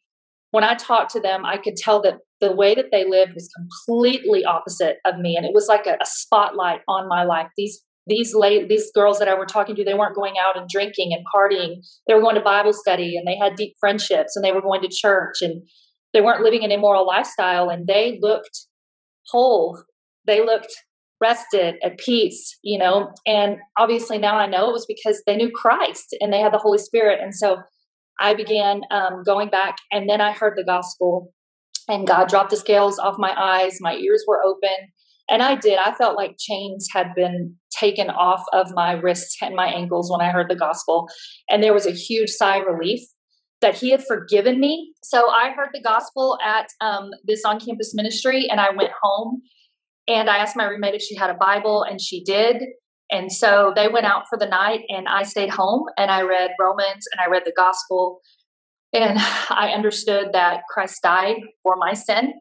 when 0.54 0.64
I 0.64 0.76
talked 0.76 1.10
to 1.14 1.20
them, 1.20 1.46
I 1.46 1.58
could 1.58 1.76
tell 1.76 2.00
that 2.04 2.20
the 2.40 2.52
way 2.52 2.76
that 2.76 2.92
they 2.92 3.10
lived 3.10 3.34
was 3.34 3.50
completely 3.58 4.46
opposite 4.46 4.98
of 5.04 5.18
me, 5.18 5.36
and 5.36 5.48
it 5.48 5.52
was 5.52 5.68
like 5.68 5.88
a, 5.88 5.98
a 6.00 6.06
spotlight 6.06 6.82
on 6.88 7.10
my 7.10 7.24
life. 7.24 7.48
These 7.58 7.84
these 8.06 8.36
late 8.36 8.70
these 8.70 8.92
girls 8.94 9.18
that 9.18 9.28
I 9.28 9.34
were 9.34 9.48
talking 9.48 9.76
to, 9.76 9.84
they 9.84 9.96
weren't 9.96 10.16
going 10.16 10.36
out 10.38 10.56
and 10.56 10.70
drinking 10.70 11.12
and 11.12 11.26
partying. 11.36 11.84
They 12.08 12.14
were 12.14 12.22
going 12.22 12.36
to 12.36 12.42
Bible 12.42 12.72
study 12.72 13.18
and 13.18 13.26
they 13.26 13.36
had 13.36 13.56
deep 13.56 13.74
friendships 13.80 14.36
and 14.36 14.46
they 14.46 14.52
were 14.52 14.62
going 14.62 14.82
to 14.82 14.90
church 14.90 15.42
and 15.42 15.64
they 16.14 16.22
weren't 16.22 16.44
living 16.44 16.64
an 16.64 16.72
immoral 16.72 17.08
lifestyle 17.08 17.70
and 17.70 17.88
they 17.88 18.20
looked 18.22 18.68
whole. 19.30 19.82
They 20.28 20.46
looked 20.46 20.76
rested 21.20 21.76
at 21.82 21.98
peace, 21.98 22.60
you 22.62 22.78
know. 22.78 23.12
And 23.26 23.58
obviously 23.80 24.20
now 24.20 24.38
I 24.38 24.46
know 24.46 24.70
it 24.70 24.74
was 24.74 24.86
because 24.86 25.24
they 25.26 25.36
knew 25.36 25.50
Christ 25.50 26.16
and 26.20 26.32
they 26.32 26.42
had 26.42 26.54
the 26.54 26.60
Holy 26.60 26.78
Spirit. 26.78 27.22
And 27.22 27.34
so 27.34 27.58
I 28.20 28.34
began 28.34 28.82
um, 28.92 29.24
going 29.26 29.50
back 29.50 29.78
and 29.92 30.10
then 30.10 30.22
I 30.22 30.32
heard 30.32 30.54
the 30.56 30.64
gospel 30.64 31.34
and 31.88 32.08
God 32.08 32.30
dropped 32.30 32.52
the 32.52 32.58
scales 32.58 33.00
off 33.00 33.16
my 33.18 33.34
eyes. 33.38 33.80
My 33.82 33.96
ears 33.96 34.24
were 34.28 34.44
open. 34.44 34.92
And 35.30 35.42
I 35.42 35.56
did. 35.56 35.80
I 35.80 35.94
felt 35.94 36.18
like 36.18 36.36
chains 36.38 36.88
had 36.94 37.16
been 37.16 37.56
taken 37.78 38.10
off 38.10 38.44
of 38.52 38.72
my 38.74 38.94
wrists 38.94 39.38
and 39.42 39.56
my 39.56 39.68
ankles 39.68 40.12
when 40.12 40.22
I 40.22 40.32
heard 40.32 40.50
the 40.50 40.56
gospel. 40.56 41.08
And 41.50 41.64
there 41.64 41.74
was 41.74 41.86
a 41.86 41.92
huge 41.92 42.30
sigh 42.30 42.58
of 42.58 42.66
relief 42.68 43.02
that 43.62 43.76
He 43.76 43.92
had 43.92 44.04
forgiven 44.06 44.60
me. 44.60 44.94
So 45.02 45.30
I 45.30 45.52
heard 45.52 45.70
the 45.74 45.82
gospel 45.82 46.38
at 46.44 46.68
um, 46.82 47.12
this 47.24 47.46
on 47.46 47.60
campus 47.60 47.94
ministry, 47.96 48.48
and 48.50 48.60
I 48.60 48.72
went 48.72 48.92
home 49.02 49.42
and 50.08 50.30
I 50.30 50.38
asked 50.38 50.58
my 50.58 50.66
roommate 50.66 50.96
if 50.96 51.02
she 51.02 51.16
had 51.16 51.30
a 51.30 51.36
Bible, 51.36 51.84
and 51.84 52.02
she 52.02 52.24
did. 52.24 52.62
And 53.14 53.32
so 53.32 53.72
they 53.76 53.88
went 53.88 54.08
out 54.08 54.24
for 54.28 54.40
the 54.40 54.48
night, 54.48 54.82
and 54.90 55.08
I 55.08 55.22
stayed 55.22 55.52
home 55.52 55.84
and 55.98 56.10
I 56.10 56.24
read 56.24 56.50
Romans 56.60 57.06
and 57.12 57.22
I 57.22 57.30
read 57.30 57.44
the 57.46 57.54
gospel. 57.56 58.20
And 58.92 59.20
I 59.50 59.70
understood 59.70 60.30
that 60.34 60.62
Christ 60.70 61.00
died 61.04 61.38
for 61.62 61.76
my 61.78 61.94
sin, 61.94 62.34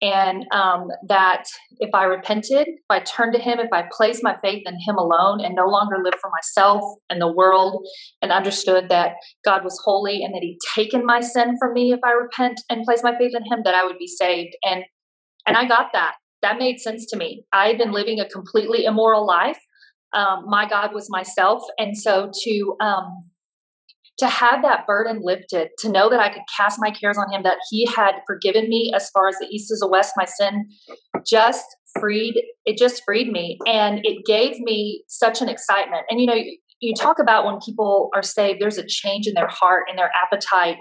and 0.00 0.44
um, 0.52 0.86
that 1.08 1.44
if 1.80 1.90
I 1.92 2.04
repented, 2.04 2.68
if 2.68 2.90
I 2.90 3.00
turned 3.00 3.34
to 3.34 3.40
Him, 3.40 3.58
if 3.58 3.72
I 3.72 3.84
placed 3.90 4.22
my 4.22 4.36
faith 4.40 4.62
in 4.66 4.74
Him 4.86 4.96
alone 4.96 5.44
and 5.44 5.56
no 5.56 5.66
longer 5.66 5.96
lived 6.02 6.18
for 6.20 6.30
myself 6.30 6.82
and 7.10 7.20
the 7.20 7.32
world, 7.32 7.84
and 8.22 8.30
understood 8.30 8.90
that 8.90 9.14
God 9.44 9.64
was 9.64 9.80
holy 9.84 10.22
and 10.22 10.32
that 10.32 10.42
He'd 10.42 10.58
taken 10.76 11.04
my 11.04 11.20
sin 11.20 11.56
from 11.58 11.72
me 11.72 11.92
if 11.92 12.00
I 12.04 12.12
repent 12.12 12.60
and 12.70 12.84
place 12.84 13.02
my 13.02 13.16
faith 13.18 13.32
in 13.34 13.42
Him, 13.50 13.62
that 13.64 13.74
I 13.74 13.84
would 13.84 13.98
be 13.98 14.06
saved. 14.06 14.54
And 14.62 14.84
and 15.44 15.56
I 15.56 15.66
got 15.66 15.88
that. 15.92 16.14
That 16.42 16.58
made 16.58 16.78
sense 16.78 17.06
to 17.10 17.16
me. 17.16 17.44
I 17.52 17.66
had 17.66 17.78
been 17.78 17.92
living 17.92 18.20
a 18.20 18.28
completely 18.28 18.84
immoral 18.84 19.26
life. 19.26 19.58
Um, 20.14 20.44
my 20.46 20.68
God 20.68 20.94
was 20.94 21.08
myself, 21.10 21.62
and 21.78 21.96
so 21.96 22.30
to 22.44 22.76
um, 22.80 23.24
to 24.18 24.28
have 24.28 24.62
that 24.62 24.86
burden 24.86 25.20
lifted, 25.22 25.70
to 25.78 25.88
know 25.88 26.08
that 26.08 26.20
I 26.20 26.32
could 26.32 26.42
cast 26.56 26.78
my 26.80 26.90
cares 26.90 27.18
on 27.18 27.32
him, 27.32 27.42
that 27.42 27.58
he 27.70 27.86
had 27.86 28.14
forgiven 28.26 28.68
me 28.68 28.92
as 28.94 29.10
far 29.10 29.28
as 29.28 29.36
the 29.38 29.46
east 29.46 29.72
is 29.72 29.80
the 29.80 29.88
west, 29.88 30.12
my 30.16 30.24
sin 30.24 30.68
just 31.26 31.64
freed, 31.98 32.40
it 32.64 32.78
just 32.78 33.02
freed 33.04 33.30
me. 33.30 33.58
And 33.66 34.00
it 34.04 34.24
gave 34.24 34.60
me 34.60 35.04
such 35.08 35.40
an 35.42 35.48
excitement. 35.48 36.02
And 36.10 36.20
you 36.20 36.26
know, 36.26 36.34
you, 36.34 36.58
you 36.80 36.94
talk 36.94 37.18
about 37.18 37.44
when 37.44 37.58
people 37.64 38.10
are 38.14 38.22
saved, 38.22 38.60
there's 38.60 38.78
a 38.78 38.86
change 38.86 39.26
in 39.26 39.34
their 39.34 39.48
heart, 39.48 39.84
in 39.90 39.96
their 39.96 40.10
appetite, 40.22 40.76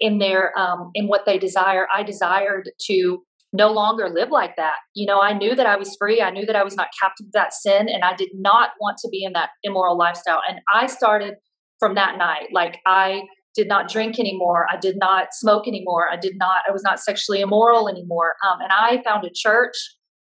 in 0.00 0.18
their 0.18 0.56
um, 0.58 0.90
in 0.94 1.08
what 1.08 1.22
they 1.26 1.38
desire. 1.38 1.86
I 1.92 2.02
desired 2.02 2.70
to 2.86 3.22
no 3.56 3.72
longer 3.72 4.08
live 4.08 4.30
like 4.30 4.56
that. 4.56 4.76
You 4.94 5.06
know, 5.06 5.20
I 5.20 5.32
knew 5.32 5.54
that 5.54 5.66
I 5.66 5.76
was 5.76 5.96
free. 5.98 6.20
I 6.20 6.30
knew 6.30 6.46
that 6.46 6.56
I 6.56 6.62
was 6.62 6.76
not 6.76 6.88
captive 7.00 7.26
to 7.26 7.30
that 7.34 7.52
sin, 7.52 7.88
and 7.88 8.04
I 8.04 8.14
did 8.14 8.30
not 8.34 8.70
want 8.80 8.98
to 8.98 9.08
be 9.10 9.24
in 9.24 9.32
that 9.32 9.50
immoral 9.62 9.96
lifestyle. 9.96 10.40
And 10.48 10.60
I 10.72 10.86
started 10.86 11.34
from 11.78 11.94
that 11.94 12.18
night. 12.18 12.48
Like 12.52 12.78
I 12.86 13.22
did 13.54 13.68
not 13.68 13.88
drink 13.88 14.20
anymore. 14.20 14.66
I 14.70 14.76
did 14.76 14.96
not 14.98 15.28
smoke 15.32 15.66
anymore. 15.66 16.06
I 16.12 16.16
did 16.16 16.34
not, 16.36 16.58
I 16.68 16.72
was 16.72 16.82
not 16.82 17.00
sexually 17.00 17.40
immoral 17.40 17.88
anymore. 17.88 18.34
Um, 18.46 18.60
and 18.60 18.70
I 18.70 19.02
found 19.02 19.24
a 19.24 19.30
church. 19.34 19.74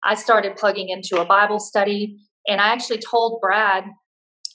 I 0.05 0.15
started 0.15 0.57
plugging 0.57 0.91
into 0.91 1.21
a 1.21 1.25
Bible 1.25 1.59
study. 1.59 2.17
And 2.47 2.61
I 2.61 2.69
actually 2.69 2.99
told 2.99 3.41
Brad, 3.41 3.85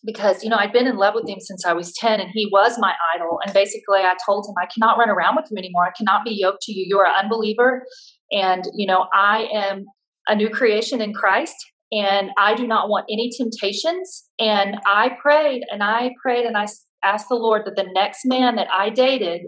because, 0.05 0.43
you 0.43 0.49
know, 0.49 0.55
I'd 0.55 0.71
been 0.71 0.87
in 0.87 0.97
love 0.97 1.15
with 1.15 1.27
him 1.27 1.39
since 1.41 1.65
I 1.65 1.73
was 1.73 1.91
10 1.93 2.21
and 2.21 2.29
he 2.31 2.47
was 2.51 2.77
my 2.79 2.93
idol. 3.15 3.39
And 3.43 3.53
basically, 3.53 3.99
I 3.99 4.15
told 4.25 4.45
him, 4.47 4.55
I 4.61 4.67
cannot 4.73 4.97
run 4.97 5.09
around 5.09 5.35
with 5.35 5.51
him 5.51 5.57
anymore. 5.57 5.85
I 5.85 5.91
cannot 5.97 6.23
be 6.23 6.31
yoked 6.31 6.61
to 6.63 6.71
you. 6.71 6.85
You're 6.87 7.05
an 7.05 7.15
unbeliever. 7.23 7.83
And, 8.31 8.63
you 8.73 8.87
know, 8.87 9.07
I 9.13 9.47
am 9.53 9.85
a 10.27 10.35
new 10.35 10.49
creation 10.49 11.01
in 11.01 11.13
Christ 11.13 11.55
and 11.91 12.29
I 12.37 12.55
do 12.55 12.67
not 12.67 12.89
want 12.89 13.05
any 13.09 13.31
temptations. 13.35 14.29
And 14.39 14.77
I 14.85 15.11
prayed 15.21 15.63
and 15.71 15.81
I 15.81 16.11
prayed 16.21 16.45
and 16.45 16.57
I 16.57 16.67
asked 17.03 17.29
the 17.29 17.35
Lord 17.35 17.63
that 17.65 17.75
the 17.75 17.89
next 17.93 18.21
man 18.25 18.55
that 18.55 18.67
I 18.71 18.89
dated 18.89 19.41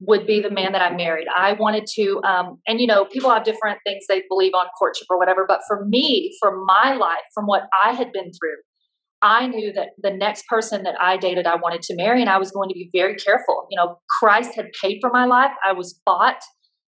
would 0.00 0.26
be 0.26 0.40
the 0.40 0.50
man 0.50 0.72
that 0.72 0.82
I 0.82 0.94
married. 0.94 1.26
I 1.34 1.54
wanted 1.54 1.86
to, 1.94 2.20
um, 2.22 2.58
and 2.66 2.80
you 2.80 2.86
know, 2.86 3.06
people 3.06 3.30
have 3.30 3.44
different 3.44 3.78
things 3.86 4.04
they 4.08 4.22
believe 4.28 4.52
on 4.54 4.66
courtship 4.78 5.06
or 5.08 5.18
whatever, 5.18 5.46
but 5.48 5.60
for 5.66 5.86
me, 5.86 6.36
for 6.38 6.64
my 6.66 6.94
life, 6.94 7.24
from 7.34 7.46
what 7.46 7.62
I 7.84 7.92
had 7.92 8.12
been 8.12 8.30
through, 8.32 8.56
I 9.22 9.46
knew 9.46 9.72
that 9.72 9.88
the 10.02 10.10
next 10.10 10.46
person 10.46 10.82
that 10.82 10.94
I 11.00 11.16
dated, 11.16 11.46
I 11.46 11.56
wanted 11.56 11.80
to 11.82 11.96
marry, 11.96 12.20
and 12.20 12.28
I 12.28 12.36
was 12.36 12.50
going 12.50 12.68
to 12.68 12.74
be 12.74 12.90
very 12.92 13.14
careful. 13.14 13.66
You 13.70 13.76
know, 13.78 13.96
Christ 14.20 14.54
had 14.54 14.66
paid 14.80 14.98
for 15.00 15.10
my 15.10 15.24
life, 15.24 15.52
I 15.66 15.72
was 15.72 15.98
bought. 16.04 16.42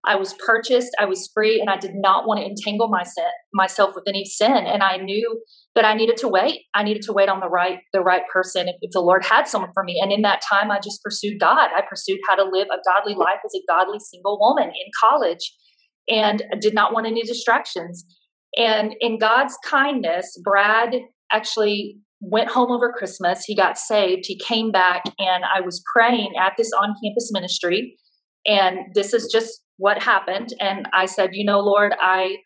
I 0.06 0.16
was 0.16 0.34
purchased, 0.44 0.90
I 0.98 1.06
was 1.06 1.30
free, 1.32 1.60
and 1.60 1.70
I 1.70 1.76
did 1.76 1.92
not 1.94 2.26
want 2.26 2.40
to 2.40 2.46
entangle 2.46 2.88
my 2.88 3.02
sin, 3.02 3.24
myself 3.52 3.94
with 3.94 4.04
any 4.06 4.24
sin. 4.24 4.66
And 4.66 4.82
I 4.82 4.98
knew 4.98 5.42
that 5.74 5.84
I 5.84 5.94
needed 5.94 6.16
to 6.18 6.28
wait. 6.28 6.62
I 6.74 6.82
needed 6.82 7.02
to 7.02 7.12
wait 7.12 7.28
on 7.28 7.40
the 7.40 7.48
right 7.48 7.78
the 7.92 8.00
right 8.00 8.22
person 8.32 8.68
if, 8.68 8.76
if 8.80 8.90
the 8.92 9.00
Lord 9.00 9.24
had 9.24 9.48
someone 9.48 9.70
for 9.72 9.82
me. 9.82 10.00
And 10.02 10.12
in 10.12 10.22
that 10.22 10.42
time, 10.48 10.70
I 10.70 10.78
just 10.78 11.02
pursued 11.02 11.40
God. 11.40 11.70
I 11.74 11.82
pursued 11.88 12.20
how 12.28 12.34
to 12.36 12.44
live 12.44 12.68
a 12.68 12.82
godly 12.84 13.14
life 13.14 13.40
as 13.44 13.52
a 13.54 13.64
godly 13.68 13.98
single 13.98 14.38
woman 14.40 14.68
in 14.68 14.90
college, 15.00 15.54
and 16.08 16.42
I 16.52 16.56
did 16.60 16.74
not 16.74 16.92
want 16.92 17.06
any 17.06 17.22
distractions. 17.22 18.04
And 18.56 18.94
in 19.00 19.18
God's 19.18 19.56
kindness, 19.64 20.38
Brad 20.44 20.94
actually 21.32 21.98
went 22.20 22.48
home 22.48 22.70
over 22.70 22.92
Christmas. 22.92 23.44
He 23.44 23.56
got 23.56 23.78
saved. 23.78 24.24
He 24.26 24.38
came 24.38 24.70
back, 24.70 25.02
and 25.18 25.44
I 25.44 25.60
was 25.60 25.82
praying 25.94 26.32
at 26.38 26.52
this 26.56 26.70
on 26.72 26.94
campus 27.02 27.30
ministry. 27.32 27.96
And 28.46 28.78
this 28.94 29.14
is 29.14 29.30
just 29.32 29.63
what 29.76 30.02
happened. 30.02 30.48
And 30.60 30.88
I 30.92 31.06
said, 31.06 31.30
You 31.32 31.44
know, 31.44 31.60
Lord, 31.60 31.94
I, 32.00 32.36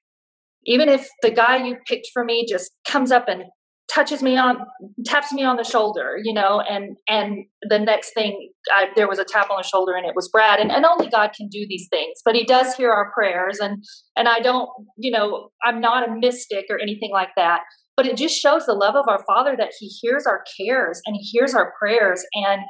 even 0.66 0.88
if 0.88 1.08
the 1.22 1.30
guy 1.30 1.64
you 1.64 1.76
picked 1.86 2.08
for 2.12 2.24
me 2.24 2.46
just 2.48 2.70
comes 2.86 3.10
up 3.10 3.28
and 3.28 3.44
touches 3.92 4.22
me 4.22 4.36
on 4.36 4.58
taps 5.06 5.32
me 5.32 5.42
on 5.42 5.56
the 5.56 5.64
shoulder 5.64 6.18
you 6.22 6.32
know 6.32 6.60
and 6.60 6.96
and 7.08 7.46
the 7.62 7.78
next 7.78 8.12
thing 8.12 8.50
I, 8.70 8.88
there 8.94 9.08
was 9.08 9.18
a 9.18 9.24
tap 9.24 9.50
on 9.50 9.56
the 9.56 9.66
shoulder 9.66 9.94
and 9.94 10.06
it 10.06 10.14
was 10.14 10.28
brad 10.28 10.60
and, 10.60 10.70
and 10.70 10.84
only 10.84 11.08
god 11.08 11.30
can 11.34 11.48
do 11.48 11.64
these 11.66 11.88
things 11.90 12.20
but 12.22 12.34
he 12.34 12.44
does 12.44 12.74
hear 12.74 12.92
our 12.92 13.10
prayers 13.12 13.58
and 13.60 13.82
and 14.14 14.28
i 14.28 14.40
don't 14.40 14.68
you 14.98 15.10
know 15.10 15.48
i'm 15.64 15.80
not 15.80 16.06
a 16.06 16.14
mystic 16.14 16.66
or 16.68 16.78
anything 16.78 17.10
like 17.10 17.30
that 17.36 17.62
but 17.96 18.04
it 18.04 18.16
just 18.16 18.38
shows 18.38 18.66
the 18.66 18.74
love 18.74 18.94
of 18.94 19.06
our 19.08 19.24
father 19.26 19.56
that 19.56 19.72
he 19.78 19.86
hears 19.86 20.26
our 20.26 20.44
cares 20.60 21.00
and 21.06 21.16
he 21.16 21.22
hears 21.22 21.54
our 21.54 21.72
prayers 21.78 22.22
and 22.34 22.60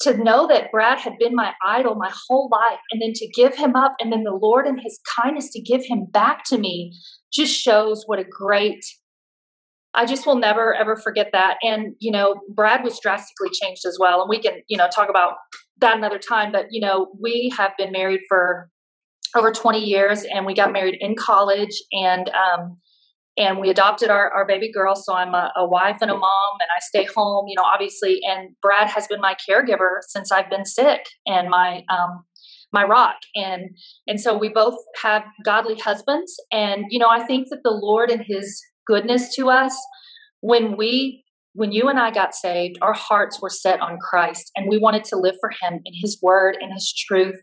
to 0.00 0.16
know 0.16 0.46
that 0.48 0.70
Brad 0.72 0.98
had 0.98 1.18
been 1.18 1.34
my 1.34 1.52
idol 1.64 1.94
my 1.94 2.10
whole 2.28 2.48
life 2.50 2.80
and 2.90 3.02
then 3.02 3.12
to 3.14 3.28
give 3.28 3.54
him 3.54 3.76
up 3.76 3.94
and 4.00 4.12
then 4.12 4.24
the 4.24 4.32
Lord 4.32 4.66
and 4.66 4.80
his 4.80 4.98
kindness 5.16 5.50
to 5.52 5.60
give 5.60 5.84
him 5.84 6.06
back 6.06 6.44
to 6.46 6.58
me 6.58 6.92
just 7.32 7.54
shows 7.54 8.04
what 8.06 8.18
a 8.18 8.24
great 8.24 8.84
I 9.92 10.06
just 10.06 10.24
will 10.24 10.36
never 10.36 10.72
ever 10.74 10.96
forget 10.96 11.30
that. 11.32 11.58
And 11.62 11.94
you 11.98 12.10
know 12.10 12.40
Brad 12.54 12.84
was 12.84 12.98
drastically 13.00 13.50
changed 13.50 13.84
as 13.86 13.98
well 14.00 14.20
and 14.20 14.28
we 14.28 14.38
can 14.38 14.62
you 14.68 14.76
know 14.76 14.88
talk 14.88 15.08
about 15.08 15.34
that 15.80 15.96
another 15.96 16.18
time 16.18 16.52
but 16.52 16.66
you 16.70 16.80
know 16.80 17.08
we 17.20 17.52
have 17.56 17.72
been 17.76 17.92
married 17.92 18.20
for 18.28 18.68
over 19.36 19.52
20 19.52 19.78
years 19.78 20.24
and 20.24 20.44
we 20.44 20.54
got 20.54 20.72
married 20.72 20.96
in 21.00 21.14
college 21.14 21.82
and 21.92 22.30
um 22.30 22.76
and 23.36 23.58
we 23.58 23.70
adopted 23.70 24.10
our, 24.10 24.30
our 24.30 24.46
baby 24.46 24.70
girl. 24.72 24.94
So 24.94 25.14
i'm 25.14 25.34
a, 25.34 25.52
a, 25.56 25.66
wife 25.66 25.98
and 26.00 26.10
a 26.10 26.16
mom 26.16 26.52
and 26.60 26.68
i 26.76 26.80
stay 26.80 27.04
home 27.04 27.46
you 27.48 27.54
know 27.56 27.62
obviously 27.62 28.20
and 28.28 28.50
brad 28.62 28.88
has 28.88 29.06
been 29.06 29.20
my 29.20 29.34
caregiver 29.48 30.00
since 30.08 30.32
i've 30.32 30.50
been 30.50 30.64
sick 30.64 31.06
and 31.26 31.48
my 31.48 31.82
um, 31.88 32.24
my 32.72 32.84
rock. 32.84 33.16
And 33.34 33.70
and 34.06 34.20
so 34.20 34.36
we 34.36 34.48
both 34.48 34.76
have 35.02 35.24
godly 35.44 35.76
husbands 35.76 36.34
and 36.52 36.84
you 36.90 36.98
know 36.98 37.08
i 37.08 37.24
think 37.24 37.48
that 37.50 37.60
the 37.64 37.70
lord 37.70 38.10
and 38.10 38.22
his 38.26 38.62
goodness 38.86 39.34
to 39.36 39.50
us 39.50 39.76
when 40.40 40.76
we 40.76 41.24
when 41.54 41.72
you 41.72 41.88
and 41.88 41.98
i 41.98 42.10
got 42.10 42.34
saved 42.34 42.78
our 42.80 42.92
hearts 42.92 43.40
were 43.42 43.50
set 43.50 43.80
on 43.80 43.98
christ 43.98 44.50
and 44.56 44.68
we 44.68 44.78
wanted 44.78 45.04
to 45.04 45.16
live 45.16 45.34
for 45.40 45.50
him 45.50 45.80
in 45.84 45.92
his 46.00 46.18
word 46.22 46.56
and 46.60 46.72
his 46.72 46.92
truth. 46.92 47.40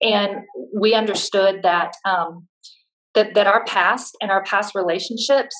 And 0.00 0.40
we 0.74 0.94
understood 0.94 1.60
that 1.62 1.92
um, 2.04 2.48
that 3.14 3.34
that 3.34 3.46
our 3.46 3.64
past 3.64 4.16
and 4.20 4.30
our 4.30 4.42
past 4.44 4.74
relationships 4.74 5.54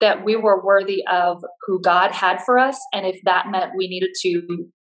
that 0.00 0.24
we 0.24 0.36
were 0.36 0.62
worthy 0.62 1.02
of 1.10 1.42
who 1.66 1.80
God 1.80 2.12
had 2.12 2.42
for 2.44 2.58
us. 2.58 2.78
And 2.92 3.06
if 3.06 3.18
that 3.24 3.46
meant 3.50 3.72
we 3.76 3.88
needed 3.88 4.10
to, 4.22 4.28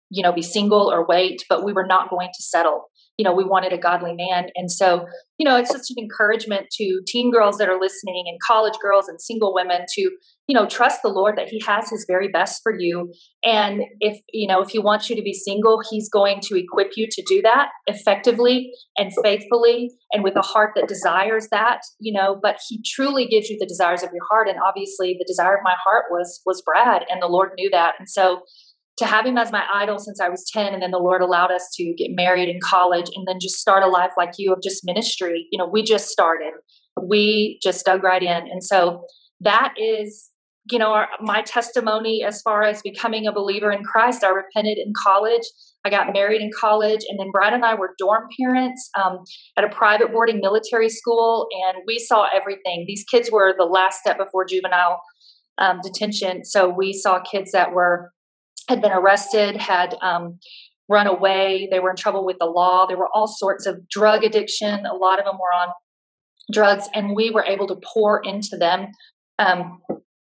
you 0.09 0.23
know, 0.23 0.34
be 0.34 0.41
single 0.41 0.91
or 0.91 1.05
wait, 1.05 1.43
but 1.47 1.63
we 1.63 1.73
were 1.73 1.86
not 1.86 2.09
going 2.09 2.30
to 2.36 2.43
settle. 2.43 2.89
You 3.18 3.24
know, 3.24 3.34
we 3.34 3.43
wanted 3.43 3.74
a 3.74 3.78
godly 3.78 4.13
man. 4.13 4.49
And 4.55 4.72
so, 4.72 5.05
you 5.38 5.45
know, 5.45 5.57
it's 5.57 5.72
such 5.72 5.89
an 5.89 5.97
encouragement 6.01 6.68
to 6.74 7.01
teen 7.07 7.32
girls 7.32 7.57
that 7.57 7.70
are 7.70 7.80
listening 7.80 8.26
and 8.28 8.38
college 8.45 8.76
girls 8.82 9.07
and 9.07 9.22
single 9.22 9.53
women 9.53 9.82
to 9.95 10.11
you 10.47 10.53
know 10.53 10.68
trust 10.68 11.01
the 11.01 11.09
lord 11.09 11.38
that 11.38 11.47
he 11.47 11.61
has 11.66 11.89
his 11.89 12.05
very 12.07 12.28
best 12.28 12.61
for 12.61 12.74
you. 12.78 13.11
And 13.43 13.82
if 13.99 14.20
you 14.32 14.47
know 14.47 14.61
if 14.61 14.70
he 14.70 14.80
wants 14.80 15.09
you 15.09 15.16
to 15.16 15.22
be 15.22 15.34
single 15.34 15.82
he's 15.89 16.09
going 16.09 16.39
to 16.41 16.55
equip 16.55 16.91
you 16.95 17.07
to 17.09 17.24
do 17.28 17.41
that 17.41 17.70
effectively 17.88 18.72
and 18.97 19.11
faithfully 19.24 19.91
and 20.11 20.24
with 20.24 20.36
a 20.36 20.41
heart 20.41 20.74
that 20.76 20.88
desires 20.88 21.47
that 21.51 21.82
you 21.99 22.13
know. 22.13 22.39
But 22.41 22.59
he 22.68 22.82
truly 22.86 23.26
gives 23.26 23.49
you 23.49 23.57
the 23.59 23.66
desires 23.66 24.03
of 24.03 24.09
your 24.13 24.26
heart. 24.30 24.47
And 24.47 24.57
obviously 24.66 25.16
the 25.18 25.26
desire 25.28 25.55
of 25.55 25.63
my 25.63 25.76
heart 25.84 26.05
was 26.11 26.41
was 26.45 26.61
brad 26.61 27.05
and 27.09 27.22
the 27.22 27.28
lord 27.28 27.51
knew 27.57 27.70
that. 27.72 27.95
And 27.97 28.09
so 28.09 28.41
to 28.97 29.05
have 29.05 29.25
him 29.25 29.37
as 29.37 29.51
my 29.51 29.63
idol 29.73 29.99
since 29.99 30.21
I 30.21 30.29
was 30.29 30.49
10 30.51 30.73
and 30.73 30.81
then 30.81 30.91
the 30.91 30.99
Lord 30.99 31.21
allowed 31.21 31.51
us 31.51 31.67
to 31.75 31.93
get 31.97 32.11
married 32.11 32.47
in 32.47 32.59
college 32.63 33.07
and 33.13 33.27
then 33.27 33.39
just 33.41 33.55
start 33.55 33.83
a 33.83 33.87
life 33.87 34.11
like 34.17 34.31
you 34.37 34.53
of 34.53 34.61
just 34.63 34.85
ministry. 34.85 35.47
You 35.51 35.57
know, 35.57 35.67
we 35.67 35.83
just 35.83 36.07
started. 36.07 36.53
We 37.01 37.59
just 37.61 37.85
dug 37.85 38.03
right 38.03 38.23
in. 38.23 38.29
And 38.49 38.63
so 38.63 39.05
that 39.41 39.73
is 39.77 40.29
you 40.71 40.79
know, 40.79 40.93
our, 40.93 41.07
my 41.21 41.41
testimony 41.43 42.23
as 42.23 42.41
far 42.41 42.63
as 42.63 42.81
becoming 42.81 43.27
a 43.27 43.31
believer 43.31 43.71
in 43.71 43.83
Christ, 43.83 44.23
I 44.23 44.29
repented 44.29 44.77
in 44.77 44.93
college. 45.03 45.43
I 45.85 45.91
got 45.91 46.11
married 46.11 46.41
in 46.41 46.49
college, 46.59 47.01
and 47.07 47.19
then 47.19 47.29
Brad 47.31 47.53
and 47.53 47.63
I 47.63 47.75
were 47.75 47.93
dorm 47.99 48.27
parents 48.39 48.89
um, 48.99 49.19
at 49.55 49.63
a 49.63 49.69
private 49.69 50.11
boarding 50.11 50.39
military 50.41 50.89
school, 50.89 51.47
and 51.67 51.83
we 51.85 51.99
saw 51.99 52.27
everything. 52.33 52.85
These 52.87 53.03
kids 53.03 53.29
were 53.31 53.53
the 53.55 53.65
last 53.65 53.99
step 53.99 54.17
before 54.17 54.45
juvenile 54.45 54.99
um, 55.59 55.81
detention, 55.83 56.43
so 56.43 56.67
we 56.67 56.93
saw 56.93 57.21
kids 57.21 57.51
that 57.51 57.71
were 57.71 58.11
had 58.68 58.82
been 58.82 58.91
arrested, 58.91 59.57
had 59.57 59.95
um, 60.01 60.39
run 60.89 61.07
away, 61.07 61.68
they 61.72 61.80
were 61.80 61.89
in 61.89 61.95
trouble 61.95 62.26
with 62.26 62.38
the 62.39 62.45
law. 62.45 62.86
There 62.86 62.97
were 62.97 63.09
all 63.13 63.28
sorts 63.28 63.66
of 63.66 63.88
drug 63.89 64.24
addiction. 64.24 64.86
A 64.86 64.95
lot 64.95 65.20
of 65.20 65.26
them 65.26 65.36
were 65.36 65.53
on 65.53 65.70
drugs, 66.51 66.88
and 66.93 67.16
we 67.16 67.32
were 67.32 67.43
able 67.43 67.68
to 67.68 67.80
pour 67.93 68.22
into 68.24 68.57
them 68.57 68.88
um, 69.39 69.82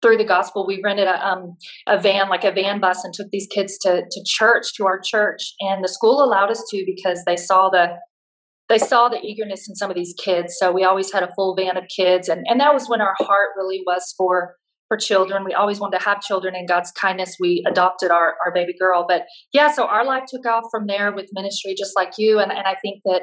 through 0.02 0.16
the 0.18 0.24
gospel, 0.24 0.66
we 0.66 0.80
rented 0.82 1.08
a, 1.08 1.26
um, 1.26 1.56
a 1.86 2.00
van, 2.00 2.28
like 2.28 2.44
a 2.44 2.52
van 2.52 2.80
bus, 2.80 3.02
and 3.04 3.14
took 3.14 3.30
these 3.30 3.46
kids 3.50 3.78
to 3.78 4.02
to 4.10 4.22
church, 4.24 4.74
to 4.74 4.86
our 4.86 5.00
church, 5.00 5.54
and 5.60 5.82
the 5.82 5.88
school 5.88 6.22
allowed 6.22 6.50
us 6.50 6.62
to 6.70 6.84
because 6.86 7.22
they 7.26 7.36
saw 7.36 7.68
the 7.70 7.96
they 8.68 8.78
saw 8.78 9.08
the 9.08 9.20
eagerness 9.22 9.68
in 9.68 9.76
some 9.76 9.90
of 9.90 9.96
these 9.96 10.14
kids. 10.22 10.56
So 10.58 10.72
we 10.72 10.84
always 10.84 11.12
had 11.12 11.22
a 11.22 11.32
full 11.34 11.54
van 11.56 11.76
of 11.76 11.84
kids, 11.94 12.28
and 12.28 12.44
and 12.48 12.60
that 12.60 12.74
was 12.74 12.88
when 12.88 13.00
our 13.00 13.14
heart 13.18 13.50
really 13.56 13.82
was 13.86 14.14
for 14.16 14.56
for 14.88 14.96
children. 14.96 15.44
We 15.44 15.54
always 15.54 15.80
wanted 15.80 15.98
to 15.98 16.04
have 16.04 16.20
children. 16.20 16.54
In 16.54 16.66
God's 16.66 16.92
kindness, 16.92 17.36
we 17.40 17.64
adopted 17.66 18.10
our 18.10 18.34
our 18.44 18.52
baby 18.52 18.74
girl. 18.78 19.04
But 19.08 19.22
yeah, 19.52 19.70
so 19.72 19.86
our 19.86 20.04
life 20.04 20.24
took 20.28 20.46
off 20.46 20.64
from 20.70 20.86
there 20.86 21.12
with 21.12 21.30
ministry, 21.32 21.74
just 21.76 21.96
like 21.96 22.12
you. 22.18 22.38
And 22.38 22.50
and 22.52 22.66
I 22.66 22.76
think 22.82 23.02
that 23.04 23.22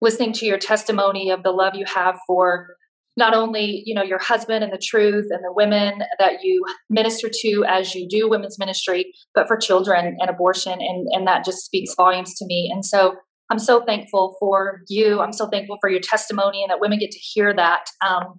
listening 0.00 0.32
to 0.32 0.46
your 0.46 0.58
testimony 0.58 1.30
of 1.30 1.42
the 1.42 1.50
love 1.50 1.74
you 1.74 1.84
have 1.86 2.18
for 2.26 2.76
not 3.16 3.34
only 3.34 3.82
you 3.84 3.94
know 3.94 4.02
your 4.02 4.20
husband 4.20 4.62
and 4.62 4.72
the 4.72 4.80
truth 4.82 5.26
and 5.30 5.42
the 5.44 5.52
women 5.52 6.02
that 6.18 6.42
you 6.42 6.64
minister 6.88 7.28
to 7.30 7.64
as 7.68 7.94
you 7.94 8.08
do 8.08 8.30
women's 8.30 8.58
ministry 8.58 9.12
but 9.34 9.48
for 9.48 9.56
children 9.56 10.16
and 10.20 10.30
abortion 10.30 10.74
and 10.80 11.08
and 11.10 11.26
that 11.26 11.44
just 11.44 11.58
speaks 11.64 11.92
volumes 11.96 12.34
to 12.34 12.46
me 12.46 12.70
and 12.72 12.84
so 12.86 13.16
i'm 13.50 13.58
so 13.58 13.84
thankful 13.84 14.36
for 14.38 14.82
you 14.88 15.20
i'm 15.20 15.32
so 15.32 15.48
thankful 15.48 15.76
for 15.80 15.90
your 15.90 16.00
testimony 16.00 16.62
and 16.62 16.70
that 16.70 16.80
women 16.80 16.98
get 16.98 17.10
to 17.10 17.18
hear 17.18 17.52
that 17.52 17.86
um, 18.06 18.38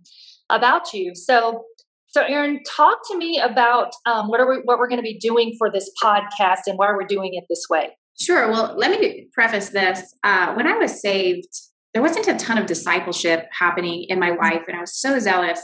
about 0.50 0.94
you 0.94 1.12
so 1.14 1.66
so 2.10 2.24
erin 2.24 2.62
talk 2.64 2.98
to 3.10 3.18
me 3.18 3.40
about 3.40 3.92
um, 4.06 4.28
what 4.28 4.40
are 4.40 4.50
we 4.50 4.58
what 4.64 4.80
we're 4.80 4.90
going 4.90 5.00
to 5.00 5.04
be 5.04 5.18
doing 5.18 5.56
for 5.58 5.72
this 5.72 5.90
podcast 6.02 6.62
and 6.68 6.78
why 6.78 6.92
we're 6.92 7.06
doing 7.06 7.34
it 7.34 7.46
this 7.50 7.66
way? 7.70 7.96
Sure. 8.20 8.50
Well 8.50 8.76
let 8.78 9.00
me 9.00 9.28
preface 9.34 9.70
this. 9.70 10.14
Uh, 10.24 10.54
when 10.54 10.68
i 10.68 10.76
was 10.78 11.02
saved 11.02 11.48
there 11.94 12.04
wasn't 12.04 12.28
a 12.28 12.36
ton 12.36 12.58
of 12.58 12.66
discipleship 12.66 13.48
happening 13.52 14.06
in 14.10 14.20
my 14.20 14.32
life 14.32 14.64
and 14.68 14.78
i 14.78 14.82
was 14.82 15.00
so 15.00 15.20
zealous 15.20 15.62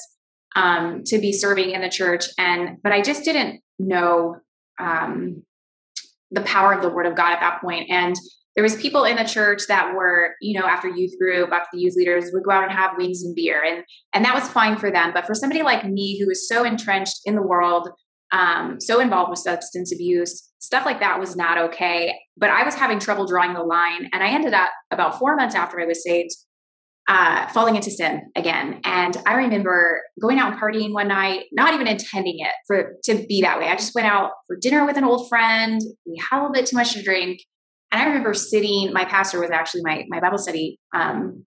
um, 0.55 1.03
to 1.05 1.19
be 1.19 1.33
serving 1.33 1.71
in 1.71 1.81
the 1.81 1.89
church 1.89 2.25
and 2.37 2.77
but 2.81 2.91
i 2.91 3.01
just 3.01 3.23
didn't 3.23 3.61
know 3.79 4.37
um, 4.79 5.43
the 6.31 6.41
power 6.41 6.73
of 6.73 6.81
the 6.81 6.89
word 6.89 7.05
of 7.05 7.15
god 7.15 7.33
at 7.33 7.39
that 7.39 7.61
point 7.61 7.89
and 7.89 8.15
there 8.55 8.63
was 8.63 8.75
people 8.77 9.03
in 9.03 9.17
the 9.17 9.23
church 9.23 9.63
that 9.67 9.93
were 9.93 10.35
you 10.41 10.59
know 10.59 10.65
after 10.65 10.89
youth 10.89 11.17
group 11.19 11.51
after 11.51 11.69
the 11.73 11.79
youth 11.79 11.95
leaders 11.95 12.29
would 12.33 12.43
go 12.43 12.51
out 12.51 12.63
and 12.63 12.71
have 12.71 12.97
wings 12.97 13.23
and 13.23 13.35
beer 13.35 13.63
and 13.63 13.83
and 14.13 14.25
that 14.25 14.35
was 14.35 14.47
fine 14.49 14.77
for 14.77 14.91
them 14.91 15.11
but 15.13 15.25
for 15.25 15.33
somebody 15.33 15.61
like 15.63 15.85
me 15.85 16.19
who 16.19 16.27
was 16.27 16.47
so 16.47 16.63
entrenched 16.63 17.21
in 17.25 17.35
the 17.35 17.41
world 17.41 17.89
um, 18.31 18.81
so 18.81 18.99
involved 18.99 19.29
with 19.29 19.39
substance 19.39 19.93
abuse 19.93 20.51
stuff 20.65 20.85
like 20.85 20.99
that 20.99 21.19
was 21.19 21.35
not 21.35 21.57
okay. 21.57 22.15
But 22.37 22.49
I 22.49 22.63
was 22.63 22.75
having 22.75 22.99
trouble 22.99 23.27
drawing 23.27 23.53
the 23.53 23.61
line. 23.61 24.09
And 24.11 24.23
I 24.23 24.29
ended 24.29 24.53
up 24.53 24.71
about 24.91 25.19
four 25.19 25.35
months 25.35 25.55
after 25.55 25.79
I 25.79 25.85
was 25.85 26.03
saved, 26.03 26.31
uh, 27.07 27.47
falling 27.49 27.75
into 27.75 27.91
sin 27.91 28.23
again. 28.35 28.81
And 28.83 29.15
I 29.25 29.35
remember 29.35 30.01
going 30.19 30.39
out 30.39 30.51
and 30.51 30.61
partying 30.61 30.93
one 30.93 31.07
night, 31.07 31.45
not 31.51 31.73
even 31.73 31.87
intending 31.87 32.39
it 32.39 32.51
for 32.67 32.95
to 33.03 33.25
be 33.27 33.41
that 33.41 33.59
way. 33.59 33.67
I 33.67 33.75
just 33.75 33.93
went 33.93 34.07
out 34.07 34.31
for 34.47 34.57
dinner 34.57 34.85
with 34.85 34.97
an 34.97 35.03
old 35.03 35.29
friend. 35.29 35.79
We 36.05 36.19
had 36.29 36.39
a 36.39 36.41
little 36.41 36.53
bit 36.53 36.65
too 36.65 36.75
much 36.75 36.93
to 36.93 37.03
drink. 37.03 37.41
And 37.91 38.01
I 38.01 38.05
remember 38.05 38.33
sitting, 38.33 38.91
my 38.93 39.05
pastor 39.05 39.39
was 39.39 39.51
actually 39.51 39.81
my, 39.83 40.05
my 40.09 40.19
Bible 40.19 40.37
study 40.37 40.79
um, 40.93 41.45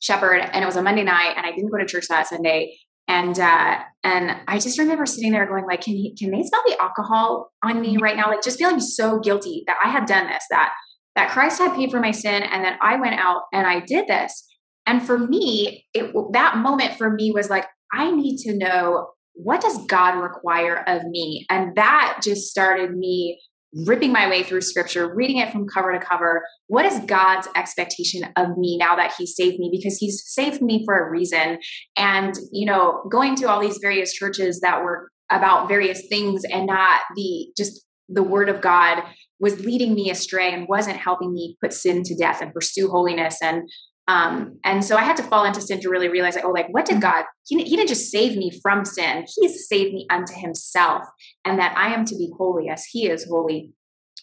shepherd, 0.00 0.40
and 0.40 0.62
it 0.62 0.66
was 0.66 0.76
a 0.76 0.82
Monday 0.82 1.04
night, 1.04 1.34
and 1.36 1.46
I 1.46 1.52
didn't 1.52 1.70
go 1.70 1.78
to 1.78 1.86
church 1.86 2.08
that 2.08 2.26
Sunday 2.26 2.76
and 3.08 3.38
uh, 3.38 3.78
and 4.02 4.36
I 4.48 4.58
just 4.58 4.78
remember 4.78 5.06
sitting 5.06 5.32
there 5.32 5.46
going 5.46 5.64
like, 5.64 5.82
can 5.82 5.94
he, 5.94 6.14
can 6.16 6.30
they 6.30 6.42
smell 6.42 6.62
the 6.66 6.80
alcohol 6.80 7.52
on 7.62 7.80
me 7.80 7.98
right 7.98 8.16
now? 8.16 8.28
Like 8.28 8.42
just 8.42 8.58
feeling 8.58 8.80
so 8.80 9.20
guilty 9.20 9.62
that 9.66 9.76
I 9.82 9.90
had 9.90 10.06
done 10.06 10.26
this, 10.26 10.44
that 10.50 10.72
that 11.14 11.30
Christ 11.30 11.58
had 11.58 11.74
paid 11.74 11.90
for 11.90 12.00
my 12.00 12.10
sin, 12.10 12.42
and 12.42 12.64
that 12.64 12.78
I 12.82 12.96
went 12.96 13.18
out 13.18 13.42
and 13.52 13.66
I 13.66 13.80
did 13.80 14.08
this. 14.08 14.44
And 14.86 15.02
for 15.02 15.18
me, 15.18 15.86
it 15.94 16.12
that 16.32 16.56
moment 16.58 16.96
for 16.96 17.10
me 17.10 17.30
was 17.30 17.48
like, 17.48 17.66
I 17.92 18.10
need 18.10 18.38
to 18.38 18.56
know 18.56 19.10
what 19.34 19.60
does 19.60 19.84
God 19.86 20.18
require 20.18 20.82
of 20.88 21.04
me, 21.04 21.46
and 21.48 21.76
that 21.76 22.18
just 22.22 22.48
started 22.48 22.90
me 22.96 23.40
ripping 23.84 24.12
my 24.12 24.28
way 24.28 24.42
through 24.42 24.60
scripture, 24.60 25.12
reading 25.14 25.38
it 25.38 25.50
from 25.50 25.66
cover 25.66 25.92
to 25.92 26.04
cover. 26.04 26.44
What 26.68 26.86
is 26.86 26.98
God's 27.00 27.48
expectation 27.54 28.28
of 28.36 28.56
me 28.56 28.78
now 28.78 28.96
that 28.96 29.14
He 29.18 29.26
saved 29.26 29.58
me? 29.58 29.68
Because 29.70 29.98
He's 29.98 30.22
saved 30.26 30.62
me 30.62 30.84
for 30.84 30.98
a 30.98 31.10
reason. 31.10 31.58
And, 31.96 32.34
you 32.52 32.66
know, 32.66 33.04
going 33.10 33.34
to 33.36 33.48
all 33.48 33.60
these 33.60 33.78
various 33.78 34.12
churches 34.12 34.60
that 34.60 34.82
were 34.82 35.10
about 35.30 35.68
various 35.68 36.06
things 36.08 36.42
and 36.44 36.66
not 36.66 37.00
the 37.16 37.48
just 37.56 37.84
the 38.08 38.22
word 38.22 38.48
of 38.48 38.60
God 38.60 39.02
was 39.40 39.64
leading 39.64 39.94
me 39.94 40.10
astray 40.10 40.52
and 40.52 40.68
wasn't 40.68 40.96
helping 40.96 41.34
me 41.34 41.56
put 41.60 41.72
sin 41.72 42.02
to 42.04 42.16
death 42.16 42.40
and 42.40 42.54
pursue 42.54 42.88
holiness 42.88 43.38
and 43.42 43.68
um, 44.08 44.58
and 44.64 44.84
so 44.84 44.96
I 44.96 45.02
had 45.02 45.16
to 45.16 45.22
fall 45.24 45.44
into 45.44 45.60
sin 45.60 45.80
to 45.80 45.88
really 45.88 46.08
realize, 46.08 46.36
like, 46.36 46.44
oh, 46.44 46.50
like, 46.50 46.68
what 46.70 46.84
did 46.84 47.00
God? 47.00 47.24
He, 47.46 47.62
he 47.64 47.76
didn't 47.76 47.88
just 47.88 48.10
save 48.10 48.36
me 48.36 48.52
from 48.62 48.84
sin; 48.84 49.26
He's 49.34 49.68
saved 49.68 49.92
me 49.92 50.06
unto 50.10 50.32
Himself, 50.34 51.02
and 51.44 51.58
that 51.58 51.76
I 51.76 51.92
am 51.92 52.04
to 52.04 52.16
be 52.16 52.32
holy 52.36 52.68
as 52.68 52.84
He 52.84 53.08
is 53.08 53.26
holy. 53.28 53.72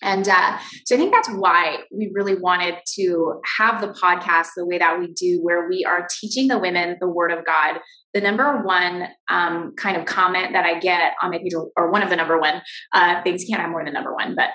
And 0.02 0.28
uh, 0.28 0.58
so 0.86 0.96
I 0.96 0.98
think 0.98 1.14
that's 1.14 1.30
why 1.30 1.78
we 1.92 2.12
really 2.14 2.36
wanted 2.36 2.76
to 2.96 3.40
have 3.58 3.80
the 3.80 3.88
podcast 3.88 4.50
the 4.56 4.66
way 4.66 4.78
that 4.78 5.00
we 5.00 5.08
do, 5.14 5.40
where 5.42 5.68
we 5.70 5.86
are 5.86 6.08
teaching 6.20 6.48
the 6.48 6.60
women 6.60 6.98
the 7.00 7.10
Word 7.10 7.32
of 7.32 7.46
God. 7.46 7.80
The 8.14 8.22
number 8.22 8.62
one 8.62 9.08
um, 9.30 9.74
kind 9.76 9.98
of 9.98 10.06
comment 10.06 10.54
that 10.54 10.66
I 10.66 10.80
get 10.80 11.14
on 11.22 11.32
my 11.32 11.40
page, 11.40 11.54
or 11.76 11.92
one 11.92 12.04
of 12.04 12.10
the 12.10 12.16
number 12.16 12.40
one 12.40 12.62
uh, 12.94 13.22
things, 13.24 13.46
can't 13.50 13.62
have 13.62 13.72
more 13.72 13.84
than 13.84 13.94
number 13.94 14.14
one, 14.14 14.36
but 14.36 14.50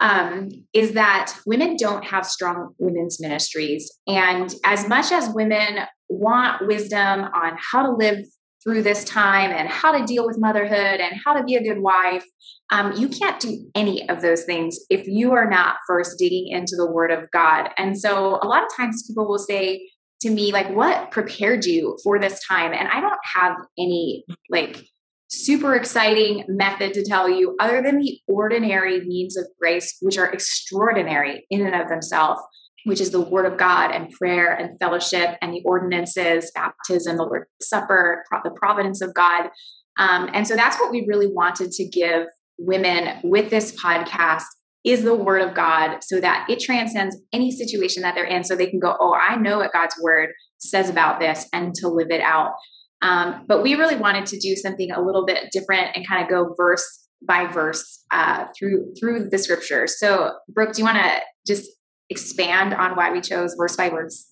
um, 0.00 0.48
is 0.72 0.92
that 0.92 1.34
women 1.46 1.76
don't 1.76 2.04
have 2.04 2.24
strong 2.24 2.74
women's 2.78 3.20
ministries. 3.20 3.90
And 4.06 4.54
as 4.64 4.88
much 4.88 5.10
as 5.12 5.30
women 5.34 5.80
want 6.08 6.66
wisdom 6.66 7.20
on 7.22 7.58
how 7.72 7.82
to 7.82 7.92
live 7.92 8.24
through 8.62 8.82
this 8.82 9.04
time 9.04 9.50
and 9.50 9.68
how 9.68 9.92
to 9.96 10.04
deal 10.04 10.26
with 10.26 10.38
motherhood 10.38 11.00
and 11.00 11.20
how 11.24 11.32
to 11.32 11.44
be 11.44 11.54
a 11.54 11.62
good 11.62 11.80
wife, 11.80 12.24
um, 12.70 12.92
you 12.96 13.08
can't 13.08 13.40
do 13.40 13.66
any 13.74 14.08
of 14.08 14.20
those 14.20 14.44
things 14.44 14.78
if 14.90 15.06
you 15.06 15.32
are 15.32 15.48
not 15.48 15.76
first 15.86 16.18
digging 16.18 16.48
into 16.48 16.74
the 16.76 16.90
Word 16.90 17.10
of 17.10 17.30
God. 17.30 17.70
And 17.76 17.98
so 17.98 18.38
a 18.42 18.46
lot 18.46 18.62
of 18.62 18.68
times 18.76 19.04
people 19.06 19.28
will 19.28 19.38
say, 19.38 19.88
to 20.20 20.30
me 20.30 20.52
like 20.52 20.68
what 20.70 21.10
prepared 21.10 21.64
you 21.64 21.96
for 22.02 22.18
this 22.18 22.44
time 22.46 22.72
and 22.72 22.88
i 22.88 23.00
don't 23.00 23.20
have 23.34 23.56
any 23.78 24.24
like 24.50 24.84
super 25.28 25.74
exciting 25.74 26.44
method 26.48 26.94
to 26.94 27.04
tell 27.04 27.28
you 27.28 27.54
other 27.60 27.82
than 27.82 27.98
the 27.98 28.18
ordinary 28.26 29.00
means 29.00 29.36
of 29.36 29.46
grace, 29.60 29.96
which 30.00 30.18
are 30.18 30.32
extraordinary 30.32 31.46
in 31.50 31.66
and 31.66 31.80
of 31.80 31.88
themselves, 31.88 32.40
which 32.84 33.00
is 33.00 33.10
the 33.10 33.20
word 33.20 33.44
of 33.44 33.58
God 33.58 33.90
and 33.90 34.10
prayer 34.10 34.52
and 34.52 34.78
fellowship 34.78 35.36
and 35.42 35.52
the 35.52 35.62
ordinances, 35.64 36.50
baptism, 36.54 37.16
the 37.16 37.24
Lord's 37.24 37.46
Supper, 37.60 38.24
the 38.42 38.50
providence 38.50 39.02
of 39.02 39.12
God. 39.14 39.50
Um, 39.98 40.30
and 40.32 40.46
so 40.46 40.56
that's 40.56 40.78
what 40.78 40.90
we 40.90 41.04
really 41.06 41.26
wanted 41.26 41.72
to 41.72 41.88
give 41.88 42.26
women 42.58 43.20
with 43.22 43.50
this 43.50 43.78
podcast 43.80 44.44
is 44.84 45.02
the 45.02 45.14
word 45.14 45.42
of 45.42 45.54
God 45.54 45.98
so 46.02 46.20
that 46.20 46.46
it 46.48 46.60
transcends 46.60 47.16
any 47.32 47.50
situation 47.50 48.02
that 48.02 48.14
they're 48.14 48.24
in 48.24 48.44
so 48.44 48.56
they 48.56 48.70
can 48.70 48.78
go, 48.78 48.96
oh, 48.98 49.12
I 49.12 49.36
know 49.36 49.58
what 49.58 49.72
God's 49.72 49.94
word 50.00 50.30
says 50.58 50.88
about 50.88 51.20
this 51.20 51.46
and 51.52 51.74
to 51.76 51.88
live 51.88 52.10
it 52.10 52.20
out. 52.20 52.52
Um, 53.02 53.44
but 53.46 53.62
we 53.62 53.74
really 53.74 53.96
wanted 53.96 54.26
to 54.26 54.38
do 54.38 54.56
something 54.56 54.90
a 54.90 55.00
little 55.00 55.24
bit 55.24 55.50
different 55.52 55.96
and 55.96 56.06
kind 56.06 56.22
of 56.22 56.28
go 56.28 56.54
verse 56.56 57.08
by 57.26 57.46
verse 57.46 58.04
uh, 58.10 58.46
through 58.56 58.92
through 58.98 59.28
the 59.30 59.38
scripture. 59.38 59.86
So, 59.86 60.32
Brooke, 60.48 60.72
do 60.72 60.80
you 60.80 60.84
want 60.84 60.98
to 60.98 61.20
just 61.46 61.68
expand 62.10 62.74
on 62.74 62.96
why 62.96 63.10
we 63.10 63.20
chose 63.20 63.54
verse 63.58 63.76
by 63.76 63.90
verse? 63.90 64.26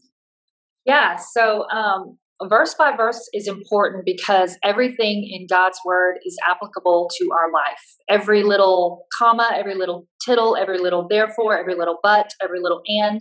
Yeah. 0.84 1.16
So, 1.16 1.68
um, 1.70 2.18
verse 2.48 2.74
by 2.74 2.94
verse 2.96 3.28
is 3.32 3.48
important 3.48 4.04
because 4.04 4.56
everything 4.62 5.28
in 5.30 5.46
God's 5.48 5.78
word 5.84 6.18
is 6.24 6.36
applicable 6.48 7.10
to 7.18 7.30
our 7.32 7.50
life. 7.52 7.82
Every 8.08 8.42
little 8.42 9.06
comma, 9.18 9.50
every 9.54 9.74
little 9.74 10.06
tittle, 10.24 10.56
every 10.56 10.78
little 10.78 11.06
therefore, 11.08 11.58
every 11.58 11.74
little 11.74 11.98
but, 12.02 12.30
every 12.42 12.60
little 12.60 12.82
and, 12.86 13.20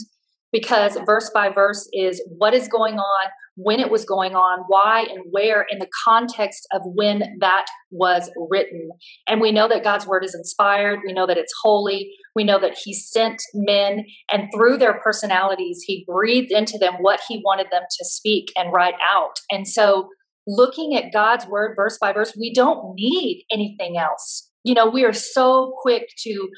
because 0.56 0.98
verse 1.06 1.30
by 1.34 1.50
verse 1.50 1.86
is 1.92 2.24
what 2.38 2.54
is 2.54 2.70
going 2.70 2.96
on, 2.96 3.30
when 3.58 3.82
it 3.82 3.92
was 3.92 4.06
going 4.06 4.36
on, 4.36 4.64
why 4.70 5.02
and 5.10 5.26
where 5.32 5.66
in 5.70 5.80
the 5.80 5.90
context 6.06 6.66
of 6.72 6.82
when 6.86 7.24
that 7.42 7.66
was 7.92 8.32
written. 8.50 8.90
And 9.28 9.42
we 9.42 9.52
know 9.52 9.68
that 9.68 9.84
God's 9.84 10.08
word 10.08 10.24
is 10.24 10.34
inspired. 10.34 11.00
We 11.06 11.12
know 11.12 11.28
that 11.28 11.38
it's 11.38 11.52
holy. 11.62 12.10
We 12.38 12.46
know 12.46 12.58
that 12.62 12.78
He 12.82 12.94
sent 12.94 13.42
men, 13.54 14.06
and 14.32 14.48
through 14.56 14.78
their 14.78 14.98
personalities, 15.02 15.84
He 15.86 16.06
breathed 16.08 16.52
into 16.52 16.78
them 16.78 16.94
what 17.02 17.20
He 17.28 17.42
wanted 17.44 17.68
them 17.70 17.84
to 17.98 18.06
speak 18.06 18.46
and 18.56 18.72
write 18.72 18.96
out. 19.06 19.40
And 19.52 19.68
so, 19.68 20.08
looking 20.48 20.96
at 20.96 21.12
God's 21.12 21.46
word 21.48 21.74
verse 21.76 21.98
by 22.00 22.14
verse, 22.14 22.34
we 22.40 22.54
don't 22.54 22.96
need 22.96 23.44
anything 23.52 23.98
else. 23.98 24.50
You 24.64 24.74
know, 24.74 24.90
we 24.90 25.04
are 25.04 25.14
so 25.14 25.76
quick 25.82 26.08
to 26.24 26.50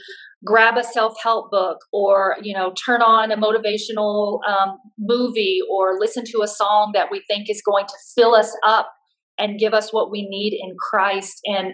grab 0.46 0.78
a 0.78 0.84
self-help 0.84 1.50
book 1.50 1.78
or 1.92 2.36
you 2.42 2.54
know 2.54 2.72
turn 2.86 3.02
on 3.02 3.32
a 3.32 3.38
motivational 3.38 4.40
um, 4.48 4.78
movie 5.00 5.60
or 5.72 5.98
listen 6.00 6.24
to 6.26 6.42
a 6.42 6.48
song 6.48 6.92
that 6.94 7.08
we 7.12 7.24
think 7.28 7.50
is 7.50 7.62
going 7.66 7.86
to 7.86 7.94
fill 8.16 8.36
us 8.36 8.56
up 8.66 8.90
and 9.38 9.60
give 9.60 9.74
us 9.74 9.92
what 9.92 10.12
we 10.12 10.28
need 10.30 10.54
in 10.54 10.76
christ. 10.90 11.40
And 11.46 11.74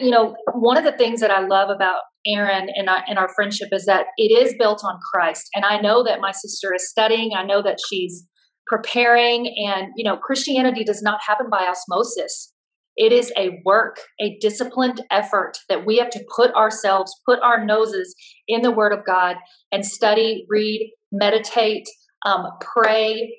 you 0.00 0.10
know 0.10 0.34
one 0.54 0.76
of 0.76 0.82
the 0.84 0.96
things 0.96 1.20
that 1.20 1.30
i 1.30 1.38
love 1.46 1.70
about 1.70 2.00
erin 2.26 2.66
and, 2.74 2.90
I, 2.90 3.02
and 3.06 3.16
our 3.16 3.28
friendship 3.32 3.68
is 3.70 3.84
that 3.86 4.06
it 4.16 4.32
is 4.32 4.54
built 4.58 4.82
on 4.84 4.98
christ. 5.12 5.48
And 5.54 5.64
i 5.64 5.80
know 5.80 6.02
that 6.04 6.20
my 6.20 6.32
sister 6.32 6.74
is 6.74 6.88
studying. 6.88 7.30
I 7.36 7.44
know 7.44 7.62
that 7.62 7.78
she's 7.88 8.26
preparing. 8.66 9.46
And 9.68 9.92
you 9.96 10.04
know 10.04 10.16
christianity 10.16 10.84
does 10.84 11.00
not 11.02 11.20
happen 11.26 11.46
by 11.50 11.64
osmosis 11.68 12.51
it 12.96 13.12
is 13.12 13.32
a 13.36 13.60
work, 13.64 13.98
a 14.20 14.36
disciplined 14.40 15.02
effort 15.10 15.58
that 15.68 15.86
we 15.86 15.96
have 15.98 16.10
to 16.10 16.24
put 16.34 16.52
ourselves, 16.54 17.14
put 17.26 17.40
our 17.40 17.64
noses 17.64 18.14
in 18.48 18.62
the 18.62 18.70
Word 18.70 18.92
of 18.92 19.04
God 19.04 19.36
and 19.70 19.84
study, 19.84 20.44
read, 20.48 20.92
meditate, 21.10 21.88
um, 22.26 22.46
pray. 22.60 23.38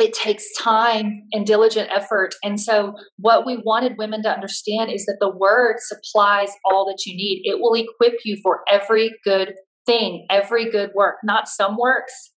It 0.00 0.12
takes 0.12 0.44
time 0.58 1.22
and 1.32 1.46
diligent 1.46 1.88
effort. 1.90 2.34
And 2.42 2.60
so, 2.60 2.94
what 3.16 3.46
we 3.46 3.58
wanted 3.64 3.98
women 3.98 4.22
to 4.24 4.30
understand 4.30 4.90
is 4.90 5.06
that 5.06 5.18
the 5.20 5.30
Word 5.30 5.76
supplies 5.78 6.50
all 6.64 6.84
that 6.86 7.06
you 7.06 7.16
need. 7.16 7.42
It 7.44 7.60
will 7.60 7.74
equip 7.74 8.20
you 8.24 8.38
for 8.42 8.60
every 8.70 9.12
good 9.24 9.54
thing, 9.86 10.26
every 10.30 10.70
good 10.70 10.90
work, 10.94 11.16
not 11.22 11.48
some 11.48 11.76
works, 11.76 12.32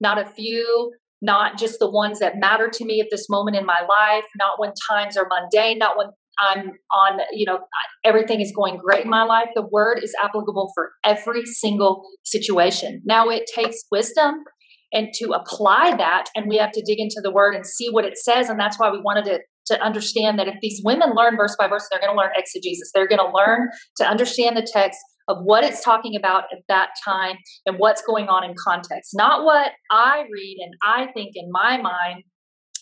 not 0.00 0.18
a 0.18 0.26
few, 0.26 0.92
not 1.20 1.58
just 1.58 1.78
the 1.78 1.90
ones 1.90 2.18
that 2.20 2.34
matter 2.36 2.68
to 2.72 2.84
me 2.84 3.00
at 3.00 3.08
this 3.10 3.26
moment 3.28 3.56
in 3.56 3.66
my 3.66 3.80
life, 3.88 4.24
not 4.36 4.58
when 4.58 4.72
times 4.90 5.16
are 5.16 5.26
mundane, 5.28 5.78
not 5.78 5.96
when 5.96 6.08
I'm 6.40 6.70
on, 6.94 7.20
you 7.32 7.44
know, 7.44 7.58
everything 8.04 8.40
is 8.40 8.52
going 8.54 8.78
great 8.78 9.04
in 9.04 9.10
my 9.10 9.24
life. 9.24 9.48
The 9.54 9.66
word 9.66 9.98
is 10.02 10.14
applicable 10.22 10.70
for 10.74 10.90
every 11.04 11.44
single 11.44 12.02
situation. 12.24 13.02
Now 13.04 13.28
it 13.28 13.50
takes 13.52 13.78
wisdom 13.90 14.44
and 14.92 15.08
to 15.14 15.32
apply 15.32 15.96
that, 15.96 16.26
and 16.34 16.48
we 16.48 16.56
have 16.56 16.72
to 16.72 16.82
dig 16.86 16.98
into 16.98 17.20
the 17.22 17.32
word 17.32 17.54
and 17.54 17.66
see 17.66 17.88
what 17.90 18.04
it 18.04 18.16
says. 18.16 18.48
And 18.48 18.58
that's 18.58 18.78
why 18.78 18.90
we 18.90 19.00
wanted 19.00 19.24
to, 19.24 19.40
to 19.66 19.82
understand 19.82 20.38
that 20.38 20.48
if 20.48 20.54
these 20.62 20.80
women 20.84 21.10
learn 21.14 21.36
verse 21.36 21.56
by 21.58 21.68
verse, 21.68 21.86
they're 21.90 22.00
going 22.00 22.14
to 22.14 22.18
learn 22.18 22.30
exegesis. 22.34 22.90
They're 22.94 23.08
going 23.08 23.18
to 23.18 23.30
learn 23.34 23.68
to 23.96 24.06
understand 24.06 24.56
the 24.56 24.66
text 24.72 24.98
of 25.28 25.38
what 25.42 25.62
it's 25.62 25.82
talking 25.84 26.16
about 26.16 26.44
at 26.52 26.60
that 26.68 26.88
time 27.04 27.36
and 27.66 27.78
what's 27.78 28.02
going 28.02 28.28
on 28.28 28.44
in 28.44 28.54
context, 28.62 29.12
not 29.14 29.44
what 29.44 29.72
I 29.90 30.24
read 30.32 30.56
and 30.60 30.74
I 30.84 31.12
think 31.12 31.32
in 31.34 31.50
my 31.52 31.80
mind 31.80 32.24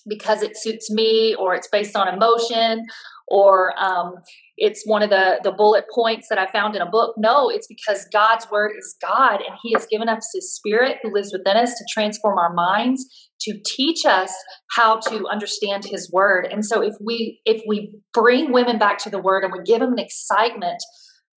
because 0.08 0.42
it 0.42 0.56
suits 0.56 0.90
me 0.90 1.34
or 1.34 1.54
it's 1.54 1.68
based 1.68 1.96
on 1.96 2.06
emotion 2.06 2.84
or 3.28 3.74
um, 3.76 4.14
it's 4.56 4.82
one 4.86 5.02
of 5.02 5.10
the 5.10 5.40
the 5.42 5.50
bullet 5.50 5.84
points 5.92 6.28
that 6.30 6.38
i 6.38 6.46
found 6.46 6.76
in 6.76 6.82
a 6.82 6.88
book. 6.88 7.14
No 7.18 7.50
it's 7.50 7.66
because 7.66 8.06
god's 8.12 8.48
word 8.50 8.72
is 8.78 8.94
god 9.02 9.40
and 9.40 9.58
he 9.62 9.72
has 9.72 9.86
given 9.90 10.08
us 10.08 10.28
his 10.32 10.54
spirit 10.54 10.98
who 11.02 11.12
lives 11.12 11.32
within 11.32 11.56
us 11.56 11.74
to 11.74 11.84
transform 11.92 12.38
our 12.38 12.52
minds 12.52 13.04
to 13.40 13.58
teach 13.64 14.04
us 14.06 14.32
how 14.74 14.98
to 14.98 15.26
understand 15.28 15.84
his 15.84 16.10
word. 16.12 16.48
And 16.50 16.64
so 16.64 16.82
if 16.82 16.94
we 17.04 17.40
if 17.44 17.62
we 17.66 17.92
bring 18.14 18.52
women 18.52 18.78
back 18.78 18.98
to 18.98 19.10
the 19.10 19.20
word 19.20 19.44
and 19.44 19.52
we 19.52 19.62
give 19.64 19.80
them 19.80 19.92
an 19.92 19.98
excitement 19.98 20.82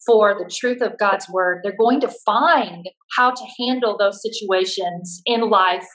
for 0.05 0.35
the 0.37 0.49
truth 0.49 0.81
of 0.81 0.97
God's 0.97 1.27
word, 1.29 1.59
they're 1.63 1.75
going 1.77 2.01
to 2.01 2.11
find 2.25 2.89
how 3.15 3.31
to 3.31 3.43
handle 3.59 3.97
those 3.97 4.21
situations 4.21 5.21
in 5.25 5.49
life 5.49 5.87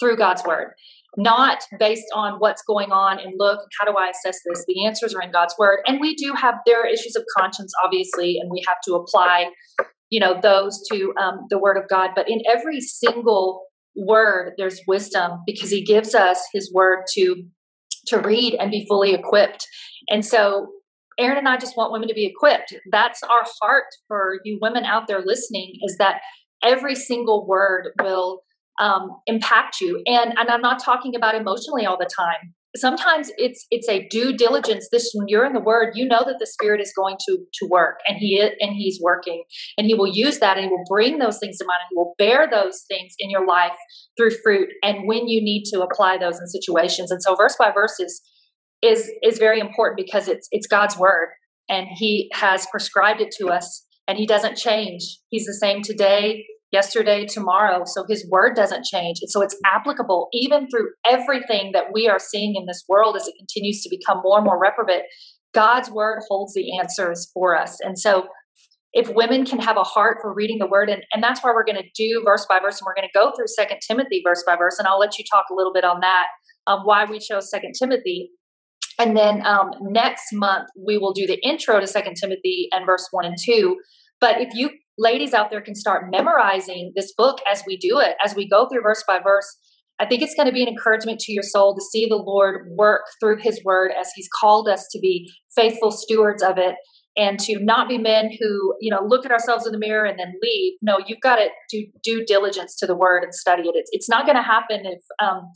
through 0.00 0.16
God's 0.16 0.44
word, 0.44 0.72
not 1.16 1.62
based 1.78 2.06
on 2.14 2.34
what's 2.38 2.62
going 2.62 2.92
on 2.92 3.18
and 3.18 3.34
look, 3.38 3.60
how 3.78 3.90
do 3.90 3.96
I 3.96 4.10
assess 4.10 4.38
this? 4.44 4.64
The 4.66 4.84
answers 4.84 5.14
are 5.14 5.22
in 5.22 5.30
God's 5.30 5.54
word. 5.58 5.78
And 5.86 6.00
we 6.00 6.14
do 6.14 6.34
have, 6.34 6.56
there 6.66 6.82
are 6.82 6.86
issues 6.86 7.16
of 7.16 7.24
conscience, 7.36 7.72
obviously, 7.84 8.38
and 8.38 8.50
we 8.50 8.62
have 8.66 8.78
to 8.86 8.94
apply, 8.94 9.50
you 10.10 10.20
know, 10.20 10.38
those 10.40 10.82
to 10.90 11.14
um, 11.20 11.46
the 11.48 11.58
word 11.58 11.76
of 11.76 11.88
God. 11.88 12.10
But 12.14 12.28
in 12.28 12.42
every 12.50 12.80
single 12.80 13.62
word, 13.96 14.52
there's 14.58 14.80
wisdom 14.86 15.42
because 15.46 15.70
he 15.70 15.82
gives 15.82 16.14
us 16.14 16.44
his 16.52 16.72
word 16.72 17.04
to 17.14 17.44
to 18.08 18.18
read 18.18 18.54
and 18.54 18.70
be 18.70 18.86
fully 18.88 19.12
equipped. 19.14 19.66
And 20.08 20.24
so 20.24 20.68
Erin 21.18 21.38
and 21.38 21.48
I 21.48 21.56
just 21.56 21.76
want 21.76 21.92
women 21.92 22.08
to 22.08 22.14
be 22.14 22.26
equipped. 22.26 22.74
That's 22.90 23.22
our 23.22 23.44
heart 23.62 23.86
for 24.08 24.40
you 24.44 24.58
women 24.60 24.84
out 24.84 25.06
there 25.06 25.22
listening 25.24 25.74
is 25.82 25.96
that 25.98 26.20
every 26.62 26.94
single 26.94 27.46
word 27.46 27.88
will 28.02 28.42
um, 28.80 29.10
impact 29.26 29.80
you. 29.80 30.02
And, 30.06 30.34
and 30.38 30.50
I'm 30.50 30.60
not 30.60 30.82
talking 30.82 31.14
about 31.14 31.34
emotionally 31.34 31.86
all 31.86 31.96
the 31.98 32.10
time. 32.16 32.54
Sometimes 32.74 33.30
it's 33.38 33.66
it's 33.70 33.88
a 33.88 34.06
due 34.08 34.36
diligence. 34.36 34.88
This 34.92 35.10
when 35.14 35.28
you're 35.28 35.46
in 35.46 35.54
the 35.54 35.60
Word, 35.60 35.94
you 35.94 36.06
know 36.06 36.22
that 36.26 36.36
the 36.38 36.46
Spirit 36.46 36.78
is 36.78 36.92
going 36.94 37.16
to 37.26 37.38
to 37.54 37.66
work, 37.70 38.00
and 38.06 38.18
He 38.18 38.38
and 38.38 38.74
He's 38.76 39.00
working, 39.02 39.44
and 39.78 39.86
He 39.86 39.94
will 39.94 40.06
use 40.06 40.40
that, 40.40 40.58
and 40.58 40.66
He 40.66 40.70
will 40.70 40.84
bring 40.86 41.18
those 41.18 41.38
things 41.38 41.56
to 41.56 41.64
mind, 41.64 41.78
and 41.80 41.88
He 41.90 41.96
will 41.96 42.14
bear 42.18 42.46
those 42.50 42.84
things 42.86 43.14
in 43.18 43.30
your 43.30 43.46
life 43.46 43.72
through 44.18 44.32
fruit, 44.44 44.68
and 44.82 45.06
when 45.06 45.26
you 45.26 45.40
need 45.40 45.64
to 45.72 45.80
apply 45.80 46.18
those 46.18 46.38
in 46.38 46.46
situations. 46.48 47.10
And 47.10 47.22
so, 47.22 47.34
verse 47.34 47.56
by 47.58 47.70
verse 47.72 47.98
is 47.98 48.20
is 48.82 49.10
is 49.22 49.38
very 49.38 49.60
important 49.60 49.96
because 49.96 50.28
it's 50.28 50.48
it's 50.52 50.66
God's 50.66 50.98
word 50.98 51.28
and 51.68 51.86
he 51.90 52.30
has 52.34 52.66
prescribed 52.70 53.20
it 53.20 53.34
to 53.38 53.48
us 53.48 53.84
and 54.08 54.18
he 54.18 54.26
doesn't 54.26 54.56
change. 54.56 55.18
He's 55.30 55.46
the 55.46 55.54
same 55.54 55.82
today, 55.82 56.44
yesterday, 56.70 57.26
tomorrow. 57.26 57.82
So 57.84 58.04
his 58.08 58.26
word 58.30 58.54
doesn't 58.54 58.84
change. 58.84 59.18
And 59.20 59.30
so 59.30 59.42
it's 59.42 59.56
applicable 59.64 60.28
even 60.32 60.68
through 60.68 60.90
everything 61.04 61.72
that 61.72 61.86
we 61.92 62.08
are 62.08 62.18
seeing 62.18 62.54
in 62.56 62.66
this 62.66 62.84
world 62.88 63.16
as 63.16 63.26
it 63.26 63.34
continues 63.38 63.82
to 63.82 63.90
become 63.90 64.20
more 64.22 64.38
and 64.38 64.44
more 64.44 64.60
reprobate. 64.60 65.02
God's 65.54 65.90
word 65.90 66.20
holds 66.28 66.54
the 66.54 66.78
answers 66.78 67.30
for 67.32 67.56
us. 67.56 67.78
And 67.80 67.98
so 67.98 68.26
if 68.92 69.10
women 69.10 69.44
can 69.44 69.58
have 69.58 69.76
a 69.76 69.82
heart 69.82 70.18
for 70.22 70.32
reading 70.32 70.58
the 70.58 70.66
word, 70.66 70.88
and, 70.88 71.02
and 71.12 71.22
that's 71.22 71.42
why 71.42 71.50
we're 71.52 71.64
going 71.64 71.76
to 71.76 71.88
do 71.94 72.22
verse 72.24 72.46
by 72.48 72.58
verse, 72.60 72.80
and 72.80 72.86
we're 72.86 72.94
going 72.94 73.08
to 73.08 73.18
go 73.18 73.32
through 73.36 73.46
Second 73.48 73.78
Timothy 73.86 74.22
verse 74.24 74.42
by 74.46 74.56
verse, 74.56 74.78
and 74.78 74.88
I'll 74.88 74.98
let 74.98 75.18
you 75.18 75.24
talk 75.30 75.44
a 75.50 75.54
little 75.54 75.72
bit 75.72 75.84
on 75.84 76.00
that, 76.00 76.26
um, 76.66 76.80
why 76.84 77.04
we 77.04 77.18
chose 77.18 77.50
Second 77.50 77.74
Timothy. 77.78 78.30
And 78.98 79.16
then 79.16 79.44
um, 79.46 79.70
next 79.80 80.32
month, 80.32 80.68
we 80.86 80.98
will 80.98 81.12
do 81.12 81.26
the 81.26 81.38
intro 81.46 81.80
to 81.80 81.86
Second 81.86 82.14
Timothy 82.14 82.68
and 82.72 82.86
verse 82.86 83.06
1 83.10 83.24
and 83.24 83.36
2. 83.38 83.76
But 84.20 84.40
if 84.40 84.54
you 84.54 84.70
ladies 84.98 85.34
out 85.34 85.50
there 85.50 85.60
can 85.60 85.74
start 85.74 86.10
memorizing 86.10 86.92
this 86.96 87.12
book 87.16 87.38
as 87.50 87.62
we 87.66 87.76
do 87.76 87.98
it, 87.98 88.16
as 88.24 88.34
we 88.34 88.48
go 88.48 88.66
through 88.68 88.82
verse 88.82 89.04
by 89.06 89.18
verse, 89.22 89.46
I 89.98 90.06
think 90.06 90.22
it's 90.22 90.34
going 90.34 90.46
to 90.46 90.52
be 90.52 90.62
an 90.62 90.68
encouragement 90.68 91.20
to 91.20 91.32
your 91.32 91.42
soul 91.42 91.74
to 91.74 91.82
see 91.82 92.06
the 92.08 92.16
Lord 92.16 92.68
work 92.76 93.02
through 93.20 93.38
his 93.40 93.62
word 93.64 93.92
as 93.98 94.10
he's 94.14 94.28
called 94.40 94.68
us 94.68 94.86
to 94.92 94.98
be 94.98 95.30
faithful 95.54 95.90
stewards 95.90 96.42
of 96.42 96.58
it 96.58 96.76
and 97.16 97.38
to 97.40 97.58
not 97.58 97.88
be 97.88 97.96
men 97.96 98.30
who, 98.38 98.74
you 98.78 98.90
know, 98.90 99.00
look 99.06 99.24
at 99.24 99.32
ourselves 99.32 99.66
in 99.66 99.72
the 99.72 99.78
mirror 99.78 100.04
and 100.04 100.18
then 100.18 100.34
leave. 100.42 100.74
No, 100.82 100.98
you've 101.06 101.20
got 101.22 101.36
to 101.36 101.48
do 101.70 101.86
due 102.02 102.24
diligence 102.26 102.76
to 102.76 102.86
the 102.86 102.94
word 102.94 103.24
and 103.24 103.34
study 103.34 103.62
it. 103.62 103.72
It's, 103.74 103.90
it's 103.92 104.08
not 104.08 104.26
going 104.26 104.36
to 104.36 104.42
happen 104.42 104.82
if, 104.84 105.00
um, 105.18 105.50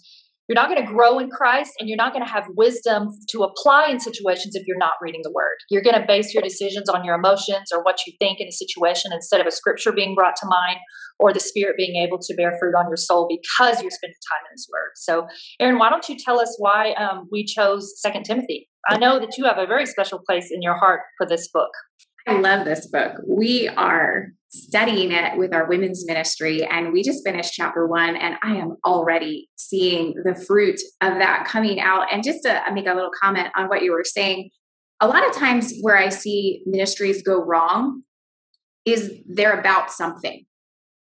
you're 0.50 0.60
not 0.60 0.68
going 0.68 0.84
to 0.84 0.92
grow 0.92 1.20
in 1.20 1.30
Christ 1.30 1.74
and 1.78 1.88
you're 1.88 1.96
not 1.96 2.12
going 2.12 2.26
to 2.26 2.30
have 2.30 2.44
wisdom 2.56 3.10
to 3.28 3.44
apply 3.44 3.86
in 3.88 4.00
situations 4.00 4.56
if 4.56 4.66
you're 4.66 4.76
not 4.76 4.94
reading 5.00 5.20
the 5.22 5.30
word. 5.30 5.54
You're 5.70 5.80
going 5.80 5.94
to 5.94 6.04
base 6.04 6.34
your 6.34 6.42
decisions 6.42 6.88
on 6.88 7.04
your 7.04 7.14
emotions 7.14 7.70
or 7.72 7.84
what 7.84 8.00
you 8.04 8.14
think 8.18 8.40
in 8.40 8.48
a 8.48 8.50
situation 8.50 9.12
instead 9.12 9.40
of 9.40 9.46
a 9.46 9.52
scripture 9.52 9.92
being 9.92 10.16
brought 10.16 10.34
to 10.40 10.48
mind 10.48 10.78
or 11.20 11.32
the 11.32 11.38
spirit 11.38 11.76
being 11.76 12.02
able 12.02 12.18
to 12.18 12.34
bear 12.34 12.56
fruit 12.58 12.74
on 12.74 12.88
your 12.88 12.96
soul 12.96 13.28
because 13.28 13.80
you're 13.80 13.92
spending 13.92 14.16
time 14.28 14.44
in 14.50 14.54
his 14.54 14.68
word. 14.72 14.90
So, 14.96 15.28
Erin, 15.60 15.78
why 15.78 15.88
don't 15.88 16.08
you 16.08 16.16
tell 16.18 16.40
us 16.40 16.52
why 16.58 16.94
um, 16.94 17.28
we 17.30 17.44
chose 17.44 17.92
Second 18.00 18.24
Timothy? 18.24 18.68
I 18.88 18.98
know 18.98 19.20
that 19.20 19.38
you 19.38 19.44
have 19.44 19.58
a 19.58 19.68
very 19.68 19.86
special 19.86 20.18
place 20.18 20.50
in 20.50 20.62
your 20.62 20.76
heart 20.76 21.02
for 21.16 21.28
this 21.28 21.48
book. 21.54 21.70
I 22.26 22.40
love 22.40 22.64
this 22.64 22.88
book. 22.88 23.12
We 23.24 23.68
are 23.68 24.32
studying 24.50 25.12
it 25.12 25.38
with 25.38 25.54
our 25.54 25.68
women's 25.68 26.04
ministry 26.06 26.64
and 26.64 26.92
we 26.92 27.02
just 27.02 27.24
finished 27.24 27.52
chapter 27.52 27.86
one 27.86 28.16
and 28.16 28.34
i 28.42 28.56
am 28.56 28.76
already 28.84 29.48
seeing 29.56 30.12
the 30.24 30.34
fruit 30.34 30.80
of 31.00 31.14
that 31.18 31.44
coming 31.46 31.80
out. 31.80 32.06
And 32.12 32.24
just 32.24 32.42
to 32.42 32.68
uh, 32.68 32.72
make 32.72 32.86
a 32.86 32.94
little 32.94 33.12
comment 33.22 33.48
on 33.56 33.68
what 33.68 33.82
you 33.82 33.92
were 33.92 34.04
saying 34.04 34.50
a 35.00 35.08
lot 35.08 35.26
of 35.26 35.34
times 35.34 35.72
where 35.80 35.96
i 35.96 36.08
see 36.08 36.62
ministries 36.66 37.22
go 37.22 37.42
wrong 37.42 38.02
is 38.84 39.12
they're 39.26 39.58
about 39.58 39.90
something. 39.92 40.44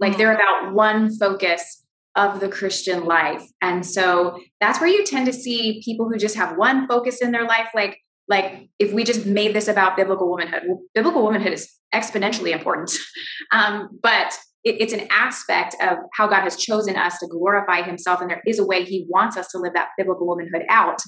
Like 0.01 0.16
they're 0.16 0.36
mm-hmm. 0.36 0.66
about 0.66 0.74
one 0.74 1.16
focus 1.16 1.84
of 2.16 2.40
the 2.40 2.49
christian 2.49 3.05
life. 3.05 3.44
And 3.62 3.84
so 3.84 4.38
that's 4.61 4.80
where 4.80 4.88
you 4.88 5.05
tend 5.05 5.26
to 5.26 5.32
see 5.32 5.82
people 5.84 6.09
who 6.09 6.16
just 6.16 6.36
have 6.36 6.57
one 6.57 6.88
focus 6.88 7.20
in 7.22 7.32
their 7.32 7.44
life 7.44 7.68
like 7.74 7.99
like 8.29 8.68
if 8.79 8.93
we 8.93 9.05
just 9.05 9.26
made 9.26 9.55
this 9.55 9.68
about 9.68 9.97
biblical 9.97 10.29
womanhood 10.29 10.62
biblical 10.95 11.22
womanhood 11.22 11.53
is 11.53 11.79
exponentially 11.95 12.53
important. 12.53 12.91
Um, 13.51 13.89
but 14.03 14.37
it, 14.62 14.76
it's 14.79 14.93
an 14.93 15.07
aspect 15.11 15.74
of 15.81 15.97
how 16.12 16.26
god 16.26 16.43
has 16.43 16.57
chosen 16.57 16.97
us 16.97 17.18
to 17.18 17.26
glorify 17.26 17.83
himself 17.83 18.20
and 18.20 18.29
there 18.29 18.43
is 18.47 18.59
a 18.59 18.66
way 18.66 18.85
he 18.85 19.07
wants 19.09 19.39
us 19.39 19.49
to 19.53 19.59
live 19.59 19.72
that 19.72 19.89
biblical 19.97 20.26
womanhood 20.26 20.64
out. 20.68 21.01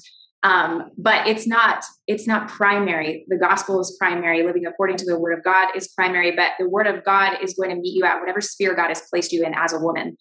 Um, 0.43 0.89
but 0.97 1.27
it's 1.27 1.45
not 1.45 1.83
it's 2.07 2.25
not 2.25 2.47
primary. 2.47 3.25
The 3.27 3.37
gospel 3.37 3.79
is 3.79 3.95
primary. 3.99 4.43
Living 4.43 4.65
according 4.65 4.97
to 4.97 5.05
the 5.05 5.19
word 5.19 5.37
of 5.37 5.43
god 5.43 5.69
is 5.75 5.89
primary 5.89 6.35
but 6.35 6.51
the 6.57 6.67
word 6.67 6.87
of 6.87 7.03
god 7.03 7.37
is 7.43 7.53
going 7.53 7.69
to 7.69 7.75
meet 7.75 7.95
you 7.95 8.05
at 8.05 8.19
whatever 8.19 8.41
sphere 8.41 8.75
god 8.75 8.87
has 8.87 9.03
placed 9.09 9.31
you 9.31 9.45
in 9.45 9.53
as 9.53 9.73
a 9.73 9.79
woman. 9.79 10.17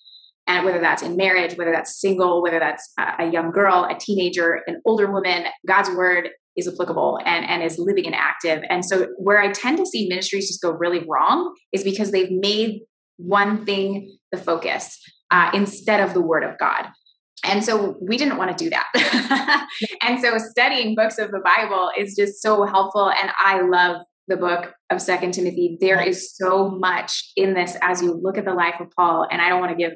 And 0.46 0.64
whether 0.66 0.80
that's 0.80 1.02
in 1.02 1.16
marriage 1.16 1.56
whether 1.56 1.72
that's 1.72 2.00
single 2.00 2.42
whether 2.42 2.58
that's 2.58 2.92
a 3.18 3.30
young 3.30 3.50
girl 3.50 3.86
a 3.88 3.98
teenager 3.98 4.60
an 4.66 4.82
older 4.84 5.10
woman 5.10 5.46
god's 5.66 5.88
word 5.90 6.30
is 6.56 6.68
applicable 6.68 7.18
and, 7.24 7.44
and 7.48 7.62
is 7.62 7.78
living 7.78 8.06
and 8.06 8.14
active. 8.14 8.62
And 8.68 8.84
so, 8.84 9.08
where 9.18 9.40
I 9.40 9.52
tend 9.52 9.78
to 9.78 9.86
see 9.86 10.08
ministries 10.08 10.48
just 10.48 10.62
go 10.62 10.70
really 10.70 11.04
wrong 11.08 11.54
is 11.72 11.84
because 11.84 12.10
they've 12.10 12.30
made 12.30 12.80
one 13.16 13.64
thing 13.64 14.16
the 14.32 14.38
focus 14.38 14.98
uh, 15.30 15.50
instead 15.54 16.00
of 16.00 16.14
the 16.14 16.20
Word 16.20 16.44
of 16.44 16.58
God. 16.58 16.86
And 17.44 17.64
so, 17.64 17.96
we 18.00 18.16
didn't 18.16 18.36
want 18.36 18.56
to 18.56 18.64
do 18.64 18.70
that. 18.70 19.66
and 20.02 20.20
so, 20.20 20.36
studying 20.38 20.94
books 20.94 21.18
of 21.18 21.30
the 21.30 21.40
Bible 21.44 21.90
is 21.96 22.14
just 22.16 22.42
so 22.42 22.64
helpful. 22.64 23.10
And 23.10 23.30
I 23.38 23.62
love 23.62 24.02
the 24.28 24.36
book 24.36 24.72
of 24.90 25.00
Second 25.02 25.32
Timothy. 25.32 25.76
There 25.80 26.00
is 26.00 26.34
so 26.36 26.70
much 26.70 27.32
in 27.36 27.54
this 27.54 27.76
as 27.82 28.00
you 28.00 28.12
look 28.12 28.38
at 28.38 28.44
the 28.44 28.54
life 28.54 28.76
of 28.80 28.88
Paul. 28.96 29.26
And 29.30 29.42
I 29.42 29.48
don't 29.48 29.60
want 29.60 29.72
to 29.72 29.76
give 29.76 29.92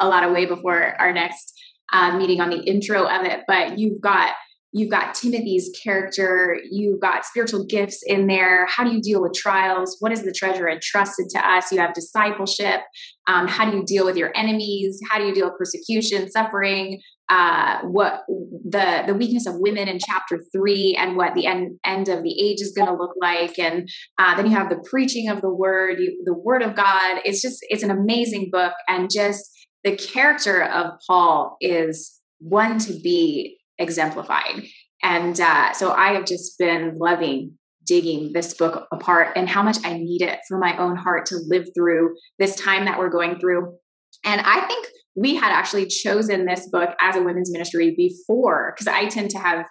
a 0.00 0.08
lot 0.08 0.24
away 0.24 0.46
before 0.46 1.00
our 1.00 1.12
next 1.12 1.52
uh, 1.92 2.16
meeting 2.18 2.40
on 2.40 2.50
the 2.50 2.62
intro 2.64 3.04
of 3.04 3.24
it, 3.24 3.44
but 3.46 3.78
you've 3.78 4.00
got 4.00 4.34
You've 4.76 4.90
got 4.90 5.14
Timothy's 5.14 5.74
character, 5.82 6.58
you've 6.70 7.00
got 7.00 7.24
spiritual 7.24 7.64
gifts 7.64 8.02
in 8.04 8.26
there. 8.26 8.66
How 8.66 8.84
do 8.84 8.92
you 8.92 9.00
deal 9.00 9.22
with 9.22 9.32
trials? 9.32 9.96
What 10.00 10.12
is 10.12 10.22
the 10.22 10.34
treasure 10.36 10.68
entrusted 10.68 11.30
to 11.30 11.38
us? 11.38 11.72
You 11.72 11.80
have 11.80 11.94
discipleship. 11.94 12.82
Um, 13.26 13.48
how 13.48 13.70
do 13.70 13.78
you 13.78 13.84
deal 13.86 14.04
with 14.04 14.18
your 14.18 14.32
enemies? 14.36 15.00
How 15.10 15.18
do 15.18 15.24
you 15.24 15.32
deal 15.32 15.46
with 15.46 15.56
persecution, 15.56 16.30
suffering? 16.30 17.00
Uh, 17.30 17.80
what 17.84 18.24
the 18.28 19.02
the 19.06 19.14
weakness 19.14 19.46
of 19.46 19.54
women 19.56 19.88
in 19.88 19.98
chapter 19.98 20.44
three 20.52 20.94
and 21.00 21.16
what 21.16 21.34
the 21.34 21.46
end 21.46 21.78
end 21.82 22.10
of 22.10 22.22
the 22.22 22.38
age 22.38 22.60
is 22.60 22.74
going 22.76 22.86
to 22.86 22.94
look 22.94 23.14
like 23.20 23.58
and 23.58 23.88
uh, 24.18 24.36
then 24.36 24.46
you 24.46 24.52
have 24.52 24.68
the 24.68 24.80
preaching 24.88 25.28
of 25.28 25.40
the 25.40 25.52
word 25.52 25.98
you, 25.98 26.22
the 26.24 26.32
word 26.32 26.62
of 26.62 26.76
god 26.76 27.18
it's 27.24 27.42
just 27.42 27.58
it's 27.62 27.82
an 27.82 27.90
amazing 27.90 28.48
book 28.52 28.74
and 28.86 29.10
just 29.12 29.44
the 29.82 29.96
character 29.96 30.62
of 30.62 30.92
paul 31.04 31.56
is 31.60 32.20
one 32.38 32.78
to 32.78 32.92
be 32.92 33.58
exemplified. 33.78 34.64
And 35.02 35.40
uh, 35.40 35.72
so 35.72 35.92
I 35.92 36.12
have 36.14 36.24
just 36.24 36.58
been 36.58 36.96
loving 36.98 37.58
digging 37.84 38.32
this 38.32 38.52
book 38.54 38.86
apart 38.92 39.28
and 39.36 39.48
how 39.48 39.62
much 39.62 39.76
I 39.84 39.92
need 39.92 40.22
it 40.22 40.40
for 40.48 40.58
my 40.58 40.76
own 40.76 40.96
heart 40.96 41.26
to 41.26 41.36
live 41.46 41.68
through 41.74 42.16
this 42.38 42.56
time 42.56 42.84
that 42.86 42.98
we're 42.98 43.10
going 43.10 43.38
through. 43.38 43.76
And 44.24 44.40
I 44.40 44.66
think 44.66 44.88
we 45.14 45.36
had 45.36 45.52
actually 45.52 45.86
chosen 45.86 46.46
this 46.46 46.68
book 46.68 46.90
as 47.00 47.16
a 47.16 47.22
women's 47.22 47.50
ministry 47.52 47.94
before, 47.96 48.74
because 48.74 48.88
I 48.88 49.06
tend 49.06 49.30
to 49.30 49.38
have, 49.38 49.64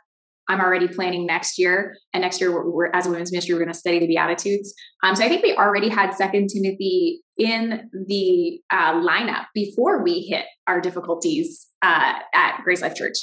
I'm 0.47 0.62
already 0.62 0.88
planning 0.88 1.26
next 1.26 1.60
year, 1.60 1.97
and 2.14 2.22
next 2.22 2.39
year 2.39 2.53
we're, 2.53 2.70
we're 2.70 2.91
as 2.93 3.06
a 3.06 3.10
women's 3.10 3.32
ministry, 3.32 3.53
we're 3.53 3.60
going 3.60 3.74
to 3.74 3.78
study 3.78 3.99
the 3.99 4.08
Beatitudes. 4.08 4.74
Um, 5.03 5.16
so 5.16 5.26
I 5.26 5.28
think 5.28 5.43
we 5.43 5.53
already 5.56 5.89
had 5.89 6.14
Second 6.14 6.47
Timothy 6.47 7.22
in 7.38 7.89
the 8.08 8.60
uh, 8.72 8.93
lineup 8.93 9.47
before 9.53 10.03
we 10.03 10.22
hit 10.22 10.45
our 10.68 10.80
difficulties 10.80 11.68
uh, 11.82 12.14
at 12.34 12.62
Grace 12.64 12.82
Life 12.82 12.95
Church. 12.95 13.18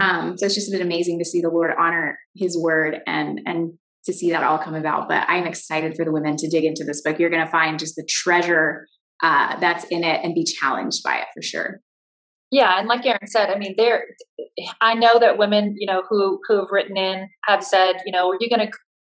Um, 0.00 0.36
so 0.36 0.46
it's 0.46 0.54
just 0.54 0.72
been 0.72 0.82
amazing 0.82 1.18
to 1.18 1.24
see 1.24 1.40
the 1.40 1.50
Lord 1.50 1.70
honor 1.78 2.18
His 2.34 2.58
word 2.58 2.98
and 3.06 3.40
and 3.46 3.74
to 4.06 4.12
see 4.12 4.30
that 4.30 4.42
all 4.42 4.58
come 4.58 4.74
about. 4.74 5.08
But 5.08 5.24
I'm 5.28 5.46
excited 5.46 5.96
for 5.96 6.04
the 6.04 6.12
women 6.12 6.36
to 6.36 6.48
dig 6.48 6.64
into 6.64 6.84
this 6.84 7.00
book. 7.02 7.18
You're 7.18 7.30
going 7.30 7.44
to 7.44 7.50
find 7.50 7.78
just 7.78 7.96
the 7.96 8.06
treasure 8.08 8.86
uh, 9.22 9.58
that's 9.60 9.84
in 9.84 10.04
it 10.04 10.20
and 10.22 10.34
be 10.34 10.44
challenged 10.44 11.02
by 11.02 11.16
it 11.16 11.26
for 11.34 11.42
sure. 11.42 11.80
Yeah, 12.50 12.78
and 12.78 12.88
like 12.88 13.04
Erin 13.06 13.26
said, 13.26 13.50
I 13.50 13.58
mean, 13.58 13.74
there. 13.76 14.04
I 14.80 14.94
know 14.94 15.18
that 15.18 15.38
women, 15.38 15.74
you 15.78 15.86
know, 15.86 16.02
who 16.08 16.38
who 16.46 16.58
have 16.58 16.70
written 16.70 16.96
in 16.96 17.28
have 17.46 17.64
said, 17.64 17.94
you 18.06 18.12
know, 18.12 18.30
are 18.30 18.36
you 18.38 18.48
going 18.48 18.66
to 18.66 18.72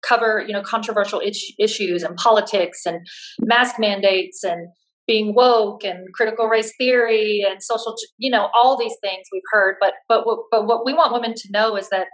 cover, 0.06 0.44
you 0.46 0.52
know, 0.52 0.62
controversial 0.62 1.20
issues 1.58 2.02
and 2.02 2.16
politics 2.16 2.86
and 2.86 3.06
mask 3.40 3.76
mandates 3.78 4.44
and 4.44 4.68
being 5.06 5.34
woke 5.34 5.84
and 5.84 6.06
critical 6.14 6.46
race 6.46 6.72
theory 6.78 7.44
and 7.48 7.62
social 7.62 7.94
you 8.18 8.30
know 8.30 8.48
all 8.54 8.76
these 8.76 8.96
things 9.02 9.26
we've 9.32 9.42
heard 9.52 9.76
but 9.80 9.94
but 10.08 10.26
what, 10.26 10.40
but 10.50 10.66
what 10.66 10.84
we 10.84 10.92
want 10.92 11.12
women 11.12 11.34
to 11.34 11.48
know 11.50 11.76
is 11.76 11.88
that 11.90 12.06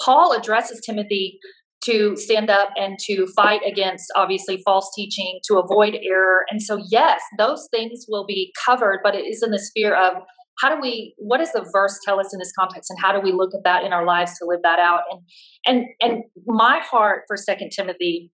paul 0.00 0.32
addresses 0.32 0.80
timothy 0.84 1.38
to 1.84 2.16
stand 2.16 2.50
up 2.50 2.70
and 2.76 2.98
to 2.98 3.26
fight 3.36 3.60
against 3.66 4.10
obviously 4.16 4.60
false 4.64 4.90
teaching 4.96 5.38
to 5.46 5.58
avoid 5.58 5.96
error. 6.02 6.44
And 6.50 6.60
so 6.60 6.78
yes 6.90 7.20
those 7.38 7.68
things 7.70 8.06
will 8.08 8.26
be 8.26 8.52
covered 8.66 9.00
but 9.02 9.14
it 9.14 9.24
is 9.26 9.42
in 9.42 9.50
the 9.50 9.58
sphere 9.58 9.94
of 9.94 10.14
how 10.60 10.74
do 10.74 10.80
we 10.80 11.14
what 11.18 11.38
does 11.38 11.52
the 11.52 11.68
verse 11.72 11.98
tell 12.04 12.18
us 12.18 12.32
in 12.32 12.38
this 12.38 12.52
context 12.58 12.90
and 12.90 12.98
how 13.00 13.12
do 13.12 13.20
we 13.20 13.32
look 13.32 13.50
at 13.54 13.62
that 13.64 13.84
in 13.84 13.92
our 13.92 14.04
lives 14.04 14.32
to 14.38 14.44
live 14.46 14.60
that 14.62 14.78
out? 14.78 15.02
And 15.10 15.20
and 15.66 15.86
and 16.00 16.24
my 16.46 16.80
heart 16.82 17.22
for 17.28 17.36
second 17.36 17.70
timothy 17.70 18.32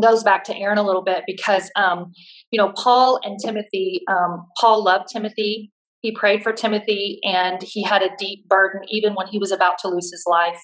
goes 0.00 0.22
back 0.22 0.44
to 0.44 0.56
Erin 0.56 0.78
a 0.78 0.82
little 0.82 1.02
bit 1.02 1.24
because, 1.26 1.70
um, 1.76 2.12
you 2.50 2.58
know, 2.58 2.72
Paul 2.76 3.20
and 3.22 3.38
Timothy, 3.42 4.02
um, 4.10 4.46
Paul 4.60 4.84
loved 4.84 5.06
Timothy. 5.12 5.72
He 6.00 6.12
prayed 6.12 6.42
for 6.42 6.52
Timothy 6.52 7.18
and 7.22 7.62
he 7.62 7.82
had 7.82 8.02
a 8.02 8.10
deep 8.18 8.48
burden, 8.48 8.82
even 8.88 9.14
when 9.14 9.26
he 9.26 9.38
was 9.38 9.50
about 9.50 9.78
to 9.80 9.88
lose 9.88 10.10
his 10.10 10.24
life, 10.26 10.60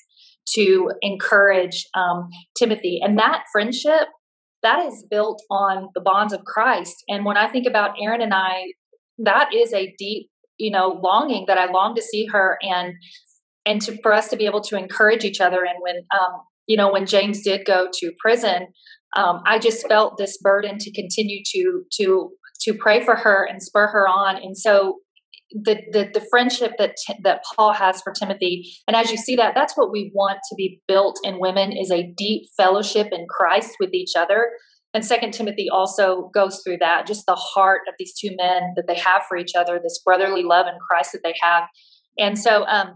to 0.55 0.93
encourage 1.03 1.87
um, 1.95 2.29
Timothy. 2.59 3.01
And 3.03 3.19
that 3.19 3.45
friendship, 3.53 4.09
that 4.63 4.87
is 4.87 5.05
built 5.11 5.43
on 5.51 5.89
the 5.95 6.01
bonds 6.01 6.33
of 6.33 6.45
Christ. 6.45 6.97
And 7.09 7.25
when 7.25 7.37
I 7.37 7.49
think 7.49 7.67
about 7.67 7.97
Erin 8.01 8.23
and 8.23 8.33
I, 8.33 8.73
that 9.19 9.51
is 9.55 9.73
a 9.73 9.95
deep, 9.99 10.29
you 10.57 10.71
know, 10.71 11.01
longing 11.03 11.45
that 11.49 11.59
I 11.59 11.71
long 11.71 11.95
to 11.97 12.03
see 12.03 12.27
her 12.27 12.59
and 12.63 12.95
and 13.67 13.81
to 13.83 13.97
for 14.03 14.13
us 14.13 14.29
to 14.29 14.37
be 14.37 14.47
able 14.47 14.61
to 14.63 14.79
encourage 14.79 15.25
each 15.25 15.41
other. 15.41 15.65
And 15.65 15.79
when 15.81 15.97
um, 16.19 16.41
you 16.67 16.77
know, 16.77 16.91
when 16.91 17.07
James 17.07 17.43
did 17.43 17.67
go 17.67 17.89
to 17.93 18.13
prison, 18.21 18.69
um, 19.17 19.41
I 19.47 19.59
just 19.59 19.87
felt 19.89 20.17
this 20.19 20.39
burden 20.39 20.79
to 20.79 20.93
continue 20.93 21.43
to 21.53 21.83
to 21.99 22.31
to 22.63 22.75
pray 22.75 23.05
for 23.05 23.17
her 23.17 23.47
and 23.49 23.63
spur 23.63 23.87
her 23.89 24.09
on. 24.09 24.37
And 24.37 24.57
so 24.57 24.99
the 25.51 25.77
the, 25.93 26.11
the 26.13 26.27
friendship 26.31 26.73
that 26.79 26.97
that 27.23 27.45
Paul 27.55 27.73
has 27.73 28.01
for 28.03 28.13
Timothy, 28.13 28.73
and 28.89 28.97
as 28.97 29.11
you 29.11 29.17
see 29.17 29.37
that, 29.37 29.55
that's 29.55 29.77
what 29.77 29.93
we 29.93 30.11
want 30.15 30.39
to 30.49 30.55
be 30.57 30.81
built 30.89 31.19
in 31.25 31.39
women 31.39 31.73
is 31.73 31.91
a 31.91 32.13
deep 32.17 32.45
fellowship 32.57 33.09
in 33.13 33.27
Christ 33.29 33.77
with 33.79 33.95
each 33.95 34.13
other. 34.17 34.51
And 34.95 35.05
Second 35.05 35.33
Timothy 35.33 35.69
also 35.69 36.31
goes 36.33 36.63
through 36.65 36.79
that, 36.79 37.05
just 37.07 37.27
the 37.27 37.35
heart 37.35 37.81
of 37.89 37.95
these 37.99 38.15
two 38.17 38.31
men 38.37 38.75
that 38.77 38.85
they 38.87 38.95
have 38.95 39.23
for 39.29 39.37
each 39.37 39.53
other, 39.57 39.81
this 39.83 40.01
brotherly 40.05 40.45
love 40.45 40.67
in 40.67 40.79
Christ 40.89 41.11
that 41.13 41.23
they 41.25 41.35
have. 41.43 41.65
And 42.17 42.39
so 42.39 42.65
um, 42.67 42.95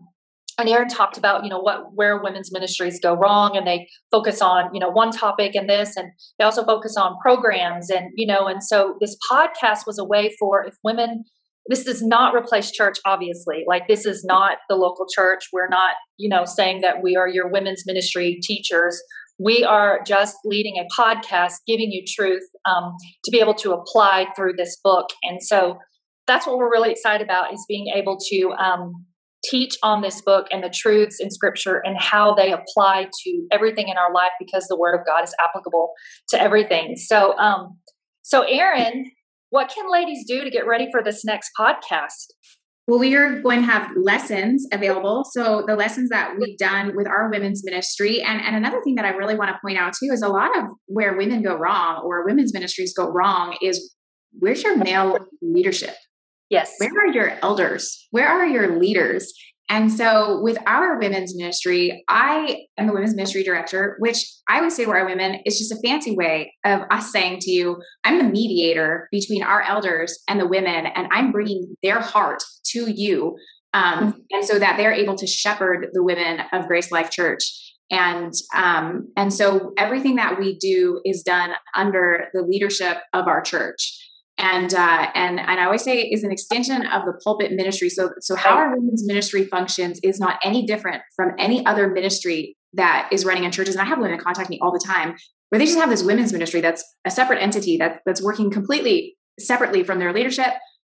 and 0.59 0.69
Erin 0.69 0.89
talked 0.89 1.17
about, 1.17 1.45
you 1.45 1.51
know, 1.51 1.61
what 1.61 1.95
where 1.95 2.21
women's 2.21 2.53
ministries 2.53 2.99
go 3.01 3.15
wrong, 3.15 3.57
and 3.57 3.67
they 3.67 3.89
focus 4.11 4.43
on, 4.43 4.75
you 4.75 4.81
know, 4.81 4.91
one 4.91 5.13
topic 5.13 5.55
and 5.55 5.71
this, 5.71 5.97
and 5.97 6.11
they 6.39 6.45
also 6.45 6.65
focus 6.65 6.97
on 6.97 7.17
programs, 7.23 7.89
and 7.91 8.11
you 8.17 8.27
know, 8.27 8.47
and 8.49 8.63
so 8.63 8.97
this 9.01 9.17
podcast 9.31 9.87
was 9.87 9.99
a 9.99 10.05
way 10.05 10.35
for 10.39 10.65
if 10.65 10.75
women. 10.83 11.25
This 11.71 11.85
does 11.85 12.03
not 12.03 12.35
replace 12.35 12.71
church, 12.71 12.97
obviously. 13.05 13.65
Like 13.69 13.89
this 13.89 14.07
is 14.07 14.25
not 14.25 14.57
the 14.71 14.75
local 14.75 15.07
church. 15.15 15.49
We're 15.53 15.69
not, 15.69 15.97
you 16.17 16.27
know, 16.27 16.47
saying 16.47 16.81
that 16.81 17.03
we 17.03 17.15
are 17.15 17.29
your 17.29 17.51
women's 17.51 17.85
ministry 17.85 18.39
teachers. 18.43 18.99
We 19.39 19.65
are 19.65 20.01
just 20.07 20.39
leading 20.47 20.77
a 20.79 20.87
podcast, 20.99 21.57
giving 21.67 21.93
you 21.93 22.05
truth 22.09 22.43
um, 22.65 22.95
to 23.23 23.31
be 23.31 23.39
able 23.39 23.55
to 23.57 23.73
apply 23.73 24.29
through 24.35 24.55
this 24.57 24.79
book, 24.83 25.09
and 25.23 25.43
so 25.43 25.79
that's 26.27 26.47
what 26.47 26.59
we're 26.59 26.71
really 26.71 26.91
excited 26.91 27.25
about 27.25 27.53
is 27.53 27.65
being 27.69 27.87
able 27.95 28.19
to 28.31 28.53
um, 28.53 29.07
teach 29.45 29.77
on 29.83 30.03
this 30.03 30.21
book 30.21 30.47
and 30.51 30.63
the 30.63 30.71
truths 30.71 31.21
in 31.21 31.31
scripture 31.31 31.81
and 31.85 31.97
how 31.99 32.35
they 32.35 32.53
apply 32.53 33.09
to 33.25 33.47
everything 33.53 33.89
in 33.89 33.97
our 33.97 34.13
life 34.13 34.33
because 34.39 34.67
the 34.69 34.77
word 34.77 34.99
of 34.99 35.07
God 35.07 35.23
is 35.23 35.35
applicable 35.43 35.93
to 36.31 36.41
everything. 36.41 36.97
So 36.97 37.37
um 37.39 37.79
so 38.23 38.43
Erin, 38.43 39.11
what 39.51 39.71
can 39.75 39.91
ladies 39.91 40.25
do 40.27 40.45
to 40.45 40.51
get 40.51 40.67
ready 40.67 40.89
for 40.91 41.03
this 41.03 41.25
next 41.25 41.51
podcast? 41.59 42.27
Well, 42.89 42.99
we 42.99 43.15
are 43.17 43.41
going 43.43 43.61
to 43.61 43.67
have 43.67 43.91
lessons 43.97 44.67
available. 44.73 45.23
So 45.31 45.63
the 45.67 45.77
lessons 45.77 46.09
that 46.09 46.37
we've 46.41 46.57
done 46.57 46.97
with 46.97 47.07
our 47.07 47.31
women's 47.31 47.63
ministry. 47.63 48.23
And, 48.23 48.41
and 48.41 48.57
another 48.57 48.81
thing 48.83 48.95
that 48.95 49.05
I 49.05 49.11
really 49.11 49.35
want 49.35 49.51
to 49.51 49.59
point 49.63 49.77
out 49.77 49.93
too 49.93 50.09
is 50.11 50.23
a 50.23 50.29
lot 50.29 50.57
of 50.57 50.65
where 50.87 51.15
women 51.15 51.43
go 51.43 51.55
wrong 51.55 52.03
or 52.03 52.25
women's 52.25 52.55
ministries 52.55 52.95
go 52.95 53.11
wrong 53.11 53.59
is 53.61 53.95
where's 54.39 54.63
your 54.63 54.77
male 54.77 55.19
leadership? 55.43 55.95
Yes. 56.51 56.75
Where 56.79 56.91
are 57.05 57.13
your 57.13 57.39
elders? 57.43 58.07
Where 58.11 58.29
are 58.29 58.47
your 58.47 58.79
leaders? 58.79 59.33
And 59.71 59.93
so, 59.93 60.41
with 60.41 60.57
our 60.67 60.99
women's 60.99 61.37
ministry, 61.37 62.03
I 62.09 62.63
am 62.79 62.87
the 62.87 62.93
women's 62.93 63.15
ministry 63.15 63.43
director, 63.43 63.97
which 63.99 64.27
I 64.49 64.63
would 64.63 64.73
say 64.73 64.87
to 64.87 64.91
our 64.91 65.05
women 65.05 65.43
is 65.45 65.59
just 65.59 65.73
a 65.73 65.87
fancy 65.87 66.17
way 66.17 66.55
of 66.65 66.83
us 66.91 67.13
saying 67.13 67.41
to 67.41 67.51
you, 67.51 67.77
I'm 68.03 68.17
the 68.17 68.25
mediator 68.25 69.09
between 69.13 69.43
our 69.43 69.61
elders 69.61 70.19
and 70.27 70.41
the 70.41 70.47
women, 70.47 70.87
and 70.87 71.09
I'm 71.11 71.33
bringing 71.33 71.77
their 71.83 72.01
heart 72.01 72.43
to 72.69 72.91
you. 72.91 73.37
Um, 73.75 73.85
mm-hmm. 73.99 74.19
and 74.31 74.45
so 74.47 74.59
that 74.59 74.79
they're 74.79 74.95
able 74.95 75.17
to 75.17 75.27
shepherd 75.27 75.89
the 75.93 76.03
women 76.03 76.41
of 76.55 76.67
Grace 76.67 76.91
Life 76.91 77.11
Church. 77.11 77.45
And 77.91 78.33
um, 78.55 79.09
and 79.17 79.33
so 79.33 79.73
everything 79.77 80.17
that 80.17 80.39
we 80.39 80.57
do 80.57 81.03
is 81.05 81.23
done 81.23 81.51
under 81.75 82.29
the 82.33 82.43
leadership 82.43 82.99
of 83.13 83.27
our 83.27 83.43
church 83.43 84.08
and 84.39 84.73
uh, 84.73 85.11
and 85.15 85.41
and 85.41 85.61
I 85.61 85.65
always 85.65 85.83
say 85.83 86.01
is 86.01 86.23
an 86.23 86.31
extension 86.31 86.87
of 86.87 87.05
the 87.05 87.13
pulpit 87.25 87.53
ministry. 87.53 87.89
So 87.89 88.11
so 88.21 88.37
how 88.37 88.57
our 88.57 88.77
women's 88.77 89.07
ministry 89.07 89.45
functions 89.45 90.01
is 90.03 90.21
not 90.21 90.39
any 90.45 90.65
different 90.65 91.03
from 91.17 91.33
any 91.39 91.67
other 91.67 91.89
ministry 91.89 92.57
that 92.75 93.09
is 93.13 93.25
running 93.25 93.45
in 93.45 93.51
churches. 93.51 93.75
And 93.75 93.83
I 93.83 93.89
have 93.89 93.99
women 93.99 94.19
contact 94.19 94.51
me 94.51 94.59
all 94.63 94.73
the 94.73 94.83
time 94.85 95.17
where 95.49 95.59
they 95.59 95.65
just 95.65 95.79
have 95.79 95.91
this 95.91 96.03
women's 96.03 96.33
ministry 96.33 96.61
that's 96.61 96.85
a 97.05 97.11
separate 97.11 97.43
entity 97.43 97.77
that 97.79 98.01
that's 98.07 98.23
working 98.23 98.51
completely 98.51 99.17
separately 99.39 99.83
from 99.83 99.99
their 99.99 100.13
leadership, 100.13 100.53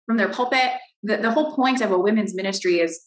from 0.06 0.18
their 0.18 0.30
pulpit. 0.30 0.72
The, 1.04 1.18
the 1.18 1.32
whole 1.32 1.56
point 1.56 1.82
of 1.82 1.92
a 1.92 1.98
women's 1.98 2.36
ministry 2.36 2.80
is 2.80 3.02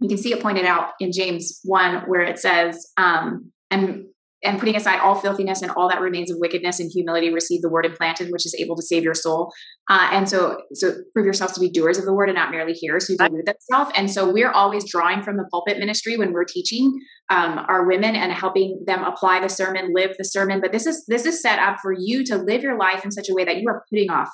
you 0.00 0.08
can 0.08 0.18
see 0.18 0.32
it 0.32 0.40
pointed 0.40 0.64
out 0.64 0.92
in 1.00 1.12
James 1.12 1.60
1 1.64 2.04
where 2.08 2.22
it 2.22 2.38
says, 2.38 2.90
um, 2.96 3.52
and 3.70 4.06
and 4.44 4.58
putting 4.58 4.76
aside 4.76 5.00
all 5.00 5.14
filthiness 5.14 5.62
and 5.62 5.70
all 5.72 5.88
that 5.88 6.00
remains 6.00 6.30
of 6.30 6.36
wickedness 6.38 6.78
and 6.78 6.90
humility 6.92 7.32
receive 7.32 7.62
the 7.62 7.68
word 7.68 7.86
implanted 7.86 8.28
which 8.30 8.44
is 8.44 8.54
able 8.58 8.76
to 8.76 8.82
save 8.82 9.02
your 9.02 9.14
soul. 9.14 9.52
Uh, 9.88 10.08
and 10.12 10.28
so 10.28 10.60
so 10.74 10.92
prove 11.12 11.24
yourselves 11.24 11.54
to 11.54 11.60
be 11.60 11.70
doers 11.70 11.98
of 11.98 12.04
the 12.04 12.12
word 12.12 12.28
and 12.28 12.36
not 12.36 12.50
merely 12.50 12.72
hearers 12.72 13.06
who 13.06 13.16
dilute 13.16 13.46
themselves. 13.46 13.90
And 13.96 14.10
so 14.10 14.30
we're 14.30 14.50
always 14.50 14.88
drawing 14.88 15.22
from 15.22 15.36
the 15.36 15.48
pulpit 15.50 15.78
ministry 15.78 16.16
when 16.16 16.32
we're 16.32 16.44
teaching 16.44 17.00
um, 17.30 17.64
our 17.68 17.86
women 17.86 18.14
and 18.14 18.32
helping 18.32 18.82
them 18.86 19.02
apply 19.02 19.40
the 19.40 19.48
sermon 19.48 19.92
live 19.94 20.14
the 20.18 20.24
sermon. 20.24 20.60
But 20.60 20.72
this 20.72 20.86
is 20.86 21.04
this 21.06 21.24
is 21.24 21.40
set 21.40 21.58
up 21.58 21.76
for 21.80 21.92
you 21.92 22.24
to 22.24 22.36
live 22.36 22.62
your 22.62 22.78
life 22.78 23.04
in 23.04 23.10
such 23.10 23.28
a 23.28 23.34
way 23.34 23.44
that 23.44 23.56
you 23.56 23.68
are 23.68 23.84
putting 23.90 24.10
off 24.10 24.28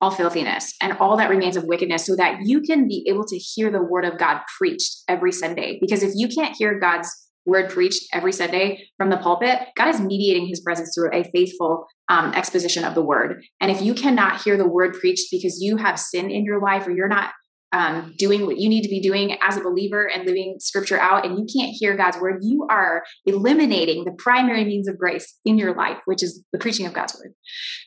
all 0.00 0.10
filthiness 0.10 0.74
and 0.82 0.92
all 0.98 1.16
that 1.16 1.30
remains 1.30 1.56
of 1.56 1.64
wickedness 1.64 2.04
so 2.04 2.14
that 2.16 2.40
you 2.42 2.60
can 2.60 2.86
be 2.86 3.02
able 3.08 3.24
to 3.24 3.38
hear 3.38 3.70
the 3.70 3.82
word 3.82 4.04
of 4.04 4.18
god 4.18 4.42
preached 4.58 5.02
every 5.08 5.32
sunday. 5.32 5.78
Because 5.80 6.02
if 6.02 6.12
you 6.14 6.28
can't 6.28 6.54
hear 6.56 6.78
god's 6.78 7.10
word 7.46 7.70
preached 7.70 8.08
every 8.12 8.32
Sunday 8.32 8.88
from 8.96 9.10
the 9.10 9.16
pulpit, 9.16 9.60
God 9.76 9.88
is 9.88 10.00
mediating 10.00 10.46
his 10.46 10.60
presence 10.60 10.92
through 10.94 11.10
a 11.12 11.24
faithful 11.30 11.86
um, 12.08 12.34
exposition 12.34 12.84
of 12.84 12.94
the 12.94 13.02
word. 13.02 13.42
And 13.60 13.70
if 13.70 13.80
you 13.80 13.94
cannot 13.94 14.42
hear 14.42 14.56
the 14.56 14.68
word 14.68 14.94
preached 14.94 15.28
because 15.30 15.60
you 15.60 15.76
have 15.76 15.98
sin 15.98 16.30
in 16.30 16.44
your 16.44 16.60
life 16.60 16.86
or 16.86 16.90
you're 16.90 17.08
not 17.08 17.30
um, 17.72 18.14
doing 18.16 18.46
what 18.46 18.58
you 18.58 18.68
need 18.68 18.82
to 18.82 18.88
be 18.88 19.00
doing 19.00 19.36
as 19.42 19.56
a 19.56 19.60
believer 19.60 20.08
and 20.08 20.24
living 20.24 20.56
scripture 20.58 20.98
out, 20.98 21.26
and 21.26 21.38
you 21.38 21.46
can't 21.52 21.74
hear 21.76 21.96
God's 21.96 22.18
word, 22.18 22.38
you 22.42 22.66
are 22.70 23.02
eliminating 23.26 24.04
the 24.04 24.12
primary 24.12 24.64
means 24.64 24.88
of 24.88 24.98
grace 24.98 25.38
in 25.44 25.58
your 25.58 25.74
life, 25.74 25.98
which 26.04 26.22
is 26.22 26.44
the 26.52 26.58
preaching 26.58 26.86
of 26.86 26.92
God's 26.92 27.16
word. 27.16 27.34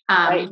Um, 0.09 0.29
right. 0.29 0.49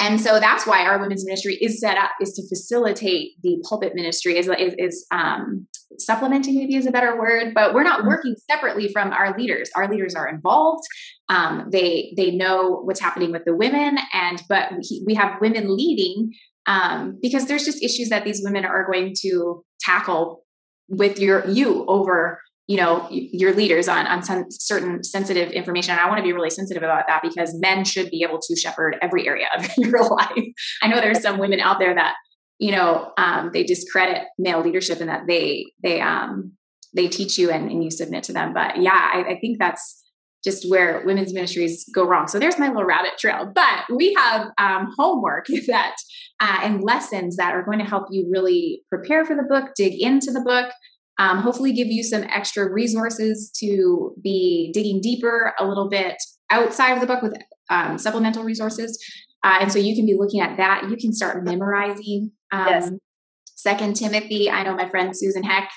And 0.00 0.18
so 0.18 0.40
that's 0.40 0.66
why 0.66 0.84
our 0.86 0.98
women's 0.98 1.26
ministry 1.26 1.56
is 1.56 1.78
set 1.78 1.98
up 1.98 2.10
is 2.22 2.32
to 2.32 2.48
facilitate 2.48 3.32
the 3.42 3.62
pulpit 3.68 3.94
ministry 3.94 4.38
is, 4.38 4.48
is, 4.48 4.74
is 4.78 5.06
um, 5.10 5.66
supplementing 5.98 6.56
maybe 6.56 6.74
is 6.74 6.86
a 6.86 6.90
better 6.90 7.18
word, 7.18 7.52
but 7.54 7.74
we're 7.74 7.82
not 7.82 8.06
working 8.06 8.34
separately 8.50 8.88
from 8.88 9.12
our 9.12 9.36
leaders. 9.36 9.70
Our 9.76 9.90
leaders 9.90 10.14
are 10.14 10.26
involved. 10.26 10.84
Um, 11.28 11.68
they 11.70 12.14
they 12.16 12.30
know 12.30 12.80
what's 12.82 13.00
happening 13.00 13.30
with 13.30 13.44
the 13.44 13.54
women, 13.54 13.98
and 14.14 14.42
but 14.48 14.72
we, 14.72 15.04
we 15.06 15.14
have 15.14 15.40
women 15.40 15.76
leading 15.76 16.32
um, 16.66 17.18
because 17.20 17.46
there's 17.46 17.64
just 17.64 17.82
issues 17.82 18.08
that 18.08 18.24
these 18.24 18.40
women 18.42 18.64
are 18.64 18.86
going 18.90 19.14
to 19.20 19.62
tackle 19.80 20.44
with 20.88 21.18
your 21.18 21.46
you 21.46 21.84
over 21.86 22.40
you 22.70 22.76
know 22.76 23.04
your 23.10 23.52
leaders 23.52 23.88
on 23.88 24.06
on 24.06 24.22
some 24.22 24.44
certain 24.48 25.02
sensitive 25.02 25.50
information 25.50 25.90
and 25.90 26.00
i 26.00 26.06
want 26.06 26.18
to 26.18 26.22
be 26.22 26.32
really 26.32 26.50
sensitive 26.50 26.84
about 26.84 27.02
that 27.08 27.20
because 27.20 27.52
men 27.58 27.84
should 27.84 28.08
be 28.10 28.24
able 28.26 28.38
to 28.40 28.54
shepherd 28.54 28.96
every 29.02 29.26
area 29.26 29.48
of 29.58 29.68
your 29.76 30.08
life 30.08 30.44
i 30.80 30.86
know 30.86 31.00
there's 31.00 31.20
some 31.20 31.38
women 31.38 31.58
out 31.58 31.80
there 31.80 31.92
that 31.92 32.14
you 32.60 32.70
know 32.70 33.12
um, 33.18 33.50
they 33.52 33.64
discredit 33.64 34.22
male 34.38 34.62
leadership 34.62 35.00
and 35.00 35.10
that 35.10 35.22
they 35.26 35.66
they 35.82 36.00
um 36.00 36.52
they 36.94 37.08
teach 37.08 37.38
you 37.38 37.50
and, 37.50 37.72
and 37.72 37.82
you 37.82 37.90
submit 37.90 38.22
to 38.22 38.32
them 38.32 38.54
but 38.54 38.80
yeah 38.80 39.10
I, 39.14 39.24
I 39.30 39.40
think 39.40 39.58
that's 39.58 39.96
just 40.42 40.70
where 40.70 41.02
women's 41.04 41.34
ministries 41.34 41.84
go 41.94 42.02
wrong. 42.06 42.26
So 42.26 42.38
there's 42.38 42.58
my 42.58 42.68
little 42.68 42.86
rabbit 42.86 43.18
trail. 43.18 43.52
But 43.54 43.84
we 43.94 44.14
have 44.14 44.46
um, 44.56 44.90
homework 44.98 45.44
that 45.66 45.96
uh, 46.40 46.60
and 46.62 46.82
lessons 46.82 47.36
that 47.36 47.54
are 47.54 47.62
going 47.62 47.78
to 47.78 47.84
help 47.84 48.06
you 48.10 48.26
really 48.32 48.80
prepare 48.88 49.26
for 49.26 49.36
the 49.36 49.42
book, 49.42 49.72
dig 49.76 50.00
into 50.00 50.30
the 50.30 50.40
book, 50.40 50.72
um, 51.20 51.42
hopefully 51.42 51.72
give 51.72 51.88
you 51.88 52.02
some 52.02 52.22
extra 52.24 52.72
resources 52.72 53.50
to 53.60 54.14
be 54.24 54.70
digging 54.72 55.02
deeper 55.02 55.52
a 55.58 55.66
little 55.66 55.88
bit 55.88 56.16
outside 56.48 56.94
of 56.94 57.00
the 57.00 57.06
book 57.06 57.22
with 57.22 57.34
um, 57.68 57.98
supplemental 57.98 58.42
resources. 58.42 58.98
Uh, 59.44 59.58
and 59.60 59.70
so 59.70 59.78
you 59.78 59.94
can 59.94 60.06
be 60.06 60.16
looking 60.18 60.40
at 60.40 60.56
that. 60.56 60.88
You 60.88 60.96
can 60.96 61.12
start 61.12 61.44
memorizing 61.44 62.32
um, 62.52 62.66
yes. 62.68 62.90
Second 63.44 63.96
Timothy. 63.96 64.50
I 64.50 64.62
know 64.62 64.74
my 64.74 64.88
friend 64.88 65.14
Susan 65.14 65.42
Heck. 65.42 65.70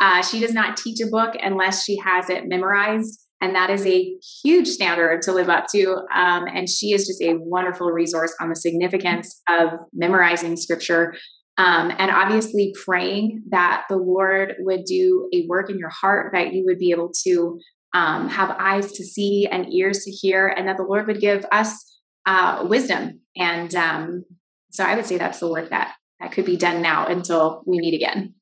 Uh, 0.00 0.20
she 0.22 0.40
does 0.40 0.52
not 0.52 0.76
teach 0.76 1.00
a 1.00 1.06
book 1.06 1.34
unless 1.40 1.84
she 1.84 1.96
has 2.04 2.28
it 2.28 2.48
memorized. 2.48 3.20
And 3.40 3.54
that 3.54 3.70
is 3.70 3.86
a 3.86 4.16
huge 4.42 4.66
standard 4.66 5.22
to 5.22 5.32
live 5.32 5.48
up 5.48 5.66
to. 5.72 5.92
Um, 6.12 6.46
and 6.52 6.68
she 6.68 6.92
is 6.92 7.06
just 7.06 7.22
a 7.22 7.36
wonderful 7.38 7.88
resource 7.92 8.34
on 8.40 8.48
the 8.48 8.56
significance 8.56 9.40
of 9.48 9.70
memorizing 9.92 10.56
scripture 10.56 11.14
um, 11.58 11.92
and 11.98 12.10
obviously 12.10 12.72
praying 12.84 13.42
that 13.50 13.82
the 13.88 13.96
Lord 13.96 14.54
would 14.60 14.84
do 14.84 15.28
a 15.34 15.44
work 15.48 15.68
in 15.68 15.78
your 15.78 15.90
heart, 15.90 16.30
that 16.32 16.52
you 16.52 16.62
would 16.66 16.78
be 16.78 16.92
able 16.92 17.10
to 17.26 17.58
um, 17.94 18.28
have 18.28 18.50
eyes 18.50 18.92
to 18.92 19.04
see 19.04 19.48
and 19.50 19.72
ears 19.72 20.04
to 20.04 20.10
hear, 20.10 20.46
and 20.46 20.68
that 20.68 20.76
the 20.76 20.84
Lord 20.84 21.08
would 21.08 21.20
give 21.20 21.44
us 21.50 22.00
uh, 22.26 22.64
wisdom. 22.68 23.20
And 23.36 23.74
um, 23.74 24.24
so 24.70 24.84
I 24.84 24.94
would 24.94 25.06
say 25.06 25.18
that's 25.18 25.40
the 25.40 25.50
work 25.50 25.70
that 25.70 25.94
that 26.20 26.32
could 26.32 26.44
be 26.44 26.56
done 26.56 26.80
now 26.80 27.06
until 27.06 27.62
we 27.66 27.78
meet 27.78 27.94
again. 27.94 28.34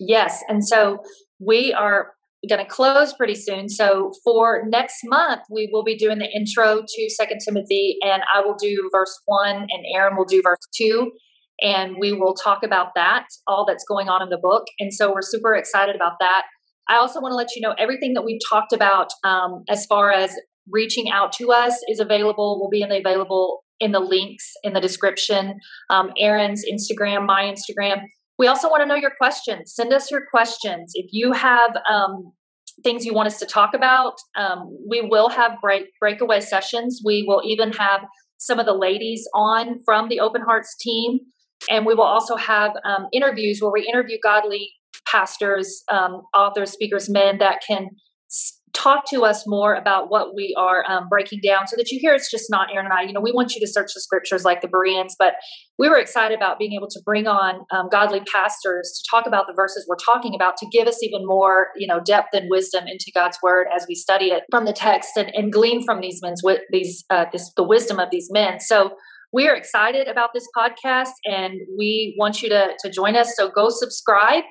Yes, 0.00 0.42
and 0.48 0.66
so 0.66 0.98
we 1.38 1.72
are 1.72 2.12
going 2.48 2.64
to 2.64 2.68
close 2.68 3.12
pretty 3.12 3.34
soon. 3.34 3.68
So 3.68 4.12
for 4.24 4.64
next 4.66 5.00
month, 5.04 5.42
we 5.50 5.68
will 5.72 5.84
be 5.84 5.96
doing 5.96 6.18
the 6.18 6.30
intro 6.34 6.82
to 6.86 7.10
Second 7.10 7.40
Timothy, 7.46 7.96
and 8.02 8.22
I 8.34 8.40
will 8.40 8.56
do 8.56 8.88
verse 8.92 9.20
one, 9.26 9.56
and 9.56 9.84
Erin 9.94 10.16
will 10.16 10.24
do 10.24 10.42
verse 10.42 10.66
two 10.74 11.12
and 11.62 11.96
we 11.98 12.12
will 12.12 12.34
talk 12.34 12.62
about 12.62 12.88
that, 12.94 13.26
all 13.46 13.64
that's 13.66 13.84
going 13.88 14.08
on 14.08 14.22
in 14.22 14.28
the 14.28 14.38
book. 14.40 14.64
And 14.78 14.92
so 14.92 15.12
we're 15.12 15.22
super 15.22 15.54
excited 15.54 15.96
about 15.96 16.14
that. 16.20 16.42
I 16.88 16.96
also 16.96 17.20
want 17.20 17.32
to 17.32 17.36
let 17.36 17.54
you 17.54 17.62
know 17.62 17.74
everything 17.78 18.14
that 18.14 18.22
we've 18.22 18.40
talked 18.50 18.72
about 18.72 19.08
um, 19.24 19.62
as 19.68 19.86
far 19.86 20.10
as 20.10 20.34
reaching 20.68 21.10
out 21.10 21.32
to 21.34 21.52
us 21.52 21.78
is 21.88 22.00
available, 22.00 22.60
will 22.60 22.70
be 22.70 22.82
in 22.82 22.88
the 22.88 22.98
available 22.98 23.64
in 23.80 23.92
the 23.92 24.00
links 24.00 24.52
in 24.62 24.74
the 24.74 24.80
description. 24.80 25.54
Um, 25.88 26.10
Erin's 26.18 26.64
Instagram, 26.70 27.26
my 27.26 27.44
Instagram. 27.44 28.02
We 28.38 28.46
also 28.46 28.68
want 28.68 28.82
to 28.82 28.86
know 28.86 28.94
your 28.94 29.12
questions. 29.18 29.72
Send 29.74 29.92
us 29.92 30.10
your 30.10 30.22
questions. 30.30 30.92
If 30.94 31.06
you 31.12 31.32
have 31.32 31.76
um, 31.90 32.32
things 32.82 33.04
you 33.04 33.14
want 33.14 33.26
us 33.26 33.38
to 33.38 33.46
talk 33.46 33.74
about, 33.74 34.14
um, 34.36 34.76
we 34.88 35.02
will 35.02 35.28
have 35.28 35.52
break 35.62 35.84
breakaway 35.98 36.40
sessions. 36.40 37.00
We 37.04 37.24
will 37.26 37.42
even 37.44 37.72
have 37.72 38.02
some 38.38 38.58
of 38.58 38.66
the 38.66 38.74
ladies 38.74 39.26
on 39.34 39.80
from 39.84 40.08
the 40.08 40.20
Open 40.20 40.42
Hearts 40.42 40.74
team 40.80 41.20
and 41.68 41.84
we 41.84 41.94
will 41.94 42.04
also 42.04 42.36
have 42.36 42.72
um, 42.84 43.08
interviews 43.12 43.58
where 43.60 43.72
we 43.72 43.86
interview 43.86 44.16
godly 44.22 44.70
pastors, 45.06 45.82
um, 45.90 46.22
authors, 46.34 46.72
speakers, 46.72 47.10
men 47.10 47.38
that 47.38 47.60
can 47.66 47.88
talk 48.72 49.04
to 49.10 49.24
us 49.24 49.46
more 49.46 49.74
about 49.74 50.10
what 50.10 50.34
we 50.34 50.54
are 50.56 50.84
um, 50.88 51.08
breaking 51.08 51.40
down 51.42 51.66
so 51.66 51.74
that 51.76 51.90
you 51.90 51.98
hear 52.00 52.14
it's 52.14 52.30
just 52.30 52.46
not 52.48 52.68
Erin 52.72 52.86
and 52.86 52.92
I. 52.92 53.02
You 53.02 53.12
know, 53.12 53.20
we 53.20 53.32
want 53.32 53.54
you 53.54 53.60
to 53.60 53.66
search 53.66 53.92
the 53.94 54.00
scriptures 54.00 54.44
like 54.44 54.60
the 54.60 54.68
Bereans, 54.68 55.16
but 55.18 55.34
we 55.78 55.88
were 55.88 55.98
excited 55.98 56.36
about 56.36 56.58
being 56.58 56.72
able 56.74 56.88
to 56.88 57.00
bring 57.04 57.26
on 57.26 57.66
um, 57.72 57.88
godly 57.90 58.20
pastors 58.32 59.02
to 59.02 59.10
talk 59.10 59.26
about 59.26 59.46
the 59.48 59.54
verses 59.54 59.86
we're 59.88 59.96
talking 59.96 60.34
about 60.34 60.56
to 60.58 60.66
give 60.70 60.86
us 60.86 61.02
even 61.02 61.26
more, 61.26 61.68
you 61.76 61.86
know, 61.86 62.00
depth 62.00 62.28
and 62.32 62.48
wisdom 62.48 62.86
into 62.86 63.10
God's 63.14 63.38
word 63.42 63.66
as 63.74 63.86
we 63.88 63.94
study 63.94 64.26
it 64.26 64.44
from 64.50 64.64
the 64.64 64.72
text 64.72 65.16
and, 65.16 65.34
and 65.34 65.52
glean 65.52 65.84
from 65.84 66.00
these 66.00 66.20
men's 66.22 66.42
with 66.42 66.60
these 66.70 67.04
uh, 67.10 67.24
this 67.32 67.52
the 67.56 67.64
wisdom 67.64 67.98
of 67.98 68.08
these 68.10 68.28
men. 68.30 68.60
So 68.60 68.92
we 69.32 69.48
are 69.48 69.54
excited 69.54 70.08
about 70.08 70.30
this 70.34 70.46
podcast 70.56 71.12
and 71.24 71.54
we 71.78 72.16
want 72.18 72.42
you 72.42 72.48
to, 72.48 72.72
to 72.80 72.90
join 72.90 73.16
us. 73.16 73.34
So 73.36 73.48
go 73.48 73.68
subscribe. 73.68 74.44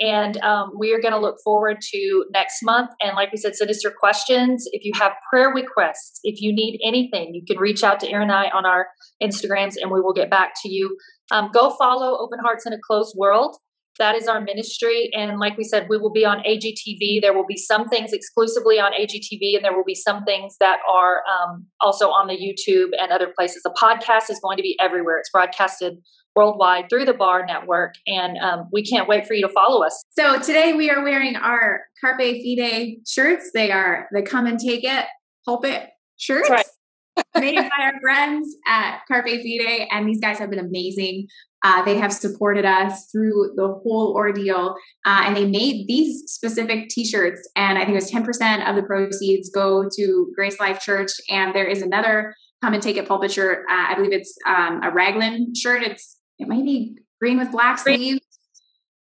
And 0.00 0.38
um, 0.38 0.72
we 0.76 0.92
are 0.94 1.00
going 1.00 1.12
to 1.12 1.18
look 1.18 1.36
forward 1.44 1.76
to 1.92 2.24
next 2.32 2.62
month. 2.62 2.90
And 3.02 3.14
like 3.14 3.30
we 3.30 3.36
said, 3.36 3.54
send 3.54 3.70
us 3.70 3.84
your 3.84 3.92
questions. 3.92 4.66
If 4.72 4.84
you 4.84 4.92
have 4.98 5.12
prayer 5.30 5.50
requests, 5.54 6.18
if 6.24 6.40
you 6.40 6.52
need 6.52 6.80
anything, 6.84 7.34
you 7.34 7.42
can 7.46 7.58
reach 7.58 7.84
out 7.84 8.00
to 8.00 8.10
Erin 8.10 8.30
and 8.30 8.32
I 8.32 8.48
on 8.54 8.64
our 8.64 8.88
Instagrams 9.22 9.74
and 9.80 9.90
we 9.90 10.00
will 10.00 10.14
get 10.14 10.30
back 10.30 10.54
to 10.62 10.70
you. 10.70 10.96
Um, 11.30 11.50
go 11.52 11.76
follow 11.78 12.18
Open 12.18 12.38
Hearts 12.42 12.66
in 12.66 12.72
a 12.72 12.78
Closed 12.86 13.14
World. 13.16 13.56
That 13.98 14.14
is 14.14 14.26
our 14.26 14.40
ministry. 14.40 15.10
And 15.12 15.38
like 15.38 15.56
we 15.56 15.64
said, 15.64 15.86
we 15.88 15.98
will 15.98 16.12
be 16.12 16.24
on 16.24 16.38
AGTV. 16.38 17.20
There 17.20 17.34
will 17.34 17.46
be 17.46 17.56
some 17.56 17.88
things 17.88 18.12
exclusively 18.12 18.78
on 18.78 18.92
AGTV, 18.92 19.56
and 19.56 19.64
there 19.64 19.76
will 19.76 19.84
be 19.84 19.94
some 19.94 20.24
things 20.24 20.56
that 20.60 20.78
are 20.90 21.22
um, 21.30 21.66
also 21.80 22.08
on 22.08 22.28
the 22.28 22.34
YouTube 22.34 22.90
and 22.98 23.12
other 23.12 23.32
places. 23.36 23.62
The 23.62 23.74
podcast 23.80 24.30
is 24.30 24.40
going 24.40 24.56
to 24.56 24.62
be 24.62 24.76
everywhere. 24.80 25.18
It's 25.18 25.30
broadcasted 25.30 25.98
worldwide 26.34 26.88
through 26.88 27.04
the 27.04 27.14
Bar 27.14 27.44
Network, 27.46 27.94
and 28.06 28.38
um, 28.38 28.68
we 28.72 28.82
can't 28.82 29.08
wait 29.08 29.26
for 29.26 29.34
you 29.34 29.46
to 29.46 29.52
follow 29.52 29.84
us. 29.84 30.02
So 30.10 30.40
today 30.40 30.72
we 30.72 30.90
are 30.90 31.02
wearing 31.02 31.36
our 31.36 31.82
Carpe 32.00 32.20
Fide 32.20 32.96
shirts. 33.06 33.50
They 33.52 33.70
are 33.70 34.08
the 34.12 34.22
Come 34.22 34.46
and 34.46 34.58
Take 34.58 34.84
It 34.84 35.06
pulpit 35.44 35.88
shirts. 36.16 36.48
Right. 36.48 36.66
made 37.38 37.56
by 37.56 37.84
our 37.84 38.00
friends 38.00 38.56
at 38.66 39.00
Carpe 39.06 39.26
Fide, 39.26 39.88
and 39.90 40.08
these 40.08 40.20
guys 40.20 40.38
have 40.38 40.50
been 40.50 40.58
amazing. 40.58 41.26
Uh, 41.64 41.84
they 41.84 41.96
have 41.96 42.12
supported 42.12 42.64
us 42.64 43.08
through 43.12 43.52
the 43.56 43.68
whole 43.68 44.14
ordeal, 44.16 44.74
uh, 45.06 45.22
and 45.24 45.36
they 45.36 45.46
made 45.46 45.86
these 45.86 46.24
specific 46.26 46.88
T-shirts. 46.88 47.48
And 47.54 47.78
I 47.78 47.82
think 47.82 47.92
it 47.92 48.02
was 48.02 48.10
ten 48.10 48.24
percent 48.24 48.66
of 48.68 48.76
the 48.76 48.82
proceeds 48.82 49.50
go 49.50 49.88
to 49.96 50.32
Grace 50.34 50.58
Life 50.58 50.80
Church. 50.80 51.10
And 51.30 51.54
there 51.54 51.66
is 51.66 51.82
another 51.82 52.34
come 52.62 52.74
and 52.74 52.82
take 52.82 52.96
it 52.96 53.08
pulpit 53.08 53.32
shirt. 53.32 53.64
Uh, 53.70 53.86
I 53.90 53.94
believe 53.94 54.12
it's 54.12 54.36
um, 54.46 54.80
a 54.82 54.90
raglan 54.90 55.54
shirt. 55.54 55.82
It's 55.82 56.18
it 56.38 56.48
might 56.48 56.64
be 56.64 56.96
green 57.20 57.38
with 57.38 57.52
black 57.52 57.78
sleeves. 57.78 58.20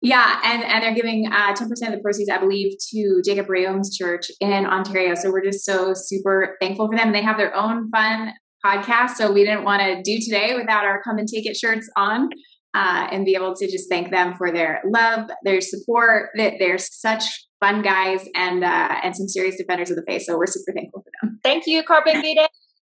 Yeah, 0.00 0.40
and 0.44 0.64
and 0.64 0.82
they're 0.82 0.94
giving 0.94 1.28
uh, 1.32 1.54
ten 1.54 1.68
percent 1.68 1.92
of 1.92 1.98
the 1.98 2.02
proceeds, 2.02 2.28
I 2.28 2.38
believe, 2.38 2.76
to 2.90 3.22
Jacob 3.24 3.46
Reaume's 3.48 3.96
church 3.96 4.32
in 4.40 4.66
Ontario. 4.66 5.14
So 5.14 5.30
we're 5.30 5.44
just 5.44 5.64
so 5.64 5.92
super 5.94 6.56
thankful 6.60 6.88
for 6.88 6.96
them. 6.96 7.06
And 7.08 7.14
they 7.14 7.22
have 7.22 7.36
their 7.36 7.54
own 7.54 7.88
fun 7.90 8.32
podcast, 8.64 9.10
so 9.10 9.32
we 9.32 9.44
didn't 9.44 9.64
want 9.64 9.82
to 9.82 10.02
do 10.02 10.20
today 10.20 10.54
without 10.54 10.84
our 10.84 11.02
come 11.02 11.18
and 11.18 11.28
take 11.28 11.46
it 11.46 11.56
shirts 11.56 11.88
on, 11.96 12.28
uh, 12.74 13.08
and 13.10 13.24
be 13.24 13.34
able 13.34 13.54
to 13.54 13.70
just 13.70 13.88
thank 13.88 14.10
them 14.10 14.34
for 14.34 14.50
their 14.50 14.80
love, 14.86 15.30
their 15.44 15.60
support. 15.60 16.30
That 16.36 16.54
they're 16.58 16.78
such 16.78 17.24
fun 17.60 17.82
guys 17.82 18.28
and 18.34 18.64
uh, 18.64 18.96
and 19.02 19.16
some 19.16 19.28
serious 19.28 19.56
defenders 19.56 19.90
of 19.90 19.96
the 19.96 20.04
faith. 20.06 20.22
So 20.22 20.36
we're 20.36 20.46
super 20.46 20.72
thankful 20.72 21.02
for 21.02 21.10
them. 21.22 21.38
Thank 21.42 21.66
you, 21.66 21.82
Carpe 21.82 22.06
Fide. 22.06 22.48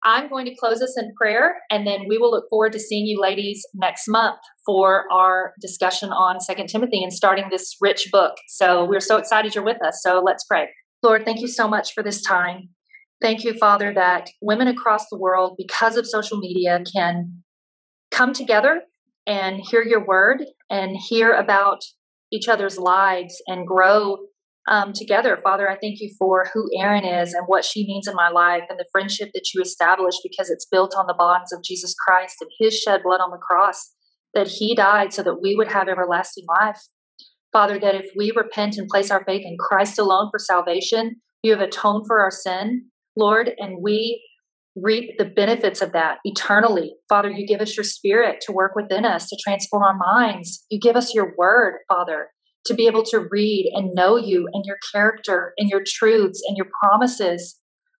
I'm 0.04 0.28
going 0.28 0.44
to 0.46 0.54
close 0.54 0.82
us 0.82 0.94
in 0.96 1.12
prayer, 1.20 1.56
and 1.68 1.84
then 1.84 2.02
we 2.08 2.16
will 2.16 2.30
look 2.30 2.48
forward 2.48 2.72
to 2.72 2.78
seeing 2.78 3.06
you 3.06 3.20
ladies 3.20 3.66
next 3.74 4.06
month 4.06 4.38
for 4.64 5.04
our 5.10 5.52
discussion 5.60 6.10
on 6.10 6.38
Second 6.38 6.68
Timothy 6.68 7.02
and 7.02 7.12
starting 7.12 7.46
this 7.50 7.76
rich 7.80 8.08
book. 8.12 8.34
So 8.46 8.84
we're 8.84 9.00
so 9.00 9.16
excited 9.16 9.54
you're 9.54 9.64
with 9.64 9.84
us. 9.84 10.00
So 10.02 10.22
let's 10.24 10.44
pray. 10.44 10.68
Lord, 11.02 11.24
thank 11.24 11.40
you 11.40 11.48
so 11.48 11.66
much 11.66 11.92
for 11.92 12.04
this 12.04 12.22
time. 12.22 12.68
Thank 13.20 13.44
you, 13.44 13.54
Father, 13.54 13.94
that 13.94 14.28
women 14.42 14.68
across 14.68 15.08
the 15.10 15.18
world, 15.18 15.54
because 15.56 15.96
of 15.96 16.06
social 16.06 16.38
media, 16.38 16.82
can 16.94 17.42
come 18.10 18.32
together 18.32 18.82
and 19.26 19.60
hear 19.70 19.82
your 19.82 20.06
word 20.06 20.44
and 20.70 20.96
hear 21.08 21.32
about 21.32 21.80
each 22.30 22.48
other's 22.48 22.78
lives 22.78 23.42
and 23.46 23.66
grow 23.66 24.18
um, 24.68 24.92
together. 24.92 25.38
Father, 25.42 25.70
I 25.70 25.76
thank 25.76 26.00
you 26.00 26.10
for 26.18 26.46
who 26.52 26.68
Erin 26.78 27.04
is 27.04 27.32
and 27.32 27.44
what 27.46 27.64
she 27.64 27.86
means 27.86 28.08
in 28.08 28.14
my 28.14 28.28
life 28.28 28.64
and 28.68 28.78
the 28.78 28.86
friendship 28.92 29.30
that 29.32 29.48
you 29.54 29.62
established 29.62 30.20
because 30.22 30.50
it's 30.50 30.66
built 30.66 30.94
on 30.96 31.06
the 31.06 31.14
bonds 31.16 31.52
of 31.52 31.62
Jesus 31.62 31.94
Christ 32.06 32.36
and 32.40 32.50
his 32.58 32.78
shed 32.78 33.02
blood 33.04 33.20
on 33.20 33.30
the 33.30 33.38
cross, 33.38 33.92
that 34.34 34.48
he 34.48 34.74
died 34.74 35.12
so 35.12 35.22
that 35.22 35.40
we 35.40 35.54
would 35.54 35.70
have 35.70 35.88
everlasting 35.88 36.44
life. 36.60 36.80
Father, 37.52 37.78
that 37.78 37.94
if 37.94 38.06
we 38.16 38.32
repent 38.36 38.76
and 38.76 38.88
place 38.88 39.10
our 39.10 39.24
faith 39.24 39.42
in 39.44 39.56
Christ 39.58 39.98
alone 39.98 40.28
for 40.30 40.38
salvation, 40.38 41.16
you 41.42 41.52
have 41.52 41.60
atoned 41.60 42.04
for 42.06 42.20
our 42.20 42.30
sin, 42.30 42.86
Lord, 43.16 43.50
and 43.58 43.82
we 43.82 44.22
reap 44.76 45.16
the 45.18 45.24
benefits 45.24 45.80
of 45.80 45.92
that 45.92 46.18
eternally. 46.24 46.94
Father, 47.08 47.30
you 47.30 47.46
give 47.46 47.60
us 47.60 47.76
your 47.76 47.84
spirit 47.84 48.42
to 48.42 48.52
work 48.52 48.72
within 48.76 49.04
us, 49.04 49.28
to 49.28 49.36
transform 49.42 49.82
our 49.82 49.96
minds. 49.96 50.64
You 50.70 50.78
give 50.78 50.96
us 50.96 51.14
your 51.14 51.34
word, 51.38 51.78
Father, 51.88 52.28
to 52.66 52.74
be 52.74 52.86
able 52.86 53.02
to 53.04 53.26
read 53.30 53.72
and 53.74 53.94
know 53.94 54.16
you 54.16 54.48
and 54.52 54.64
your 54.66 54.76
character 54.92 55.54
and 55.56 55.70
your 55.70 55.82
truths 55.86 56.42
and 56.46 56.56
your 56.56 56.66
promises. 56.82 57.58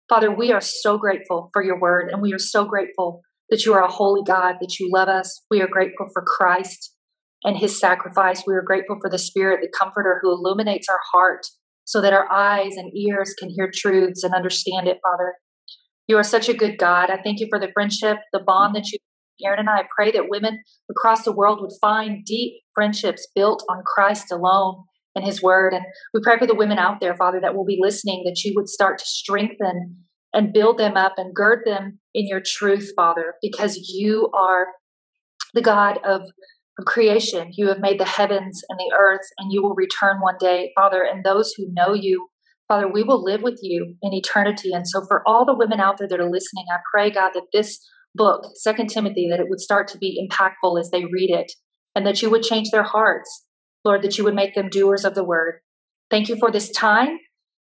Father, 0.08 0.30
we 0.30 0.52
are 0.52 0.60
so 0.60 0.98
grateful 0.98 1.50
for 1.52 1.64
your 1.64 1.80
word 1.80 2.10
and 2.12 2.20
we 2.20 2.32
are 2.32 2.38
so 2.38 2.64
grateful 2.64 3.22
that 3.48 3.64
you 3.64 3.72
are 3.72 3.84
a 3.84 3.90
holy 3.90 4.22
God, 4.26 4.56
that 4.60 4.78
you 4.78 4.90
love 4.92 5.08
us. 5.08 5.42
We 5.50 5.62
are 5.62 5.68
grateful 5.68 6.08
for 6.12 6.22
Christ 6.22 6.94
and 7.42 7.56
his 7.56 7.78
sacrifice. 7.78 8.42
We 8.46 8.54
are 8.54 8.62
grateful 8.62 8.98
for 9.00 9.08
the 9.08 9.18
Spirit, 9.18 9.60
the 9.62 9.72
Comforter 9.76 10.18
who 10.20 10.30
illuminates 10.30 10.88
our 10.88 11.00
heart 11.12 11.46
so 11.86 12.02
that 12.02 12.12
our 12.12 12.30
eyes 12.30 12.76
and 12.76 12.94
ears 12.94 13.34
can 13.38 13.48
hear 13.48 13.70
truths 13.74 14.22
and 14.22 14.34
understand 14.34 14.86
it, 14.86 14.98
Father. 15.02 15.34
You 16.08 16.18
are 16.18 16.24
such 16.24 16.48
a 16.48 16.54
good 16.54 16.78
God. 16.78 17.10
I 17.10 17.20
thank 17.22 17.40
you 17.40 17.46
for 17.48 17.58
the 17.58 17.70
friendship, 17.72 18.18
the 18.32 18.40
bond 18.40 18.76
that 18.76 18.92
you 18.92 18.98
Erin 19.44 19.60
and 19.60 19.68
I 19.68 19.84
pray 19.94 20.10
that 20.12 20.30
women 20.30 20.62
across 20.90 21.24
the 21.24 21.32
world 21.32 21.60
would 21.60 21.72
find 21.78 22.24
deep 22.24 22.54
friendships 22.74 23.28
built 23.34 23.62
on 23.68 23.82
Christ 23.84 24.32
alone 24.32 24.84
and 25.14 25.24
His 25.24 25.42
Word. 25.42 25.74
And 25.74 25.84
we 26.14 26.20
pray 26.22 26.38
for 26.38 26.46
the 26.46 26.54
women 26.54 26.78
out 26.78 27.00
there, 27.00 27.14
Father, 27.14 27.38
that 27.40 27.54
will 27.54 27.66
be 27.66 27.78
listening, 27.78 28.22
that 28.24 28.42
you 28.44 28.54
would 28.56 28.68
start 28.68 28.98
to 28.98 29.04
strengthen 29.04 29.96
and 30.32 30.52
build 30.52 30.78
them 30.78 30.96
up 30.96 31.14
and 31.18 31.34
gird 31.34 31.64
them 31.66 31.98
in 32.14 32.26
your 32.26 32.40
truth, 32.44 32.92
Father, 32.96 33.34
because 33.42 33.90
you 33.94 34.30
are 34.34 34.68
the 35.54 35.62
God 35.62 35.98
of 36.04 36.22
creation. 36.84 37.50
You 37.52 37.68
have 37.68 37.78
made 37.80 37.98
the 37.98 38.04
heavens 38.04 38.62
and 38.68 38.78
the 38.78 38.94
earth, 38.98 39.26
and 39.38 39.52
you 39.52 39.62
will 39.62 39.74
return 39.74 40.20
one 40.20 40.36
day, 40.38 40.72
Father. 40.74 41.02
And 41.02 41.24
those 41.24 41.52
who 41.56 41.72
know 41.72 41.94
you, 41.94 42.28
Father, 42.68 42.90
we 42.90 43.02
will 43.02 43.22
live 43.22 43.42
with 43.42 43.58
you 43.62 43.94
in 44.02 44.12
eternity. 44.12 44.72
And 44.72 44.86
so, 44.86 45.04
for 45.06 45.22
all 45.26 45.44
the 45.44 45.56
women 45.56 45.80
out 45.80 45.98
there 45.98 46.08
that 46.08 46.20
are 46.20 46.30
listening, 46.30 46.66
I 46.70 46.78
pray, 46.92 47.10
God, 47.10 47.32
that 47.34 47.46
this 47.52 47.78
book, 48.14 48.44
Second 48.54 48.88
Timothy, 48.88 49.28
that 49.30 49.40
it 49.40 49.46
would 49.48 49.60
start 49.60 49.88
to 49.88 49.98
be 49.98 50.20
impactful 50.20 50.78
as 50.80 50.90
they 50.90 51.04
read 51.04 51.30
it, 51.30 51.52
and 51.94 52.06
that 52.06 52.22
you 52.22 52.30
would 52.30 52.42
change 52.42 52.70
their 52.70 52.82
hearts, 52.82 53.44
Lord, 53.84 54.02
that 54.02 54.18
you 54.18 54.24
would 54.24 54.34
make 54.34 54.54
them 54.54 54.68
doers 54.68 55.04
of 55.04 55.14
the 55.14 55.24
word. 55.24 55.60
Thank 56.10 56.28
you 56.28 56.36
for 56.38 56.50
this 56.50 56.70
time. 56.70 57.18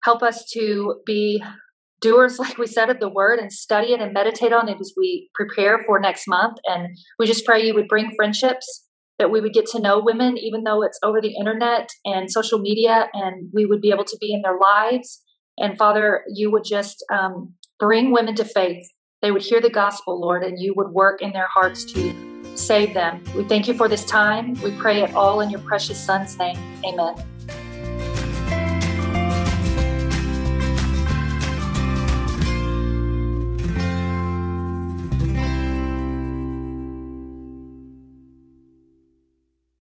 Help 0.02 0.22
us 0.22 0.44
to 0.52 1.00
be 1.06 1.42
doers, 2.00 2.38
like 2.38 2.58
we 2.58 2.66
said, 2.66 2.90
of 2.90 3.00
the 3.00 3.08
word 3.08 3.38
and 3.38 3.52
study 3.52 3.92
it 3.92 4.00
and 4.00 4.12
meditate 4.12 4.52
on 4.52 4.68
it 4.68 4.78
as 4.80 4.92
we 4.96 5.30
prepare 5.34 5.82
for 5.86 5.98
next 5.98 6.26
month. 6.28 6.58
And 6.64 6.96
we 7.18 7.26
just 7.26 7.44
pray 7.44 7.64
you 7.64 7.74
would 7.74 7.88
bring 7.88 8.12
friendships, 8.16 8.87
that 9.18 9.30
we 9.30 9.40
would 9.40 9.52
get 9.52 9.66
to 9.66 9.80
know 9.80 10.00
women, 10.02 10.38
even 10.38 10.64
though 10.64 10.82
it's 10.82 10.98
over 11.02 11.20
the 11.20 11.34
internet 11.36 11.88
and 12.04 12.30
social 12.30 12.58
media, 12.58 13.08
and 13.12 13.50
we 13.52 13.66
would 13.66 13.80
be 13.80 13.90
able 13.90 14.04
to 14.04 14.16
be 14.20 14.32
in 14.32 14.42
their 14.42 14.58
lives. 14.58 15.22
And 15.56 15.76
Father, 15.76 16.22
you 16.32 16.50
would 16.52 16.64
just 16.64 17.04
um, 17.12 17.54
bring 17.78 18.12
women 18.12 18.34
to 18.36 18.44
faith 18.44 18.86
they 19.20 19.32
would 19.32 19.42
hear 19.42 19.60
the 19.60 19.70
gospel, 19.70 20.20
Lord, 20.20 20.44
and 20.44 20.60
you 20.60 20.74
would 20.76 20.90
work 20.90 21.22
in 21.22 21.32
their 21.32 21.48
hearts 21.48 21.84
to 21.92 22.14
save 22.56 22.94
them. 22.94 23.22
We 23.36 23.44
thank 23.44 23.66
you 23.66 23.74
for 23.74 23.88
this 23.88 24.04
time. 24.04 24.54
We 24.62 24.70
pray 24.72 25.02
it 25.02 25.14
all 25.14 25.40
in 25.40 25.50
your 25.50 25.60
precious 25.60 25.98
Son's 25.98 26.38
name. 26.38 26.58
Amen. 26.84 27.37